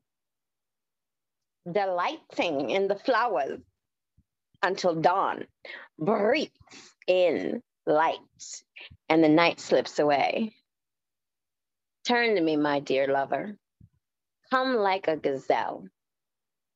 delighting 1.70 2.70
in 2.70 2.88
the 2.88 2.94
flowers 2.96 3.60
until 4.62 4.94
dawn 4.94 5.46
breathes 5.98 6.52
in 7.06 7.62
light 7.86 8.18
and 9.08 9.24
the 9.24 9.28
night 9.28 9.58
slips 9.58 9.98
away. 9.98 10.52
Turn 12.06 12.36
to 12.36 12.40
me, 12.40 12.56
my 12.56 12.80
dear 12.80 13.08
lover. 13.08 13.56
Come 14.50 14.76
like 14.76 15.08
a 15.08 15.16
gazelle. 15.16 15.86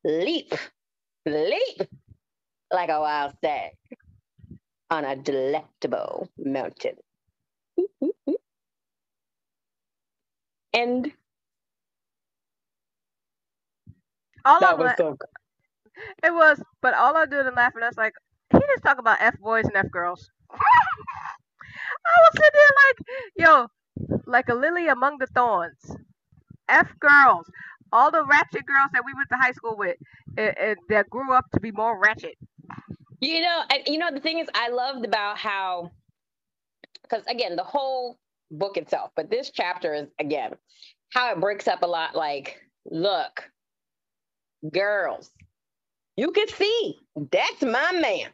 Leap, 0.03 0.53
leap 1.25 1.81
like 2.71 2.89
a 2.89 2.99
wild 2.99 3.35
stag 3.37 3.71
on 4.89 5.05
a 5.05 5.15
delectable 5.15 6.29
mountain. 6.37 6.95
And 10.73 11.11
All 14.45 14.59
that 14.61 14.73
I'm 14.73 14.79
was 14.79 14.91
so 14.97 15.17
it 16.23 16.33
was, 16.33 16.61
but 16.81 16.93
all 16.93 17.15
I 17.15 17.25
did 17.25 17.45
and 17.45 17.55
laughing, 17.55 17.83
I 17.83 17.87
was 17.87 17.97
like, 17.97 18.13
he 18.51 18.59
just 18.59 18.83
talk 18.83 18.97
about 18.97 19.17
f 19.19 19.37
boys 19.39 19.65
and 19.65 19.75
f 19.75 19.89
girls. 19.91 20.29
I 20.51 20.57
was 22.21 22.31
sitting 22.33 22.51
there 22.53 22.75
like, 22.87 23.69
yo, 24.09 24.19
like 24.25 24.49
a 24.49 24.53
lily 24.53 24.87
among 24.87 25.17
the 25.17 25.27
thorns. 25.27 25.95
F 26.69 26.93
girls. 26.99 27.49
All 27.91 28.11
the 28.11 28.23
ratchet 28.25 28.65
girls 28.65 28.89
that 28.93 29.03
we 29.05 29.13
went 29.13 29.29
to 29.31 29.37
high 29.37 29.53
school 29.53 29.75
with, 29.77 29.97
and, 30.37 30.57
and 30.57 30.77
that 30.89 31.09
grew 31.09 31.33
up 31.33 31.45
to 31.53 31.59
be 31.59 31.71
more 31.71 31.99
ratchet. 31.99 32.35
You 33.21 33.41
know, 33.41 33.63
and 33.71 33.83
you 33.87 33.97
know 33.97 34.11
the 34.11 34.19
thing 34.19 34.39
is, 34.39 34.47
I 34.53 34.69
loved 34.69 35.05
about 35.05 35.37
how, 35.37 35.91
because 37.01 37.23
again, 37.27 37.55
the 37.55 37.63
whole 37.63 38.17
book 38.51 38.77
itself, 38.77 39.11
but 39.15 39.29
this 39.29 39.51
chapter 39.51 39.93
is 39.93 40.07
again 40.19 40.55
how 41.13 41.31
it 41.31 41.39
breaks 41.39 41.67
up 41.67 41.83
a 41.83 41.87
lot. 41.87 42.15
Like, 42.15 42.59
look, 42.85 43.49
girls, 44.71 45.31
you 46.15 46.31
can 46.31 46.47
see 46.47 46.97
that's 47.31 47.61
my 47.61 47.91
man. 47.93 48.29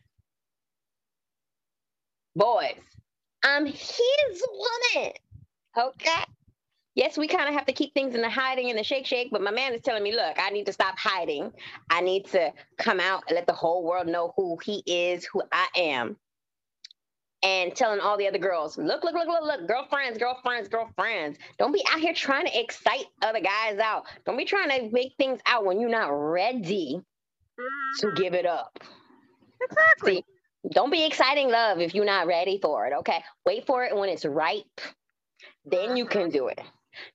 Boys, 2.36 2.80
I'm 3.44 3.66
his 3.66 4.44
woman. 4.96 5.12
Okay. 5.78 6.24
Yes, 6.96 7.18
we 7.18 7.28
kind 7.28 7.50
of 7.50 7.56
have 7.56 7.66
to 7.66 7.74
keep 7.74 7.94
things 7.94 8.14
in 8.14 8.22
the 8.22 8.30
hiding 8.30 8.70
and 8.70 8.78
the 8.78 8.84
shake 8.84 9.08
shake, 9.08 9.30
but 9.32 9.42
my 9.42 9.50
man 9.50 9.74
is 9.74 9.82
telling 9.82 10.04
me, 10.04 10.12
look, 10.12 10.38
I 10.38 10.52
need 10.52 10.68
to 10.68 10.74
stop 10.74 10.98
hiding. 10.98 11.52
I 11.90 12.02
need 12.02 12.26
to 12.28 12.54
come 12.78 13.00
out 13.00 13.24
and 13.28 13.36
let 13.36 13.48
the 13.48 13.54
whole 13.54 13.84
world 13.84 14.08
know 14.08 14.34
who 14.38 14.60
he 14.64 14.84
is, 14.86 15.26
who 15.26 15.42
I 15.52 15.68
am. 15.76 16.18
And 17.44 17.76
telling 17.76 18.00
all 18.00 18.18
the 18.18 18.28
other 18.28 18.38
girls, 18.38 18.78
look, 18.78 19.04
look, 19.04 19.14
look, 19.14 19.28
look, 19.28 19.44
look, 19.44 19.68
girlfriends, 19.68 20.18
girlfriends, 20.18 20.70
girlfriends. 20.70 21.38
Don't 21.60 21.74
be 21.74 21.84
out 21.92 22.00
here 22.00 22.14
trying 22.14 22.46
to 22.46 22.58
excite 22.58 23.06
other 23.22 23.42
guys 23.42 23.80
out. 23.80 24.06
Don't 24.26 24.38
be 24.38 24.46
trying 24.46 24.70
to 24.70 24.90
make 24.94 25.14
things 25.18 25.42
out 25.46 25.66
when 25.66 25.82
you're 25.82 25.90
not 25.90 26.08
ready 26.08 27.02
to 28.00 28.08
mm-hmm. 28.08 28.22
give 28.22 28.34
it 28.34 28.46
up. 28.46 28.80
Exactly. 29.62 30.16
See, 30.16 30.70
don't 30.72 30.92
be 30.92 31.06
exciting 31.06 31.50
love 31.50 31.80
if 31.80 31.94
you're 31.94 32.06
not 32.06 32.28
ready 32.28 32.60
for 32.62 32.88
it. 32.88 32.94
Okay. 33.00 33.22
Wait 33.46 33.66
for 33.66 33.84
it 33.84 33.96
when 33.96 34.10
it's 34.10 34.24
ripe. 34.26 34.82
Then 35.66 35.98
you 35.98 36.06
can 36.06 36.24
mm-hmm. 36.24 36.38
do 36.38 36.48
it. 36.48 36.62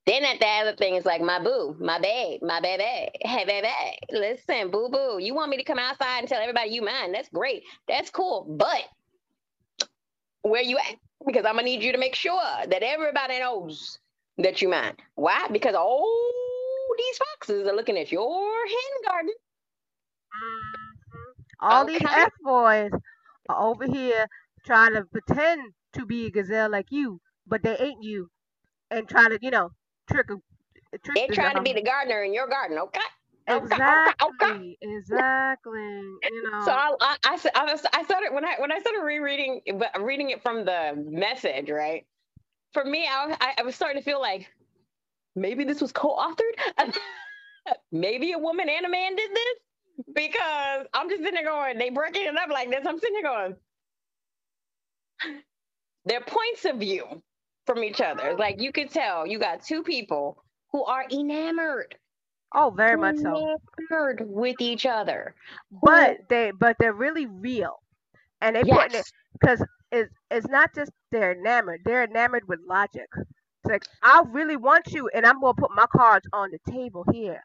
Then 0.07 0.24
at 0.24 0.41
the 0.41 0.47
other 0.47 0.76
thing 0.76 0.97
is 0.97 1.05
like 1.05 1.20
my 1.20 1.39
boo, 1.43 1.76
my 1.79 2.01
babe, 2.01 2.43
my 2.43 2.61
baby. 2.61 3.11
Hey 3.20 3.45
baby, 3.45 3.68
listen, 4.11 4.70
boo 4.70 4.89
boo. 4.91 5.18
You 5.20 5.35
want 5.35 5.51
me 5.51 5.57
to 5.57 5.64
come 5.64 5.79
outside 5.79 6.18
and 6.20 6.29
tell 6.29 6.41
everybody 6.41 6.70
you 6.70 6.83
mine? 6.83 7.12
That's 7.12 7.29
great. 7.29 7.62
That's 7.87 8.11
cool. 8.11 8.45
But 8.49 8.83
where 10.49 10.63
you 10.63 10.79
at? 10.79 10.97
Because 11.27 11.45
I'm 11.45 11.55
gonna 11.55 11.65
need 11.65 11.83
you 11.83 11.93
to 11.93 11.99
make 11.99 12.15
sure 12.15 12.41
that 12.67 12.83
everybody 12.83 13.39
knows 13.39 13.99
that 14.39 14.63
you 14.63 14.69
mine. 14.69 14.95
Why? 15.17 15.49
Because 15.51 15.75
all 15.75 16.07
these 16.97 17.19
foxes 17.19 17.67
are 17.67 17.75
looking 17.75 17.99
at 17.99 18.13
your 18.13 18.67
hen 18.67 19.03
garden. 19.07 19.33
Mm-hmm. 20.35 21.35
All 21.61 21.85
these 21.85 22.03
Okay. 22.03 22.23
F 22.23 22.33
boys 22.43 22.91
are 23.49 23.69
over 23.69 23.87
here 23.87 24.27
trying 24.65 24.95
to 24.95 25.05
pretend 25.05 25.73
to 25.95 26.07
be 26.07 26.27
a 26.27 26.31
gazelle 26.31 26.71
like 26.71 26.91
you, 26.91 27.21
but 27.47 27.63
they 27.63 27.77
ain't 27.79 28.03
you, 28.03 28.29
and 28.91 29.09
trying 29.09 29.31
to, 29.31 29.39
you 29.43 29.51
know, 29.51 29.71
trick 30.11 30.27
a 30.31 30.99
trick. 30.99 31.15
They're 31.15 31.29
trying 31.35 31.57
to 31.57 31.63
be 31.63 31.73
the 31.73 31.83
gardener 31.83 32.23
in 32.23 32.33
your 32.35 32.49
garden, 32.49 32.79
okay? 32.79 33.01
Exactly, 33.49 34.79
exactly. 34.83 35.81
You 35.81 36.43
know, 36.51 36.65
So 36.65 36.73
I, 36.73 37.17
I, 37.25 37.39
I, 37.55 37.79
I 37.95 38.05
started 38.05 38.33
when 38.33 38.45
I 38.45 38.57
when 38.59 38.73
I 38.73 38.79
started 38.81 39.03
rereading, 39.03 39.63
but 39.79 40.01
reading 40.03 40.31
it 40.31 40.43
from 40.43 40.65
the 40.65 40.95
message, 40.97 41.71
right? 41.71 42.07
For 42.73 42.85
me, 42.85 43.07
I, 43.07 43.37
I, 43.41 43.55
I 43.59 43.63
was 43.63 43.75
starting 43.75 44.01
to 44.01 44.05
feel 44.05 44.21
like 44.21 44.49
maybe 45.37 45.65
this 45.65 45.81
was 45.81 45.93
co-authored. 45.93 46.57
maybe 47.93 48.33
a 48.33 48.39
woman 48.39 48.69
and 48.69 48.87
a 48.87 48.89
man 48.89 49.17
did 49.17 49.31
this 49.35 49.59
because 50.15 50.87
I'm 50.95 51.09
just 51.09 51.23
sitting 51.23 51.35
there 51.35 51.45
going, 51.45 51.79
they 51.79 51.91
breaking 51.91 52.27
it 52.27 52.37
up 52.37 52.51
like 52.51 52.71
this. 52.71 52.87
I'm 52.87 52.99
sitting 52.99 53.15
there 53.23 53.31
going, 53.33 53.57
their 56.05 56.21
points 56.21 56.65
of 56.65 56.77
view 56.79 57.23
from 57.67 57.85
each 57.85 58.01
other. 58.01 58.37
Like 58.37 58.61
you 58.61 58.73
could 58.73 58.91
tell, 58.91 59.27
you 59.27 59.39
got 59.39 59.63
two 59.63 59.83
people 59.83 60.45
who 60.73 60.85
are 60.85 61.05
enamored, 61.11 61.97
oh, 62.55 62.71
very 62.71 62.97
much 62.97 63.19
so. 63.19 63.49
enamored 63.91 64.23
with 64.27 64.61
each 64.61 64.87
other. 64.87 65.35
But 65.71 66.19
they, 66.29 66.53
but 66.53 66.77
they're 66.79 66.93
really 66.93 67.27
real, 67.27 67.81
and 68.41 68.57
they 68.57 68.65
put 68.65 68.95
it 68.95 69.07
because 69.33 69.65
it's 69.93 70.13
it's 70.31 70.49
not 70.49 70.75
just 70.75 70.93
they're 71.13 71.33
enamored; 71.33 71.83
they're 71.85 72.05
enamored 72.05 72.49
with 72.49 72.61
logic. 72.69 73.09
It's 73.17 73.71
like 73.71 73.85
I 74.03 74.23
really 74.29 74.57
want 74.57 74.93
you, 74.93 75.09
and 75.15 75.27
I'm 75.27 75.41
gonna 75.41 75.55
put 75.55 75.71
my 75.75 75.87
cards 75.95 76.27
on 76.33 76.51
the 76.51 76.73
table 76.73 77.05
here. 77.13 77.43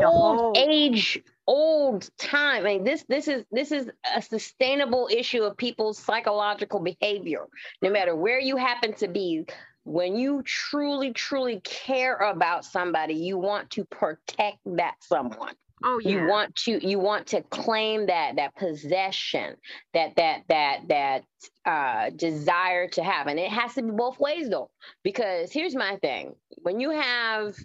the 0.00 0.08
old 0.08 0.40
whole- 0.40 0.52
age 0.56 1.20
old 1.46 2.08
time 2.18 2.62
I 2.66 2.74
mean, 2.74 2.84
this 2.84 3.04
this 3.08 3.28
is 3.28 3.44
this 3.50 3.72
is 3.72 3.90
a 4.14 4.22
sustainable 4.22 5.08
issue 5.12 5.42
of 5.42 5.56
people's 5.56 5.98
psychological 5.98 6.80
behavior 6.80 7.46
no 7.82 7.90
matter 7.90 8.14
where 8.14 8.40
you 8.40 8.56
happen 8.56 8.94
to 8.94 9.08
be 9.08 9.44
when 9.90 10.14
you 10.14 10.40
truly 10.44 11.12
truly 11.12 11.60
care 11.64 12.16
about 12.16 12.64
somebody 12.64 13.14
you 13.14 13.36
want 13.36 13.68
to 13.70 13.84
protect 13.84 14.58
that 14.64 14.94
someone. 15.00 15.54
Oh 15.82 15.98
yeah. 16.04 16.10
you 16.10 16.28
want 16.28 16.54
to 16.56 16.86
you 16.86 16.98
want 16.98 17.26
to 17.28 17.42
claim 17.42 18.06
that 18.06 18.36
that 18.36 18.54
possession 18.54 19.56
that 19.94 20.14
that 20.16 20.42
that 20.48 20.80
that 20.88 21.22
uh 21.64 22.10
desire 22.10 22.86
to 22.88 23.02
have. 23.02 23.26
And 23.26 23.40
it 23.40 23.50
has 23.50 23.74
to 23.74 23.82
be 23.82 23.90
both 23.90 24.20
ways 24.20 24.48
though 24.48 24.70
because 25.02 25.50
here's 25.50 25.74
my 25.74 25.96
thing. 25.96 26.34
When 26.58 26.78
you 26.78 26.90
have 26.90 27.56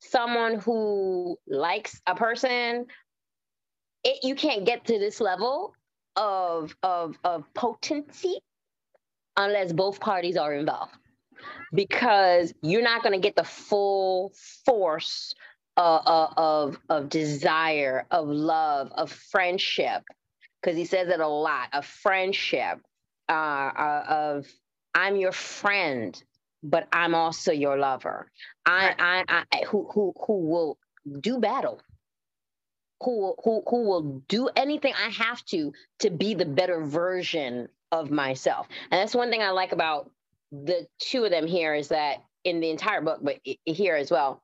someone 0.00 0.58
who 0.58 1.38
likes 1.46 2.00
a 2.06 2.14
person 2.14 2.86
it 4.04 4.24
you 4.24 4.34
can't 4.34 4.64
get 4.64 4.84
to 4.86 4.98
this 4.98 5.20
level 5.20 5.74
of 6.16 6.74
of 6.82 7.16
of 7.24 7.44
potency 7.54 8.38
unless 9.36 9.72
both 9.72 10.00
parties 10.00 10.36
are 10.36 10.54
involved 10.54 10.94
because 11.72 12.52
you're 12.62 12.82
not 12.82 13.02
going 13.02 13.14
to 13.14 13.20
get 13.20 13.36
the 13.36 13.44
full 13.44 14.32
force 14.64 15.34
uh, 15.76 15.80
uh, 15.80 16.32
of 16.36 16.78
of 16.88 17.08
desire, 17.08 18.06
of 18.10 18.28
love, 18.28 18.90
of 18.92 19.12
friendship, 19.12 20.02
because 20.60 20.76
he 20.76 20.84
says 20.84 21.08
it 21.08 21.20
a 21.20 21.28
lot. 21.28 21.68
Of 21.72 21.86
friendship, 21.86 22.80
uh, 23.28 23.32
uh, 23.32 24.04
of 24.08 24.46
I'm 24.94 25.16
your 25.16 25.32
friend, 25.32 26.20
but 26.62 26.88
I'm 26.92 27.14
also 27.14 27.52
your 27.52 27.78
lover. 27.78 28.30
I, 28.66 28.94
I, 28.98 29.44
I, 29.52 29.64
who, 29.66 29.88
who, 29.92 30.12
who 30.26 30.38
will 30.40 30.78
do 31.20 31.38
battle. 31.38 31.80
Who, 33.00 33.36
who, 33.44 33.62
who 33.68 33.84
will 33.84 34.24
do 34.26 34.48
anything 34.56 34.92
I 34.92 35.10
have 35.10 35.44
to 35.46 35.72
to 36.00 36.10
be 36.10 36.34
the 36.34 36.44
better 36.44 36.84
version 36.84 37.68
of 37.92 38.10
myself. 38.10 38.66
And 38.90 39.00
that's 39.00 39.14
one 39.14 39.30
thing 39.30 39.40
I 39.40 39.50
like 39.50 39.70
about 39.70 40.10
the 40.52 40.86
two 40.98 41.24
of 41.24 41.30
them 41.30 41.46
here 41.46 41.74
is 41.74 41.88
that 41.88 42.18
in 42.44 42.60
the 42.60 42.70
entire 42.70 43.00
book, 43.00 43.20
but 43.22 43.38
here 43.64 43.96
as 43.96 44.10
well, 44.10 44.42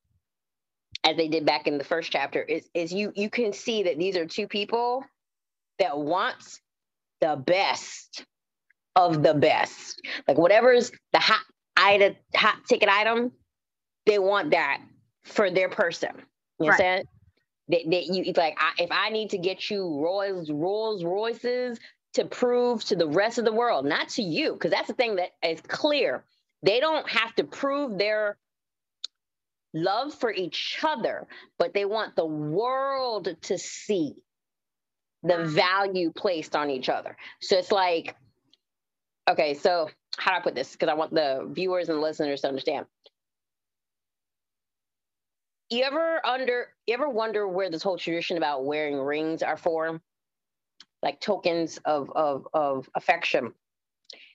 as 1.04 1.16
they 1.16 1.28
did 1.28 1.46
back 1.46 1.66
in 1.66 1.78
the 1.78 1.84
first 1.84 2.10
chapter, 2.10 2.42
is 2.42 2.68
is 2.74 2.92
you 2.92 3.12
you 3.14 3.30
can 3.30 3.52
see 3.52 3.84
that 3.84 3.98
these 3.98 4.16
are 4.16 4.26
two 4.26 4.46
people 4.46 5.04
that 5.78 5.98
want 5.98 6.36
the 7.20 7.36
best 7.36 8.24
of 8.96 9.22
the 9.22 9.34
best. 9.34 10.00
Like 10.28 10.38
whatever's 10.38 10.90
the 11.12 11.18
hot 11.18 11.44
item, 11.76 12.16
hot 12.34 12.58
ticket 12.68 12.88
item, 12.88 13.32
they 14.06 14.18
want 14.18 14.50
that 14.52 14.80
for 15.24 15.50
their 15.50 15.68
person. 15.68 16.10
You 16.58 16.70
Right. 16.70 16.80
understand? 16.80 17.08
That, 17.68 17.80
that 17.90 18.04
you 18.04 18.24
it's 18.26 18.38
like 18.38 18.56
I, 18.58 18.82
if 18.82 18.90
I 18.92 19.08
need 19.08 19.30
to 19.30 19.38
get 19.38 19.70
you 19.70 19.82
Rolls 20.02 20.50
Rolls 20.50 21.02
Royces 21.02 21.78
to 22.14 22.24
prove 22.24 22.84
to 22.84 22.96
the 22.96 23.08
rest 23.08 23.38
of 23.38 23.44
the 23.44 23.52
world, 23.52 23.84
not 23.84 24.08
to 24.10 24.22
you, 24.22 24.52
because 24.52 24.70
that's 24.70 24.88
the 24.88 24.94
thing 24.94 25.16
that 25.16 25.30
is 25.42 25.60
clear. 25.60 26.24
They 26.62 26.80
don't 26.80 27.08
have 27.08 27.34
to 27.36 27.44
prove 27.44 27.98
their 27.98 28.38
love 29.74 30.14
for 30.14 30.32
each 30.32 30.78
other, 30.82 31.26
but 31.58 31.74
they 31.74 31.84
want 31.84 32.16
the 32.16 32.24
world 32.24 33.36
to 33.42 33.58
see 33.58 34.14
the 35.22 35.34
mm-hmm. 35.34 35.54
value 35.54 36.12
placed 36.12 36.54
on 36.54 36.70
each 36.70 36.88
other. 36.88 37.16
So 37.40 37.58
it's 37.58 37.72
like, 37.72 38.14
okay, 39.28 39.54
so 39.54 39.90
how 40.16 40.32
do 40.32 40.36
I 40.36 40.40
put 40.40 40.54
this? 40.54 40.72
Because 40.72 40.88
I 40.88 40.94
want 40.94 41.12
the 41.12 41.48
viewers 41.50 41.88
and 41.88 42.00
listeners 42.00 42.42
to 42.42 42.48
understand. 42.48 42.86
You 45.70 45.82
ever 45.82 46.24
under 46.24 46.68
you 46.86 46.94
ever 46.94 47.08
wonder 47.08 47.48
where 47.48 47.70
this 47.70 47.82
whole 47.82 47.98
tradition 47.98 48.36
about 48.36 48.64
wearing 48.64 48.96
rings 48.96 49.42
are 49.42 49.56
for? 49.56 50.00
Like 51.04 51.20
tokens 51.20 51.78
of 51.84 52.10
of 52.16 52.48
of 52.52 52.88
affection. 52.96 53.52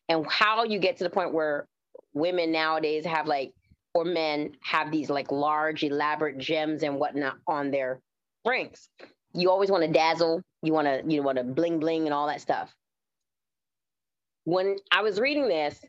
And 0.08 0.26
how 0.28 0.64
you 0.64 0.80
get 0.80 0.98
to 0.98 1.04
the 1.04 1.10
point 1.10 1.34
where 1.34 1.68
women 2.14 2.52
nowadays 2.52 3.06
have 3.06 3.28
like 3.28 3.54
or 3.94 4.06
men 4.06 4.52
have 4.62 4.92
these 4.92 5.10
like 5.10 5.32
large 5.32 5.84
elaborate 5.84 6.38
gems 6.38 6.84
and 6.84 6.98
whatnot 6.98 7.38
on 7.48 7.72
their 7.72 8.00
rings. 8.46 8.88
You 9.34 9.50
always 9.50 9.70
want 9.72 9.84
to 9.84 9.92
dazzle, 9.92 10.42
you 10.62 10.72
want 10.74 10.88
to 10.88 11.04
you 11.12 11.24
want 11.24 11.40
to 11.40 11.44
bling 11.44 11.80
bling 11.80 12.06
and 12.06 12.14
all 12.14 12.28
that 12.28 12.42
stuff. 12.42 12.74
When 14.46 14.78
I 14.92 15.02
was 15.02 15.20
reading 15.20 15.48
this, 15.48 15.84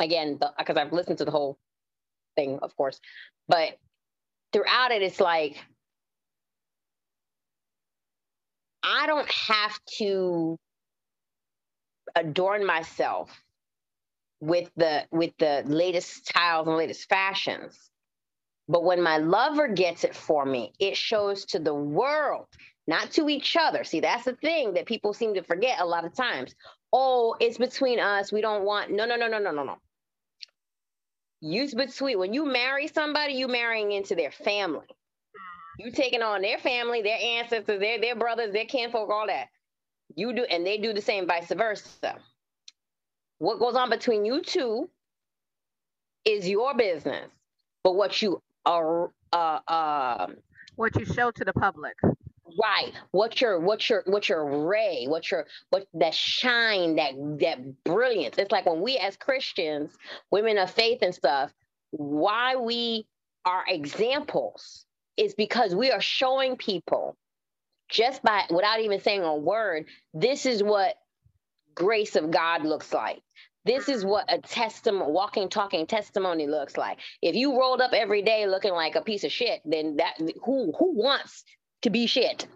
again, 0.00 0.38
because 0.58 0.76
I've 0.76 0.92
listened 0.92 1.18
to 1.18 1.24
the 1.24 1.30
whole 1.30 1.58
thing, 2.36 2.58
of 2.62 2.76
course. 2.76 3.00
But 3.48 3.78
throughout 4.52 4.92
it, 4.92 5.02
it's 5.02 5.20
like 5.20 5.56
I 8.88 9.06
don't 9.06 9.30
have 9.30 9.78
to 9.98 10.56
adorn 12.16 12.64
myself 12.64 13.30
with 14.40 14.70
the 14.76 15.04
with 15.10 15.32
the 15.38 15.62
latest 15.66 16.26
styles 16.26 16.66
and 16.66 16.76
latest 16.76 17.06
fashions. 17.08 17.78
But 18.66 18.84
when 18.84 19.02
my 19.02 19.18
lover 19.18 19.68
gets 19.68 20.04
it 20.04 20.14
for 20.16 20.44
me, 20.46 20.72
it 20.78 20.96
shows 20.96 21.44
to 21.46 21.58
the 21.58 21.74
world, 21.74 22.46
not 22.86 23.10
to 23.12 23.28
each 23.28 23.56
other. 23.58 23.84
See, 23.84 24.00
that's 24.00 24.24
the 24.24 24.36
thing 24.36 24.74
that 24.74 24.86
people 24.86 25.12
seem 25.12 25.34
to 25.34 25.42
forget 25.42 25.80
a 25.80 25.86
lot 25.86 26.06
of 26.06 26.14
times. 26.14 26.54
Oh, 26.92 27.36
it's 27.40 27.58
between 27.58 27.98
us. 28.00 28.32
We 28.32 28.40
don't 28.40 28.64
want 28.64 28.90
no, 28.90 29.04
no, 29.04 29.16
no, 29.16 29.28
no, 29.28 29.38
no, 29.38 29.50
no, 29.50 29.64
no. 29.64 29.76
Use 31.40 31.74
between 31.74 32.18
when 32.18 32.32
you 32.32 32.46
marry 32.46 32.88
somebody, 32.88 33.34
you 33.34 33.48
marrying 33.48 33.92
into 33.92 34.14
their 34.14 34.32
family. 34.32 34.86
You 35.78 35.92
taking 35.92 36.22
on 36.22 36.42
their 36.42 36.58
family, 36.58 37.02
their 37.02 37.18
ancestors, 37.18 37.78
their 37.78 38.00
their 38.00 38.16
brothers, 38.16 38.52
their 38.52 38.64
kinfolk, 38.64 39.10
all 39.10 39.28
that. 39.28 39.46
You 40.16 40.32
do, 40.34 40.44
and 40.44 40.66
they 40.66 40.78
do 40.78 40.92
the 40.92 41.00
same, 41.00 41.26
vice 41.26 41.52
versa. 41.52 42.16
What 43.38 43.60
goes 43.60 43.76
on 43.76 43.88
between 43.88 44.24
you 44.24 44.42
two 44.42 44.90
is 46.24 46.48
your 46.48 46.74
business. 46.74 47.30
But 47.84 47.94
what 47.94 48.20
you 48.20 48.42
are, 48.66 49.10
uh, 49.32 49.60
uh, 49.68 50.26
what 50.74 50.96
you 50.98 51.04
show 51.06 51.30
to 51.30 51.44
the 51.44 51.52
public, 51.52 51.94
right? 52.02 52.92
What 53.12 53.40
your, 53.40 53.60
what 53.60 53.88
your, 53.88 54.02
what 54.06 54.28
your 54.28 54.66
ray, 54.66 55.06
what 55.06 55.30
your, 55.30 55.46
what 55.70 55.86
that 55.94 56.14
shine, 56.14 56.96
that 56.96 57.12
that 57.40 57.84
brilliance. 57.84 58.36
It's 58.38 58.50
like 58.50 58.66
when 58.66 58.80
we 58.80 58.96
as 58.98 59.16
Christians, 59.16 59.92
women 60.32 60.58
of 60.58 60.70
faith 60.70 60.98
and 61.02 61.14
stuff, 61.14 61.52
why 61.92 62.56
we 62.56 63.06
are 63.44 63.64
examples 63.68 64.84
is 65.18 65.34
because 65.34 65.74
we 65.74 65.90
are 65.90 66.00
showing 66.00 66.56
people 66.56 67.16
just 67.88 68.22
by 68.22 68.44
without 68.50 68.80
even 68.80 69.00
saying 69.00 69.22
a 69.22 69.34
word, 69.34 69.86
this 70.14 70.46
is 70.46 70.62
what 70.62 70.94
grace 71.74 72.16
of 72.16 72.30
God 72.30 72.64
looks 72.64 72.92
like. 72.92 73.20
This 73.64 73.88
is 73.88 74.04
what 74.04 74.32
a 74.32 74.38
testimony, 74.38 75.10
walking, 75.12 75.48
talking 75.48 75.86
testimony 75.86 76.46
looks 76.46 76.76
like. 76.76 76.98
If 77.20 77.34
you 77.34 77.58
rolled 77.58 77.80
up 77.80 77.92
every 77.92 78.22
day 78.22 78.46
looking 78.46 78.72
like 78.72 78.94
a 78.94 79.02
piece 79.02 79.24
of 79.24 79.32
shit, 79.32 79.60
then 79.64 79.96
that 79.96 80.14
who 80.44 80.72
who 80.78 80.96
wants 80.96 81.44
to 81.82 81.90
be 81.90 82.06
shit? 82.06 82.46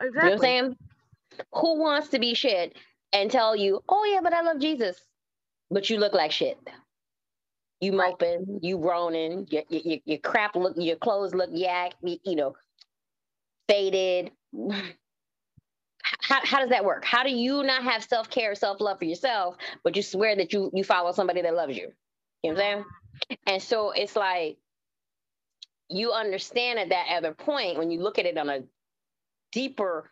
Exactly. 0.00 0.10
You 0.10 0.12
know 0.12 0.22
what 0.22 0.32
I'm 0.32 0.38
saying? 0.38 0.76
Who 1.54 1.80
wants 1.80 2.08
to 2.08 2.18
be 2.18 2.34
shit 2.34 2.76
and 3.12 3.30
tell 3.30 3.54
you, 3.54 3.82
oh 3.88 4.04
yeah, 4.04 4.20
but 4.22 4.32
I 4.32 4.42
love 4.42 4.58
Jesus, 4.58 5.00
but 5.70 5.88
you 5.90 5.98
look 5.98 6.12
like 6.12 6.32
shit. 6.32 6.58
You 7.82 7.92
moping, 7.92 8.60
you 8.62 8.78
groaning, 8.78 9.48
your, 9.50 9.64
your, 9.68 9.98
your 10.06 10.18
crap 10.18 10.56
look, 10.56 10.74
your 10.78 10.96
clothes 10.96 11.34
look 11.34 11.50
yak, 11.52 11.94
you 12.02 12.36
know, 12.36 12.54
faded. 13.68 14.30
How, 16.22 16.40
how 16.44 16.60
does 16.60 16.70
that 16.70 16.84
work? 16.84 17.04
How 17.04 17.24
do 17.24 17.30
you 17.30 17.64
not 17.64 17.82
have 17.84 18.04
self 18.04 18.30
care, 18.30 18.54
self 18.54 18.80
love 18.80 19.00
for 19.00 19.06
yourself, 19.06 19.56
but 19.84 19.96
you 19.96 20.02
swear 20.02 20.36
that 20.36 20.52
you 20.52 20.70
you 20.74 20.84
follow 20.84 21.12
somebody 21.12 21.42
that 21.42 21.54
loves 21.54 21.76
you? 21.76 21.90
You 22.44 22.54
know 22.54 22.56
what 22.56 22.64
I'm 22.64 22.84
saying? 22.84 22.84
And 23.48 23.62
so 23.62 23.90
it's 23.92 24.16
like 24.16 24.58
you 25.90 26.12
understand 26.12 26.78
at 26.78 26.90
that 26.90 27.08
other 27.16 27.34
point 27.34 27.78
when 27.78 27.90
you 27.90 28.00
look 28.00 28.18
at 28.20 28.26
it 28.26 28.38
on 28.38 28.48
a 28.48 28.60
deeper 29.52 30.10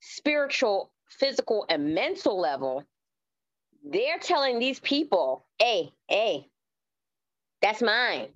spiritual, 0.00 0.92
physical, 1.08 1.66
and 1.70 1.94
mental 1.94 2.40
level, 2.40 2.84
they're 3.84 4.18
telling 4.20 4.58
these 4.58 4.80
people, 4.80 5.46
hey, 5.58 5.92
hey, 6.08 6.48
that's 7.62 7.80
mine. 7.80 8.28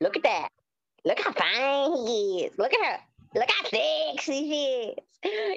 Look 0.00 0.16
at 0.16 0.22
that. 0.22 0.48
Look 1.04 1.20
how 1.20 1.32
fine 1.32 2.06
he 2.06 2.44
is. 2.44 2.58
Look 2.58 2.72
at 2.72 2.84
her. 2.84 2.98
Look 3.34 3.50
how 3.50 3.64
sexy 3.64 4.18
she 4.18 4.52
is. 4.52 4.94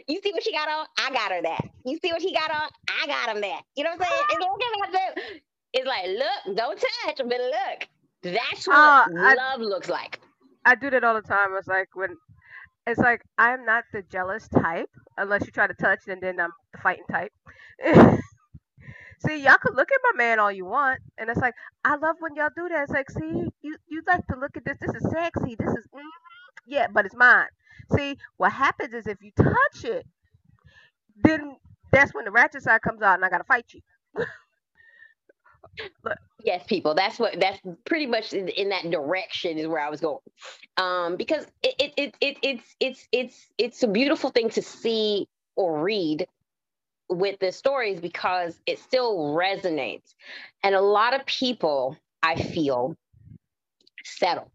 You 0.07 0.20
see 0.22 0.32
what 0.32 0.43
she 0.43 0.51
got 0.51 0.68
on? 0.68 0.86
I 0.97 1.09
got 1.11 1.32
her 1.32 1.41
that. 1.41 1.66
You 1.86 1.97
see 2.01 2.11
what 2.11 2.22
he 2.22 2.34
got 2.34 2.51
on? 2.51 2.70
I 2.88 3.07
got 3.07 3.36
him 3.36 3.41
that. 3.41 3.61
You 3.76 3.84
know 3.84 3.91
what 3.97 4.01
I'm 4.01 4.07
saying? 4.07 4.24
It's, 4.30 4.93
like, 4.93 5.39
it's 5.74 5.88
like, 5.88 6.07
look, 6.07 6.57
don't 6.57 6.80
touch, 6.80 7.18
but 7.18 7.28
look. 7.28 7.88
That's 8.24 8.68
what 8.68 8.76
uh, 8.76 9.05
love 9.11 9.38
I, 9.38 9.55
looks 9.57 9.89
like. 9.89 10.20
I 10.66 10.76
do 10.76 10.89
that 10.89 11.03
all 11.03 11.16
the 11.16 11.22
time. 11.22 11.49
It's 11.57 11.68
like 11.68 11.89
when 11.93 12.16
it's 12.88 12.99
like 12.99 13.22
I'm 13.38 13.66
not 13.66 13.84
the 13.91 14.01
jealous 14.03 14.47
type 14.47 14.89
unless 15.18 15.45
you 15.45 15.51
try 15.51 15.68
to 15.68 15.74
touch, 15.74 16.07
and 16.07 16.22
then 16.22 16.39
I'm 16.39 16.51
the 16.74 16.80
fighting 16.80 17.05
type. 17.11 17.32
see, 19.26 19.38
y'all 19.38 19.57
can 19.57 19.76
look 19.76 19.91
at 19.91 19.99
my 20.03 20.17
man 20.17 20.39
all 20.39 20.51
you 20.51 20.65
want, 20.65 20.99
and 21.17 21.30
it's 21.30 21.39
like 21.39 21.53
I 21.86 21.95
love 21.95 22.15
when 22.19 22.36
y'all 22.36 22.49
do 22.55 22.67
that. 22.69 22.84
It's 22.84 22.91
like, 22.91 23.09
see, 23.09 23.47
you 23.61 23.76
you 23.88 24.01
like 24.07 24.26
to 24.28 24.38
look 24.39 24.55
at 24.57 24.65
this. 24.65 24.78
This 24.80 24.95
is 24.95 25.11
sexy. 25.11 25.55
This 25.55 25.69
is 25.69 25.88
mm, 25.93 26.01
yeah, 26.65 26.88
but 26.91 27.05
it's 27.05 27.15
mine. 27.15 27.47
See, 27.95 28.17
what 28.38 28.51
happens 28.51 28.93
is 28.93 29.07
if 29.07 29.21
you 29.21 29.32
touch 29.36 29.84
it, 29.84 30.05
then 31.24 31.57
that's 31.91 32.13
when 32.13 32.26
the 32.26 32.32
ratchet 32.32 32.63
side 32.63 32.82
comes 32.82 33.01
out, 33.01 33.15
and 33.15 33.26
I 33.26 33.30
gotta 33.30 33.43
fight 33.43 33.65
you. 33.74 33.82
yes, 36.43 36.63
people. 36.67 36.93
That's 36.93 37.19
what. 37.19 37.39
That's 37.39 37.59
pretty 37.86 38.05
much 38.05 38.34
in, 38.34 38.47
in, 38.49 38.69
that 38.69 38.89
direction 38.89 39.57
is 39.57 39.67
where 39.67 39.80
I 39.80 39.89
was 39.89 40.01
going, 40.01 40.19
um, 40.78 41.15
because 41.17 41.45
it, 41.61 41.76
it, 41.80 41.93
it, 41.97 42.15
it, 42.21 42.38
it's 42.41 42.76
it's 42.80 43.07
it's 43.11 43.47
it's 43.57 43.84
a 43.84 43.88
beautiful 43.88 44.30
thing 44.30 44.49
to 44.51 44.61
see 44.61 45.28
or 45.55 45.82
read 45.82 46.28
with 47.10 47.39
the 47.39 47.51
stories 47.51 47.99
because 47.99 48.60
it 48.66 48.80
still 48.80 49.18
resonates, 49.36 50.14
and 50.64 50.76
a 50.76 50.82
lot 50.82 51.14
of 51.14 51.26
people 51.26 51.97
I 52.22 52.36
feel 52.36 52.95
settle 54.06 54.51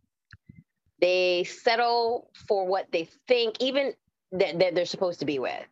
they 1.00 1.44
settle 1.44 2.30
for 2.46 2.66
what 2.66 2.86
they 2.92 3.08
think, 3.26 3.56
even 3.60 3.94
that, 4.32 4.58
that 4.58 4.74
they're 4.74 4.84
supposed 4.84 5.20
to 5.20 5.26
be 5.26 5.38
with. 5.38 5.64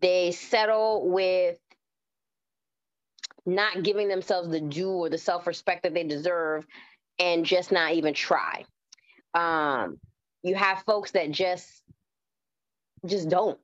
They 0.00 0.32
settle 0.32 1.08
with 1.08 1.58
not 3.44 3.82
giving 3.82 4.08
themselves 4.08 4.48
the 4.48 4.60
due 4.60 4.90
or 4.90 5.08
the 5.08 5.18
self 5.18 5.46
respect 5.46 5.82
that 5.82 5.94
they 5.94 6.04
deserve 6.04 6.64
and 7.18 7.44
just 7.44 7.72
not 7.72 7.92
even 7.94 8.14
try. 8.14 8.64
Um, 9.34 9.98
you 10.42 10.54
have 10.54 10.82
folks 10.86 11.12
that 11.12 11.30
just 11.30 11.66
just 13.06 13.28
don't. 13.28 13.58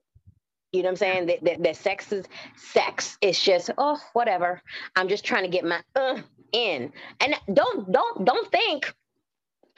You 0.74 0.82
know 0.82 0.88
what 0.88 0.92
I'm 0.92 0.96
saying? 0.96 1.26
That, 1.26 1.44
that, 1.44 1.62
that 1.62 1.76
sex 1.76 2.12
is 2.12 2.26
sex. 2.56 3.16
It's 3.20 3.40
just 3.40 3.70
oh 3.78 3.98
whatever. 4.12 4.60
I'm 4.96 5.08
just 5.08 5.24
trying 5.24 5.44
to 5.44 5.48
get 5.48 5.64
my 5.64 5.80
uh, 5.94 6.18
in. 6.52 6.92
And 7.20 7.34
don't 7.52 7.92
don't 7.92 8.24
don't 8.24 8.50
think 8.50 8.92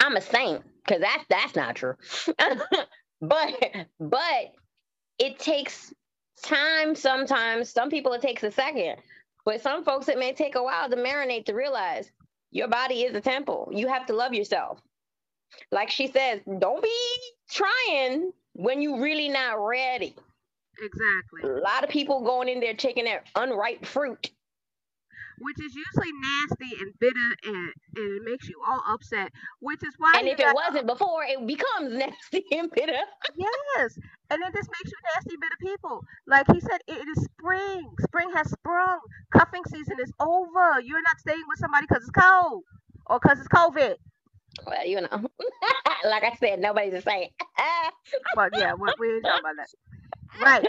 I'm 0.00 0.16
a 0.16 0.22
saint 0.22 0.62
because 0.82 1.02
that's 1.02 1.24
that's 1.28 1.54
not 1.54 1.76
true. 1.76 1.94
but 3.20 3.74
but 4.00 4.52
it 5.18 5.38
takes 5.38 5.92
time 6.42 6.94
sometimes. 6.94 7.68
Some 7.68 7.90
people 7.90 8.14
it 8.14 8.22
takes 8.22 8.42
a 8.42 8.50
second, 8.50 8.96
but 9.44 9.60
some 9.60 9.84
folks 9.84 10.08
it 10.08 10.18
may 10.18 10.32
take 10.32 10.54
a 10.54 10.62
while 10.62 10.88
to 10.88 10.96
marinate 10.96 11.44
to 11.46 11.54
realize 11.54 12.10
your 12.52 12.68
body 12.68 13.02
is 13.02 13.14
a 13.14 13.20
temple. 13.20 13.68
You 13.70 13.88
have 13.88 14.06
to 14.06 14.14
love 14.14 14.32
yourself. 14.32 14.80
Like 15.70 15.90
she 15.90 16.06
says, 16.06 16.40
don't 16.58 16.82
be 16.82 16.90
trying 17.50 18.32
when 18.54 18.80
you 18.80 19.02
really 19.02 19.28
not 19.28 19.54
ready. 19.54 20.16
Exactly. 20.82 21.42
A 21.42 21.60
lot 21.60 21.84
of 21.84 21.90
people 21.90 22.22
going 22.22 22.48
in 22.48 22.60
there 22.60 22.74
taking 22.74 23.04
that 23.04 23.24
unripe 23.34 23.86
fruit 23.86 24.30
which 25.38 25.56
is 25.60 25.74
usually 25.74 26.12
nasty 26.12 26.82
and 26.82 26.92
bitter 26.98 27.30
and, 27.44 27.72
and 27.96 28.16
it 28.16 28.22
makes 28.24 28.48
you 28.48 28.60
all 28.66 28.82
upset, 28.88 29.30
which 29.60 29.82
is 29.82 29.94
why. 29.98 30.12
And 30.18 30.28
if 30.28 30.38
got, 30.38 30.50
it 30.50 30.54
wasn't 30.54 30.86
before, 30.86 31.24
it 31.24 31.46
becomes 31.46 31.92
nasty 31.98 32.44
and 32.52 32.70
bitter. 32.70 32.98
yes. 33.36 33.98
And 34.30 34.42
it 34.42 34.54
just 34.54 34.68
makes 34.68 34.90
you 34.90 34.98
nasty, 35.14 35.36
bitter 35.36 35.60
people. 35.60 36.00
Like 36.26 36.46
he 36.52 36.60
said, 36.60 36.80
it 36.88 37.06
is 37.16 37.24
spring. 37.24 37.90
Spring 38.00 38.30
has 38.34 38.50
sprung. 38.50 38.98
Cuffing 39.32 39.62
season 39.68 39.96
is 40.02 40.12
over. 40.20 40.80
You're 40.82 41.02
not 41.02 41.20
staying 41.20 41.44
with 41.48 41.58
somebody 41.58 41.86
because 41.88 42.02
it's 42.02 42.10
cold 42.10 42.62
or 43.06 43.20
because 43.20 43.38
it's 43.38 43.48
COVID. 43.48 43.96
Well, 44.66 44.86
you 44.86 45.02
know, 45.02 45.08
like 46.04 46.24
I 46.24 46.34
said, 46.40 46.60
nobody's 46.60 46.92
the 46.92 47.02
same. 47.02 47.28
but 48.34 48.56
yeah, 48.56 48.72
we, 48.74 48.88
we 48.98 49.14
ain't 49.16 49.24
talking 49.24 49.40
about 49.40 49.56
that. 49.56 49.68
Right. 50.40 50.66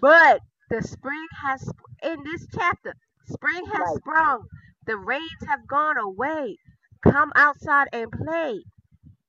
But 0.00 0.40
the 0.70 0.82
spring 0.82 1.26
has, 1.42 1.68
in 2.02 2.22
this 2.24 2.46
chapter, 2.54 2.94
Spring 3.32 3.64
has 3.66 3.80
right. 3.80 3.96
sprung. 3.96 4.44
The 4.86 4.96
rains 4.96 5.42
have 5.48 5.66
gone 5.66 5.98
away. 5.98 6.56
Come 7.02 7.32
outside 7.36 7.88
and 7.92 8.10
play. 8.10 8.64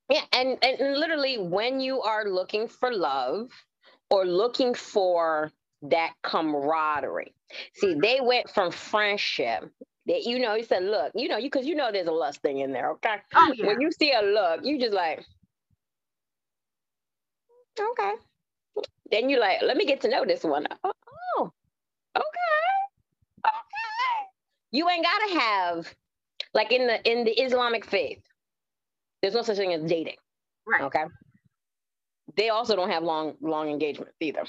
Yeah, 0.09 0.21
and, 0.33 0.57
and 0.63 0.99
literally 0.99 1.37
when 1.37 1.79
you 1.79 2.01
are 2.01 2.25
looking 2.25 2.67
for 2.67 2.93
love 2.93 3.49
or 4.09 4.25
looking 4.25 4.73
for 4.73 5.51
that 5.83 6.13
camaraderie. 6.23 7.33
See, 7.75 7.95
they 8.01 8.19
went 8.21 8.49
from 8.49 8.71
friendship. 8.71 9.69
That 10.07 10.23
you 10.23 10.39
know, 10.39 10.55
he 10.55 10.63
said, 10.63 10.83
look, 10.83 11.11
you 11.13 11.27
know, 11.27 11.37
you 11.37 11.49
because 11.49 11.67
you 11.67 11.75
know 11.75 11.91
there's 11.91 12.07
a 12.07 12.11
lust 12.11 12.41
thing 12.41 12.59
in 12.59 12.71
there, 12.73 12.91
okay? 12.93 13.17
Oh, 13.35 13.53
yeah. 13.55 13.67
When 13.67 13.79
you 13.79 13.91
see 13.91 14.11
a 14.11 14.21
look, 14.21 14.61
you 14.63 14.79
just 14.79 14.93
like, 14.93 15.23
okay. 17.79 18.13
Then 19.11 19.29
you're 19.29 19.39
like, 19.39 19.61
let 19.61 19.77
me 19.77 19.85
get 19.85 20.01
to 20.01 20.09
know 20.09 20.25
this 20.25 20.43
one. 20.43 20.65
Oh, 20.83 20.91
oh 21.37 21.51
okay. 22.15 22.23
You 24.71 24.89
ain't 24.89 25.05
gotta 25.05 25.39
have 25.39 25.93
like 26.53 26.71
in 26.71 26.87
the 26.87 27.01
in 27.09 27.23
the 27.25 27.31
Islamic 27.31 27.85
faith, 27.85 28.21
there's 29.21 29.33
no 29.33 29.41
such 29.41 29.57
thing 29.57 29.73
as 29.73 29.83
dating. 29.83 30.15
Right. 30.65 30.83
Okay. 30.83 31.03
They 32.37 32.49
also 32.49 32.75
don't 32.75 32.89
have 32.89 33.03
long 33.03 33.35
long 33.41 33.69
engagements 33.69 34.13
either. 34.19 34.43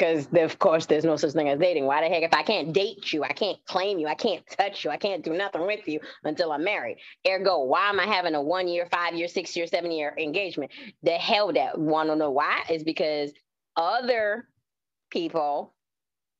Because 0.00 0.28
of 0.32 0.58
course 0.58 0.86
there's 0.86 1.04
no 1.04 1.16
such 1.16 1.32
thing 1.32 1.50
as 1.50 1.58
dating. 1.58 1.84
Why 1.84 2.00
the 2.00 2.08
heck 2.08 2.22
if 2.22 2.32
I 2.32 2.42
can't 2.42 2.72
date 2.72 3.12
you, 3.12 3.22
I 3.22 3.32
can't 3.32 3.58
claim 3.66 3.98
you, 3.98 4.06
I 4.06 4.14
can't 4.14 4.42
touch 4.46 4.82
you, 4.82 4.90
I 4.90 4.96
can't 4.96 5.22
do 5.22 5.34
nothing 5.34 5.66
with 5.66 5.86
you 5.86 6.00
until 6.24 6.52
I'm 6.52 6.64
married. 6.64 6.96
Ergo, 7.28 7.64
why 7.64 7.90
am 7.90 8.00
I 8.00 8.06
having 8.06 8.34
a 8.34 8.40
one 8.40 8.66
year, 8.66 8.88
five 8.90 9.14
year, 9.14 9.28
six 9.28 9.54
year, 9.54 9.66
seven 9.66 9.92
year 9.92 10.14
engagement? 10.16 10.70
The 11.02 11.10
hell 11.10 11.52
that 11.52 11.78
wanna 11.78 12.16
know 12.16 12.30
why 12.30 12.62
is 12.70 12.82
because 12.82 13.30
other 13.76 14.48
people 15.10 15.74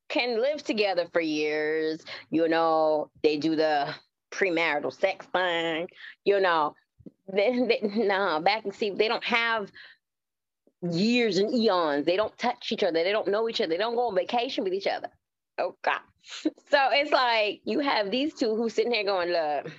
can 0.08 0.40
live 0.40 0.64
together 0.64 1.06
for 1.12 1.20
years. 1.20 2.02
You 2.30 2.48
know, 2.48 3.10
they 3.22 3.36
do 3.36 3.56
the 3.56 3.94
premarital 4.32 4.98
sex 4.98 5.26
thing. 5.26 5.86
You 6.24 6.40
know, 6.40 6.76
they, 7.30 7.50
they, 7.50 7.80
no, 7.94 8.40
back 8.40 8.64
and 8.64 8.74
see, 8.74 8.88
they 8.88 9.08
don't 9.08 9.24
have 9.24 9.70
years 10.82 11.38
and 11.38 11.52
eons. 11.54 12.06
They 12.06 12.16
don't 12.16 12.36
touch 12.38 12.72
each 12.72 12.82
other. 12.82 13.04
They 13.04 13.12
don't 13.12 13.28
know 13.28 13.48
each 13.48 13.60
other. 13.60 13.70
They 13.70 13.76
don't 13.76 13.94
go 13.94 14.08
on 14.08 14.14
vacation 14.14 14.64
with 14.64 14.72
each 14.72 14.86
other. 14.86 15.08
Oh 15.58 15.76
God. 15.82 16.00
So 16.70 16.78
it's 16.92 17.10
like 17.10 17.62
you 17.64 17.80
have 17.80 18.10
these 18.10 18.34
two 18.34 18.54
who 18.54 18.68
sitting 18.68 18.92
here 18.92 19.04
going, 19.04 19.30
look, 19.30 19.72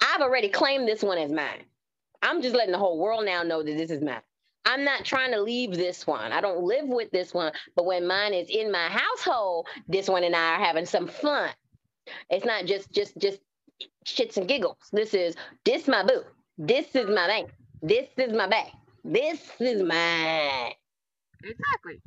I've 0.00 0.20
already 0.20 0.48
claimed 0.48 0.86
this 0.86 1.02
one 1.02 1.18
as 1.18 1.32
mine. 1.32 1.64
I'm 2.22 2.42
just 2.42 2.54
letting 2.54 2.72
the 2.72 2.78
whole 2.78 2.98
world 2.98 3.24
now 3.24 3.42
know 3.42 3.62
that 3.62 3.76
this 3.76 3.90
is 3.90 4.02
mine. 4.02 4.20
I'm 4.64 4.84
not 4.84 5.04
trying 5.04 5.32
to 5.32 5.40
leave 5.40 5.72
this 5.74 6.06
one. 6.06 6.30
I 6.30 6.40
don't 6.40 6.62
live 6.62 6.86
with 6.86 7.10
this 7.10 7.32
one, 7.32 7.52
but 7.74 7.86
when 7.86 8.06
mine 8.06 8.34
is 8.34 8.48
in 8.50 8.70
my 8.70 8.88
household, 8.88 9.66
this 9.88 10.08
one 10.08 10.24
and 10.24 10.36
I 10.36 10.56
are 10.56 10.64
having 10.64 10.84
some 10.86 11.08
fun. 11.08 11.50
It's 12.30 12.44
not 12.44 12.66
just 12.66 12.92
just 12.92 13.16
just 13.18 13.40
shits 14.06 14.36
and 14.36 14.46
giggles. 14.46 14.76
This 14.92 15.14
is 15.14 15.36
this 15.64 15.88
my 15.88 16.02
boo. 16.04 16.22
This 16.58 16.94
is 16.94 17.06
my 17.06 17.26
bank. 17.26 17.50
This 17.82 18.08
is 18.16 18.32
my 18.32 18.46
bag. 18.46 18.68
This 19.04 19.40
is 19.60 19.82
mine. 19.82 20.72
Exactly. 21.42 22.00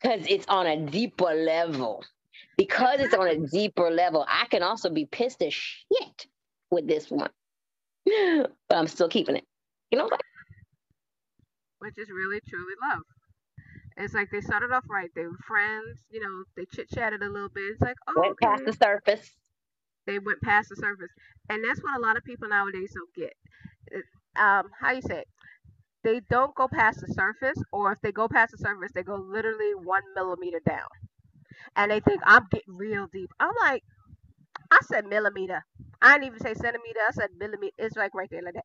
Because 0.00 0.26
it's 0.28 0.46
on 0.48 0.66
a 0.66 0.76
deeper 0.86 1.32
level. 1.34 2.04
Because 2.56 3.00
it's 3.00 3.14
on 3.14 3.28
a 3.28 3.46
deeper 3.46 3.90
level, 3.90 4.26
I 4.28 4.46
can 4.46 4.62
also 4.62 4.90
be 4.90 5.06
pissed 5.06 5.42
as 5.42 5.54
shit 5.54 6.26
with 6.70 6.86
this 6.86 7.10
one. 7.10 7.30
But 8.68 8.76
I'm 8.76 8.86
still 8.88 9.08
keeping 9.08 9.36
it. 9.36 9.44
You 9.90 9.98
know 9.98 10.04
what? 10.04 10.20
which 11.78 11.98
is 11.98 12.10
really 12.10 12.40
truly 12.48 12.74
love. 12.90 13.02
It's 13.96 14.14
like 14.14 14.30
they 14.30 14.40
started 14.40 14.70
off 14.72 14.84
right. 14.88 15.10
They 15.14 15.24
were 15.26 15.38
friends, 15.46 16.04
you 16.10 16.20
know, 16.20 16.44
they 16.56 16.64
chit 16.66 16.88
chatted 16.90 17.22
a 17.22 17.28
little 17.28 17.48
bit. 17.48 17.64
It's 17.72 17.80
like, 17.80 17.96
oh, 18.06 18.20
Went 18.20 18.38
past 18.38 18.64
the 18.64 18.72
surface. 18.72 19.30
They 20.06 20.18
went 20.18 20.40
past 20.42 20.68
the 20.68 20.76
surface. 20.76 21.10
And 21.48 21.64
that's 21.64 21.82
what 21.82 21.98
a 21.98 22.00
lot 22.00 22.16
of 22.16 22.24
people 22.24 22.48
nowadays 22.48 22.92
don't 22.94 23.12
get. 23.14 23.34
Um, 24.40 24.70
how 24.78 24.92
you 24.92 25.02
say 25.02 25.20
it? 25.20 25.28
They 26.08 26.22
don't 26.30 26.54
go 26.56 26.68
past 26.68 27.00
the 27.06 27.12
surface, 27.12 27.62
or 27.72 27.92
if 27.92 28.00
they 28.00 28.12
go 28.12 28.28
past 28.28 28.52
the 28.52 28.58
surface, 28.58 28.92
they 28.94 29.02
go 29.02 29.16
literally 29.16 29.72
one 29.74 30.02
millimeter 30.14 30.60
down. 30.66 30.88
And 31.76 31.90
they 31.90 32.00
think 32.00 32.22
I'm 32.24 32.46
getting 32.50 32.76
real 32.76 33.08
deep. 33.12 33.30
I'm 33.40 33.52
like, 33.60 33.84
I 34.70 34.78
said 34.86 35.06
millimeter. 35.06 35.64
I 36.00 36.14
didn't 36.14 36.26
even 36.28 36.40
say 36.40 36.54
centimeter. 36.54 37.00
I 37.08 37.12
said 37.12 37.30
millimeter. 37.38 37.74
It's 37.78 37.96
like 37.96 38.14
right 38.14 38.28
there 38.30 38.42
like 38.42 38.54
that. 38.54 38.64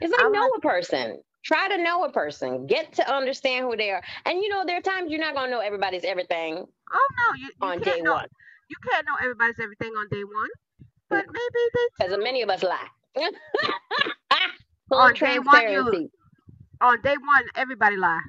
It's 0.00 0.12
like 0.12 0.24
I'm 0.24 0.32
know 0.32 0.42
like- 0.42 0.58
a 0.58 0.60
person. 0.60 1.22
Try 1.44 1.68
to 1.68 1.78
know 1.82 2.04
a 2.04 2.12
person. 2.12 2.66
Get 2.66 2.94
to 2.94 3.12
understand 3.12 3.66
who 3.66 3.76
they 3.76 3.90
are. 3.90 4.02
And 4.26 4.40
you 4.42 4.48
know, 4.48 4.64
there 4.66 4.78
are 4.78 4.82
times 4.82 5.10
you're 5.10 5.20
not 5.20 5.34
gonna 5.34 5.50
know 5.50 5.60
everybody's 5.60 6.04
everything 6.04 6.66
Oh 6.92 7.08
no, 7.18 7.34
you, 7.40 7.50
you 7.62 7.68
on 7.68 7.80
day 7.80 8.00
know. 8.02 8.14
one. 8.14 8.26
You 8.68 8.76
can't 8.90 9.06
know 9.06 9.14
everybody's 9.22 9.60
everything 9.60 9.92
on 9.94 10.08
day 10.10 10.24
one. 10.24 10.48
But 11.10 11.26
maybe 11.26 11.62
they 11.74 12.06
Because 12.06 12.18
many 12.22 12.42
of 12.42 12.50
us 12.50 12.62
lie. 12.64 12.88
On 14.96 15.14
day 15.22 15.38
one, 15.38 15.68
you- 15.68 15.84
transparency. 15.84 16.10
On 16.80 17.00
day 17.02 17.16
one 17.16 17.44
everybody 17.54 17.96
lie. 17.96 18.20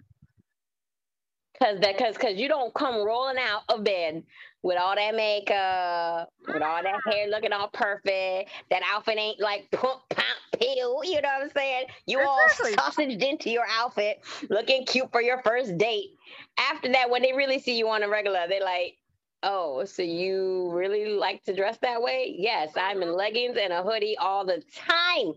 Cause 1.62 1.80
that 1.82 1.98
cause 1.98 2.18
cause 2.18 2.36
you 2.36 2.48
don't 2.48 2.74
come 2.74 3.04
rolling 3.04 3.38
out 3.40 3.64
of 3.70 3.84
bed 3.84 4.24
with 4.62 4.78
all 4.78 4.96
that 4.96 5.16
makeup, 5.16 6.30
with 6.48 6.62
all 6.62 6.84
that 6.84 7.00
hair 7.12 7.28
looking 7.28 7.52
all 7.52 7.68
perfect. 7.70 8.52
That 8.70 8.84
outfit 8.92 9.18
ain't 9.18 9.40
like 9.40 9.70
pump 9.72 10.02
pump 10.10 10.28
peel. 10.60 11.02
You 11.04 11.22
know 11.22 11.30
what 11.30 11.44
I'm 11.46 11.50
saying? 11.56 11.86
You 12.06 12.20
Exactly. 12.20 12.76
all 12.76 12.92
sausaged 12.92 13.24
into 13.24 13.50
your 13.50 13.66
outfit, 13.70 14.20
looking 14.50 14.86
cute 14.86 15.12
for 15.12 15.22
your 15.22 15.42
first 15.42 15.78
date. 15.78 16.12
After 16.60 16.92
that, 16.92 17.10
when 17.10 17.24
they 17.24 17.34
really 17.34 17.60
see 17.60 17.78
you 17.78 17.90
on 17.90 18.04
a 18.04 18.10
regular, 18.10 18.46
they're 18.48 18.64
like, 18.64 18.98
"Oh, 19.42 19.84
so 19.86 20.04
you 20.04 20.70
really 20.72 21.06
like 21.14 21.44
to 21.46 21.56
dress 21.56 21.78
that 21.80 22.02
way?" 22.04 22.36
Yes, 22.38 22.72
I'm 22.76 23.02
in 23.02 23.14
leggings 23.14 23.58
and 23.58 23.74
a 23.74 23.82
hoodie 23.82 24.18
all 24.18 24.46
the 24.46 24.62
time. 24.76 25.34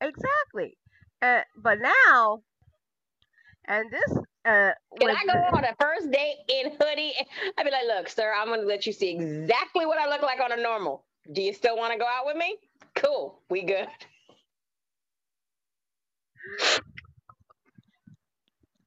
Exactly. 0.00 0.76
Uh, 1.20 1.40
but 1.56 1.78
now, 1.80 2.42
and 3.68 3.90
this 3.90 4.18
uh, 4.46 4.72
Can 5.00 5.10
I 5.10 5.24
go 5.26 5.56
on 5.56 5.64
a 5.64 5.74
first 5.80 6.10
date 6.10 6.36
in 6.48 6.72
hoodie? 6.78 7.14
I'd 7.56 7.64
be 7.64 7.70
like, 7.70 7.86
look, 7.86 8.08
sir, 8.08 8.32
I'm 8.36 8.48
gonna 8.48 8.62
let 8.62 8.86
you 8.86 8.92
see 8.92 9.10
exactly 9.10 9.86
what 9.86 9.98
I 9.98 10.08
look 10.08 10.22
like 10.22 10.40
on 10.40 10.52
a 10.52 10.62
normal. 10.62 11.04
Do 11.32 11.40
you 11.40 11.54
still 11.54 11.76
want 11.76 11.92
to 11.92 11.98
go 11.98 12.04
out 12.04 12.26
with 12.26 12.36
me? 12.36 12.58
Cool, 12.94 13.40
we 13.48 13.62
good. 13.62 13.88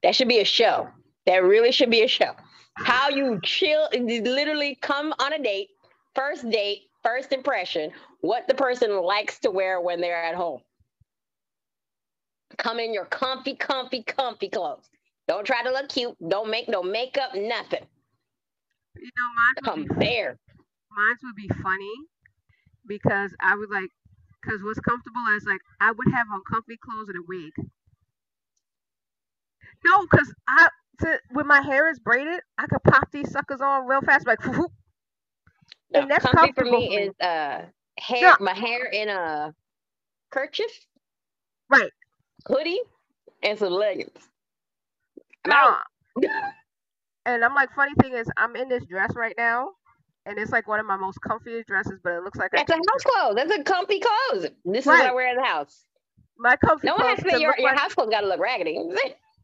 That 0.04 0.16
should 0.16 0.28
be 0.28 0.40
a 0.40 0.46
show. 0.46 0.90
That 1.26 1.44
really 1.44 1.72
should 1.72 1.90
be 1.90 2.04
a 2.04 2.08
show. 2.08 2.34
How 2.76 3.10
you 3.10 3.40
chill, 3.44 3.90
literally 3.92 4.78
come 4.82 5.14
on 5.20 5.34
a 5.34 5.42
date, 5.42 5.70
first 6.14 6.48
date, 6.50 6.84
first 7.04 7.34
impression, 7.34 7.92
what 8.22 8.48
the 8.48 8.54
person 8.54 9.02
likes 9.02 9.40
to 9.40 9.50
wear 9.50 9.82
when 9.82 10.00
they're 10.00 10.24
at 10.24 10.36
home. 10.36 10.62
Come 12.58 12.80
in 12.80 12.94
your 12.94 13.06
comfy, 13.06 13.56
comfy, 13.56 14.04
comfy 14.04 14.50
clothes. 14.50 14.90
Don't 15.28 15.46
try 15.46 15.64
to 15.64 15.72
look 15.72 15.90
cute. 15.90 16.16
Don't 16.28 16.50
make 16.50 16.70
no 16.70 16.84
makeup, 16.84 17.32
nothing. 17.36 17.86
you 18.98 19.12
know, 19.18 19.30
mine 19.36 19.56
Come 19.64 19.86
bare. 20.00 20.38
mine 20.92 21.18
would 21.24 21.36
be 21.36 21.50
funny 21.62 21.94
because 22.88 23.34
I 23.42 23.56
would 23.56 23.70
like 23.72 23.90
because 24.42 24.64
what's 24.64 24.80
comfortable 24.80 25.26
is 25.36 25.46
like 25.46 25.62
I 25.82 25.92
would 25.92 26.08
have 26.14 26.28
on 26.34 26.42
comfy 26.52 26.78
clothes 26.78 27.10
and 27.10 27.18
a 27.20 27.26
wig. 27.28 27.54
No, 29.86 30.04
because 30.10 30.34
I 30.48 30.70
to, 31.02 31.20
when 31.32 31.48
my 31.48 31.62
hair 31.62 31.90
is 31.90 32.00
braided, 32.00 32.42
I 32.58 32.68
could 32.68 32.84
pop 32.84 33.12
these 33.12 33.32
suckers 33.32 33.62
on 33.62 33.88
real 33.88 34.02
fast, 34.02 34.28
like 34.28 34.44
whoop. 34.46 34.72
No, 35.92 36.02
And 36.02 36.10
that's 36.10 36.28
comfy 36.28 36.52
for 36.56 36.66
me 36.66 36.66
for 36.66 36.66
me. 36.66 36.90
is 36.96 37.14
uh 37.22 37.64
hair, 38.00 38.34
No. 38.34 38.38
my 38.40 38.54
hair 38.54 38.86
in 38.86 39.10
a 39.10 39.54
kerchief, 40.32 40.72
right. 41.70 41.92
Hoodie, 42.48 42.80
and 43.44 43.58
some 43.58 43.74
leggings. 43.74 44.12
I'm 45.46 45.76
No. 46.18 46.30
And 47.26 47.44
I'm 47.44 47.54
like, 47.54 47.70
funny 47.76 47.92
thing 48.02 48.14
is, 48.14 48.28
I'm 48.38 48.56
in 48.56 48.70
this 48.70 48.86
dress 48.86 49.14
right 49.16 49.36
now, 49.38 49.72
and 50.26 50.40
it's 50.40 50.52
like 50.52 50.66
one 50.66 50.80
of 50.80 50.86
my 50.86 50.96
most 50.96 51.20
comfiest 51.28 51.66
dresses, 51.66 52.00
but 52.02 52.14
it 52.14 52.24
looks 52.24 52.40
like 52.40 52.52
I 52.54 52.60
That's 52.60 52.72
a 52.72 52.76
house 52.76 53.04
clothes. 53.04 53.36
That's 53.36 53.52
a 53.52 53.64
comfy 53.64 54.00
clothes. 54.00 54.48
This 54.64 54.86
is 54.86 54.88
what 54.88 55.02
I 55.06 55.14
wear 55.14 55.30
in 55.32 55.36
the 55.36 55.44
house. 55.44 55.84
my 56.38 56.56
comfy 56.56 56.88
No 56.88 56.96
one 56.96 57.06
has 57.06 57.20
to 57.20 57.30
say 57.30 57.40
your, 57.40 57.54
your 57.58 57.72
like- 57.72 57.80
house 57.80 57.94
clothes 57.94 58.12
got 58.12 58.22
to 58.22 58.28
look 58.28 58.40
raggedy. 58.40 58.80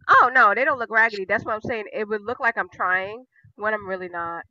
Oh 0.09 0.29
no, 0.33 0.53
they 0.53 0.65
don't 0.65 0.79
look 0.79 0.89
raggedy. 0.91 1.23
That's 1.23 1.45
what 1.45 1.53
I'm 1.55 1.61
saying. 1.61 1.85
It 1.93 2.05
would 2.09 2.21
look 2.23 2.41
like 2.41 2.57
I'm 2.57 2.67
trying 2.73 3.23
when 3.55 3.73
I'm 3.73 3.87
really 3.87 4.09
not. 4.09 4.43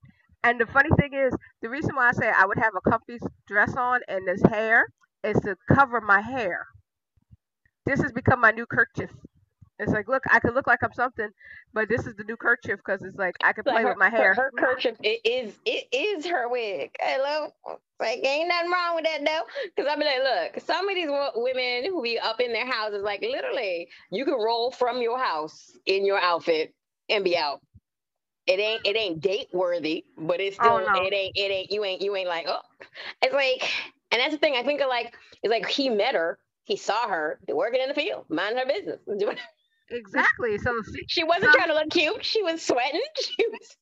And 0.44 0.58
the 0.58 0.64
funny 0.64 0.88
thing 0.98 1.12
is, 1.12 1.30
the 1.60 1.68
reason 1.68 1.94
why 1.94 2.08
I 2.08 2.12
say 2.12 2.30
I 2.34 2.46
would 2.46 2.56
have 2.58 2.72
a 2.74 2.90
comfy 2.90 3.18
dress 3.46 3.76
on 3.76 4.00
and 4.08 4.26
this 4.26 4.40
hair 4.50 4.86
is 5.22 5.38
to 5.40 5.56
cover 5.70 6.00
my 6.00 6.22
hair. 6.22 6.66
This 7.84 8.00
has 8.02 8.12
become 8.12 8.40
my 8.40 8.50
new 8.50 8.66
kerchief. 8.66 9.10
It's 9.78 9.92
like, 9.92 10.08
look, 10.08 10.22
I 10.30 10.38
could 10.40 10.54
look 10.54 10.66
like 10.66 10.82
I'm 10.82 10.92
something, 10.92 11.30
but 11.72 11.88
this 11.88 12.06
is 12.06 12.14
the 12.16 12.24
new 12.24 12.36
kerchief 12.36 12.78
because 12.78 13.02
it's 13.02 13.16
like 13.16 13.36
I 13.42 13.52
can 13.52 13.64
play 13.64 13.84
her, 13.84 13.88
with 13.88 13.96
my 13.96 14.10
hair. 14.10 14.34
Her, 14.34 14.34
her 14.34 14.52
kerchief 14.56 14.96
it 15.02 15.20
is 15.24 15.58
it 15.64 15.86
is 15.92 16.26
her 16.26 16.48
wig. 16.48 16.90
Hello, 17.00 17.52
like 18.00 18.24
ain't 18.24 18.48
nothing 18.48 18.70
wrong 18.70 18.94
with 18.96 19.04
that 19.04 19.24
though. 19.24 19.42
Because 19.74 19.90
I 19.90 19.96
be 19.96 20.04
like, 20.04 20.22
look, 20.22 20.62
some 20.64 20.88
of 20.88 20.94
these 20.94 21.08
women 21.34 21.84
who 21.86 22.02
be 22.02 22.18
up 22.18 22.40
in 22.40 22.52
their 22.52 22.66
houses, 22.66 23.02
like 23.02 23.22
literally, 23.22 23.88
you 24.10 24.24
can 24.24 24.34
roll 24.34 24.70
from 24.70 25.02
your 25.02 25.18
house 25.18 25.72
in 25.86 26.04
your 26.06 26.18
outfit 26.18 26.74
and 27.08 27.24
be 27.24 27.36
out. 27.36 27.60
It 28.46 28.58
ain't 28.60 28.86
it 28.86 28.96
ain't 28.96 29.20
date 29.20 29.48
worthy, 29.52 30.04
but 30.16 30.40
it's 30.40 30.56
Oh, 30.58 30.78
still 30.78 30.86
no. 30.86 30.92
it 30.94 31.12
ain't 31.12 31.32
it 31.36 31.50
ain't 31.50 31.70
you 31.70 31.84
ain't 31.84 32.02
you 32.02 32.14
ain't 32.16 32.28
like 32.28 32.46
oh, 32.48 32.60
it's 33.22 33.34
like 33.34 33.70
and 34.10 34.20
that's 34.20 34.32
the 34.32 34.38
thing 34.38 34.54
I 34.56 34.62
think 34.64 34.80
of 34.80 34.88
like 34.88 35.14
it's 35.42 35.50
like 35.50 35.68
he 35.68 35.88
met 35.90 36.14
her, 36.14 36.38
he 36.64 36.76
saw 36.76 37.08
her 37.08 37.38
working 37.48 37.80
in 37.82 37.88
the 37.88 37.94
field, 37.94 38.26
minding 38.28 38.58
her 38.58 38.66
business, 38.66 39.00
doing 39.18 39.36
Exactly. 39.90 40.58
So 40.58 40.72
she 40.94 41.04
She 41.08 41.24
wasn't 41.24 41.52
So- 41.52 41.58
trying 41.58 41.68
to 41.68 41.74
look 41.74 41.90
cute. 41.90 42.24
She 42.24 42.42
was 42.42 42.62
sweating. 42.62 43.00
She 43.20 43.46
was 43.48 43.76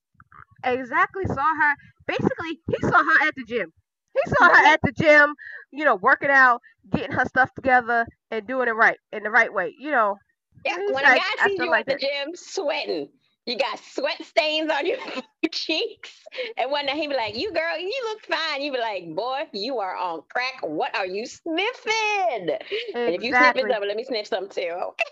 exactly 0.65 1.25
saw 1.27 1.35
her. 1.35 1.75
Basically, 2.07 2.61
he 2.69 2.77
saw 2.83 2.99
her 3.03 3.27
at 3.29 3.35
the 3.37 3.45
gym. 3.47 3.73
He 4.15 4.31
saw 4.31 4.49
her 4.49 4.67
at 4.67 4.81
the 4.83 4.93
gym, 4.93 5.35
you 5.73 5.85
know, 5.85 5.95
working 5.95 6.31
out, 6.31 6.61
getting 6.93 7.13
her 7.13 7.25
stuff 7.27 7.55
together, 7.55 8.07
and 8.31 8.47
doing 8.47 8.69
it 8.69 8.73
right 8.73 8.99
in 9.13 9.23
the 9.23 9.31
right 9.31 9.53
way. 9.53 9.75
You 9.79 9.93
know, 9.93 10.17
yeah. 10.65 10.77
When 10.77 10.93
like- 10.95 11.05
a 11.05 11.09
I 11.11 11.19
guy 11.19 11.47
sees 11.49 11.59
you 11.61 11.71
like 11.71 11.89
at 11.89 11.99
the 12.01 12.07
gym 12.07 12.31
sweating, 12.35 13.09
You 13.47 13.57
got 13.57 13.79
sweat 13.81 14.23
stains 14.25 14.71
on 14.71 14.87
your 14.87 14.99
cheeks. 15.51 16.11
And 16.57 16.71
one 16.71 16.87
night 16.87 16.97
he 16.97 17.09
be 17.09 17.15
like, 17.15 17.37
You 17.37 17.53
girl, 17.53 17.79
you 17.79 18.03
look 18.09 18.23
fine. 18.27 18.63
You 18.63 18.73
be 18.73 18.79
like, 18.79 19.15
Boy, 19.15 19.45
you 19.53 19.79
are 19.79 19.97
on 19.97 20.23
crack. 20.31 20.61
What 20.63 20.95
are 20.95 21.07
you 21.07 21.27
sniffing? 21.27 22.51
Exactly. 22.51 22.59
And 22.95 23.15
if 23.15 23.23
you 23.23 23.33
sniff 23.33 23.53
sniffing 23.53 23.71
something, 23.71 23.89
let 23.89 23.97
me 23.97 24.05
sniff 24.05 24.27
some 24.27 24.49
too. 24.49 24.71
Okay. 24.89 25.05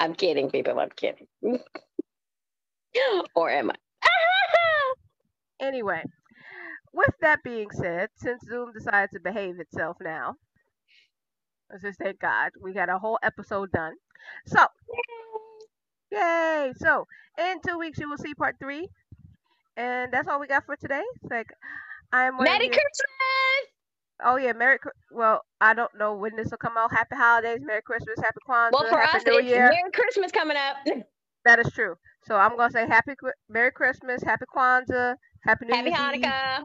I'm 0.00 0.14
kidding, 0.14 0.50
people. 0.50 0.78
I'm 0.78 0.90
kidding. 0.90 1.26
or 3.34 3.50
am 3.50 3.70
I? 3.70 3.74
anyway, 5.60 6.04
with 6.92 7.14
that 7.20 7.42
being 7.42 7.70
said, 7.72 8.10
since 8.16 8.44
Zoom 8.44 8.72
decided 8.72 9.10
to 9.12 9.20
behave 9.20 9.58
itself 9.58 9.96
now, 10.00 10.36
let's 11.70 11.82
just 11.82 11.98
thank 11.98 12.20
God, 12.20 12.50
we 12.62 12.72
got 12.72 12.88
a 12.88 12.98
whole 12.98 13.18
episode 13.22 13.72
done. 13.72 13.94
So, 14.46 14.60
yay! 16.10 16.72
So, 16.76 17.06
in 17.38 17.60
two 17.66 17.78
weeks, 17.78 17.98
you 17.98 18.08
will 18.08 18.18
see 18.18 18.34
part 18.34 18.56
three. 18.60 18.88
And 19.76 20.12
that's 20.12 20.28
all 20.28 20.40
we 20.40 20.46
got 20.46 20.66
for 20.66 20.76
today. 20.76 21.02
It's 21.22 21.30
like, 21.30 21.48
I'm 22.12 22.36
Merry. 22.36 22.68
Christmas! 22.68 23.68
Oh 24.24 24.36
yeah, 24.36 24.52
Merry. 24.52 24.78
Well, 25.12 25.42
I 25.60 25.74
don't 25.74 25.94
know 25.96 26.14
when 26.14 26.34
this 26.34 26.50
will 26.50 26.58
come 26.58 26.76
out. 26.76 26.90
Happy 26.90 27.14
holidays, 27.14 27.60
Merry 27.62 27.82
Christmas, 27.82 28.18
Happy 28.18 28.40
Kwanzaa, 28.48 28.72
well, 28.72 28.88
for 28.88 28.98
Happy 28.98 29.18
us, 29.18 29.24
New 29.24 29.40
Year. 29.42 29.68
Merry 29.68 29.90
Christmas 29.92 30.32
coming 30.32 30.56
up. 30.56 30.76
That 31.44 31.60
is 31.60 31.70
true. 31.72 31.94
So 32.26 32.34
I'm 32.34 32.56
gonna 32.56 32.70
say 32.70 32.86
Happy 32.86 33.12
Merry 33.48 33.70
Christmas, 33.70 34.22
Happy 34.22 34.44
Kwanzaa, 34.54 35.14
Happy 35.44 35.66
New 35.66 35.74
Year. 35.74 35.94
Happy 35.94 36.20
Hanukkah. 36.20 36.64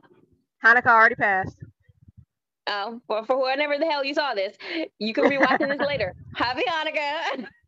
Hanukkah 0.65 0.87
already 0.87 1.15
passed. 1.15 1.55
Oh, 2.67 2.99
for, 3.07 3.23
for 3.25 3.41
whenever 3.41 3.77
the 3.77 3.85
hell 3.85 4.03
you 4.03 4.13
saw 4.13 4.33
this, 4.33 4.57
you 4.99 5.13
can 5.13 5.29
be 5.29 5.37
watching 5.37 5.69
this 5.69 5.79
later. 5.87 6.13
Happy 6.35 6.63
Hanukkah. 6.67 7.45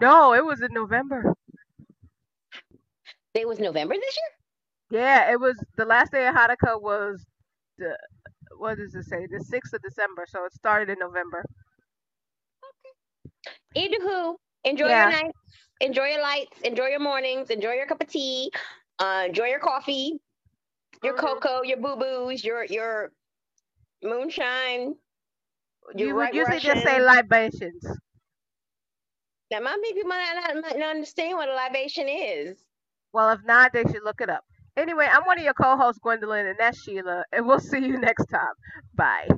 No, 0.00 0.34
it 0.34 0.44
was 0.44 0.60
in 0.60 0.72
November. 0.72 1.34
It 3.34 3.48
was 3.48 3.58
November 3.58 3.94
this 3.94 4.16
year? 4.16 5.00
Yeah, 5.02 5.32
it 5.32 5.40
was 5.40 5.62
the 5.76 5.84
last 5.84 6.12
day 6.12 6.26
of 6.26 6.34
Hanukkah 6.34 6.80
was 6.80 7.24
the 7.78 7.96
what 8.58 8.78
does 8.78 8.94
it 8.94 9.04
say? 9.04 9.26
The 9.26 9.42
sixth 9.42 9.72
of 9.72 9.82
December, 9.82 10.26
so 10.28 10.44
it 10.44 10.52
started 10.52 10.88
in 10.88 10.98
November. 11.00 11.44
Okay. 13.76 13.88
Anywho, 13.88 14.36
enjoy 14.62 14.86
yeah. 14.86 15.10
your 15.10 15.22
night, 15.22 15.32
enjoy 15.80 16.04
your 16.04 16.22
lights, 16.22 16.60
enjoy 16.62 16.86
your 16.86 17.00
mornings, 17.00 17.50
enjoy 17.50 17.72
your 17.72 17.86
cup 17.86 18.00
of 18.00 18.08
tea, 18.08 18.50
uh, 19.00 19.24
enjoy 19.26 19.46
your 19.46 19.58
coffee, 19.58 20.18
your 21.02 21.14
mm-hmm. 21.14 21.26
cocoa, 21.26 21.62
your 21.62 21.78
boo 21.78 21.96
boos, 21.96 22.44
your 22.44 22.64
your 22.64 23.10
moonshine. 24.02 24.94
You 25.94 26.14
would 26.14 26.34
usually 26.34 26.56
Russian. 26.56 26.74
just 26.74 26.84
say 26.84 27.00
libations. 27.00 27.84
Now, 29.54 29.60
my 29.60 29.78
people 29.84 30.08
might 30.08 30.34
not, 30.34 30.62
might 30.62 30.78
not 30.80 30.90
understand 30.90 31.36
what 31.36 31.48
a 31.48 31.54
libation 31.54 32.08
is. 32.08 32.58
Well, 33.12 33.30
if 33.30 33.38
not, 33.44 33.72
they 33.72 33.84
should 33.84 34.02
look 34.04 34.20
it 34.20 34.28
up. 34.28 34.44
Anyway, 34.76 35.06
I'm 35.08 35.22
one 35.26 35.38
of 35.38 35.44
your 35.44 35.54
co 35.54 35.76
hosts, 35.76 36.00
Gwendolyn, 36.02 36.46
and 36.46 36.56
that's 36.58 36.82
Sheila, 36.82 37.24
and 37.32 37.46
we'll 37.46 37.60
see 37.60 37.78
you 37.78 37.96
next 37.98 38.26
time. 38.26 38.54
Bye. 38.96 39.28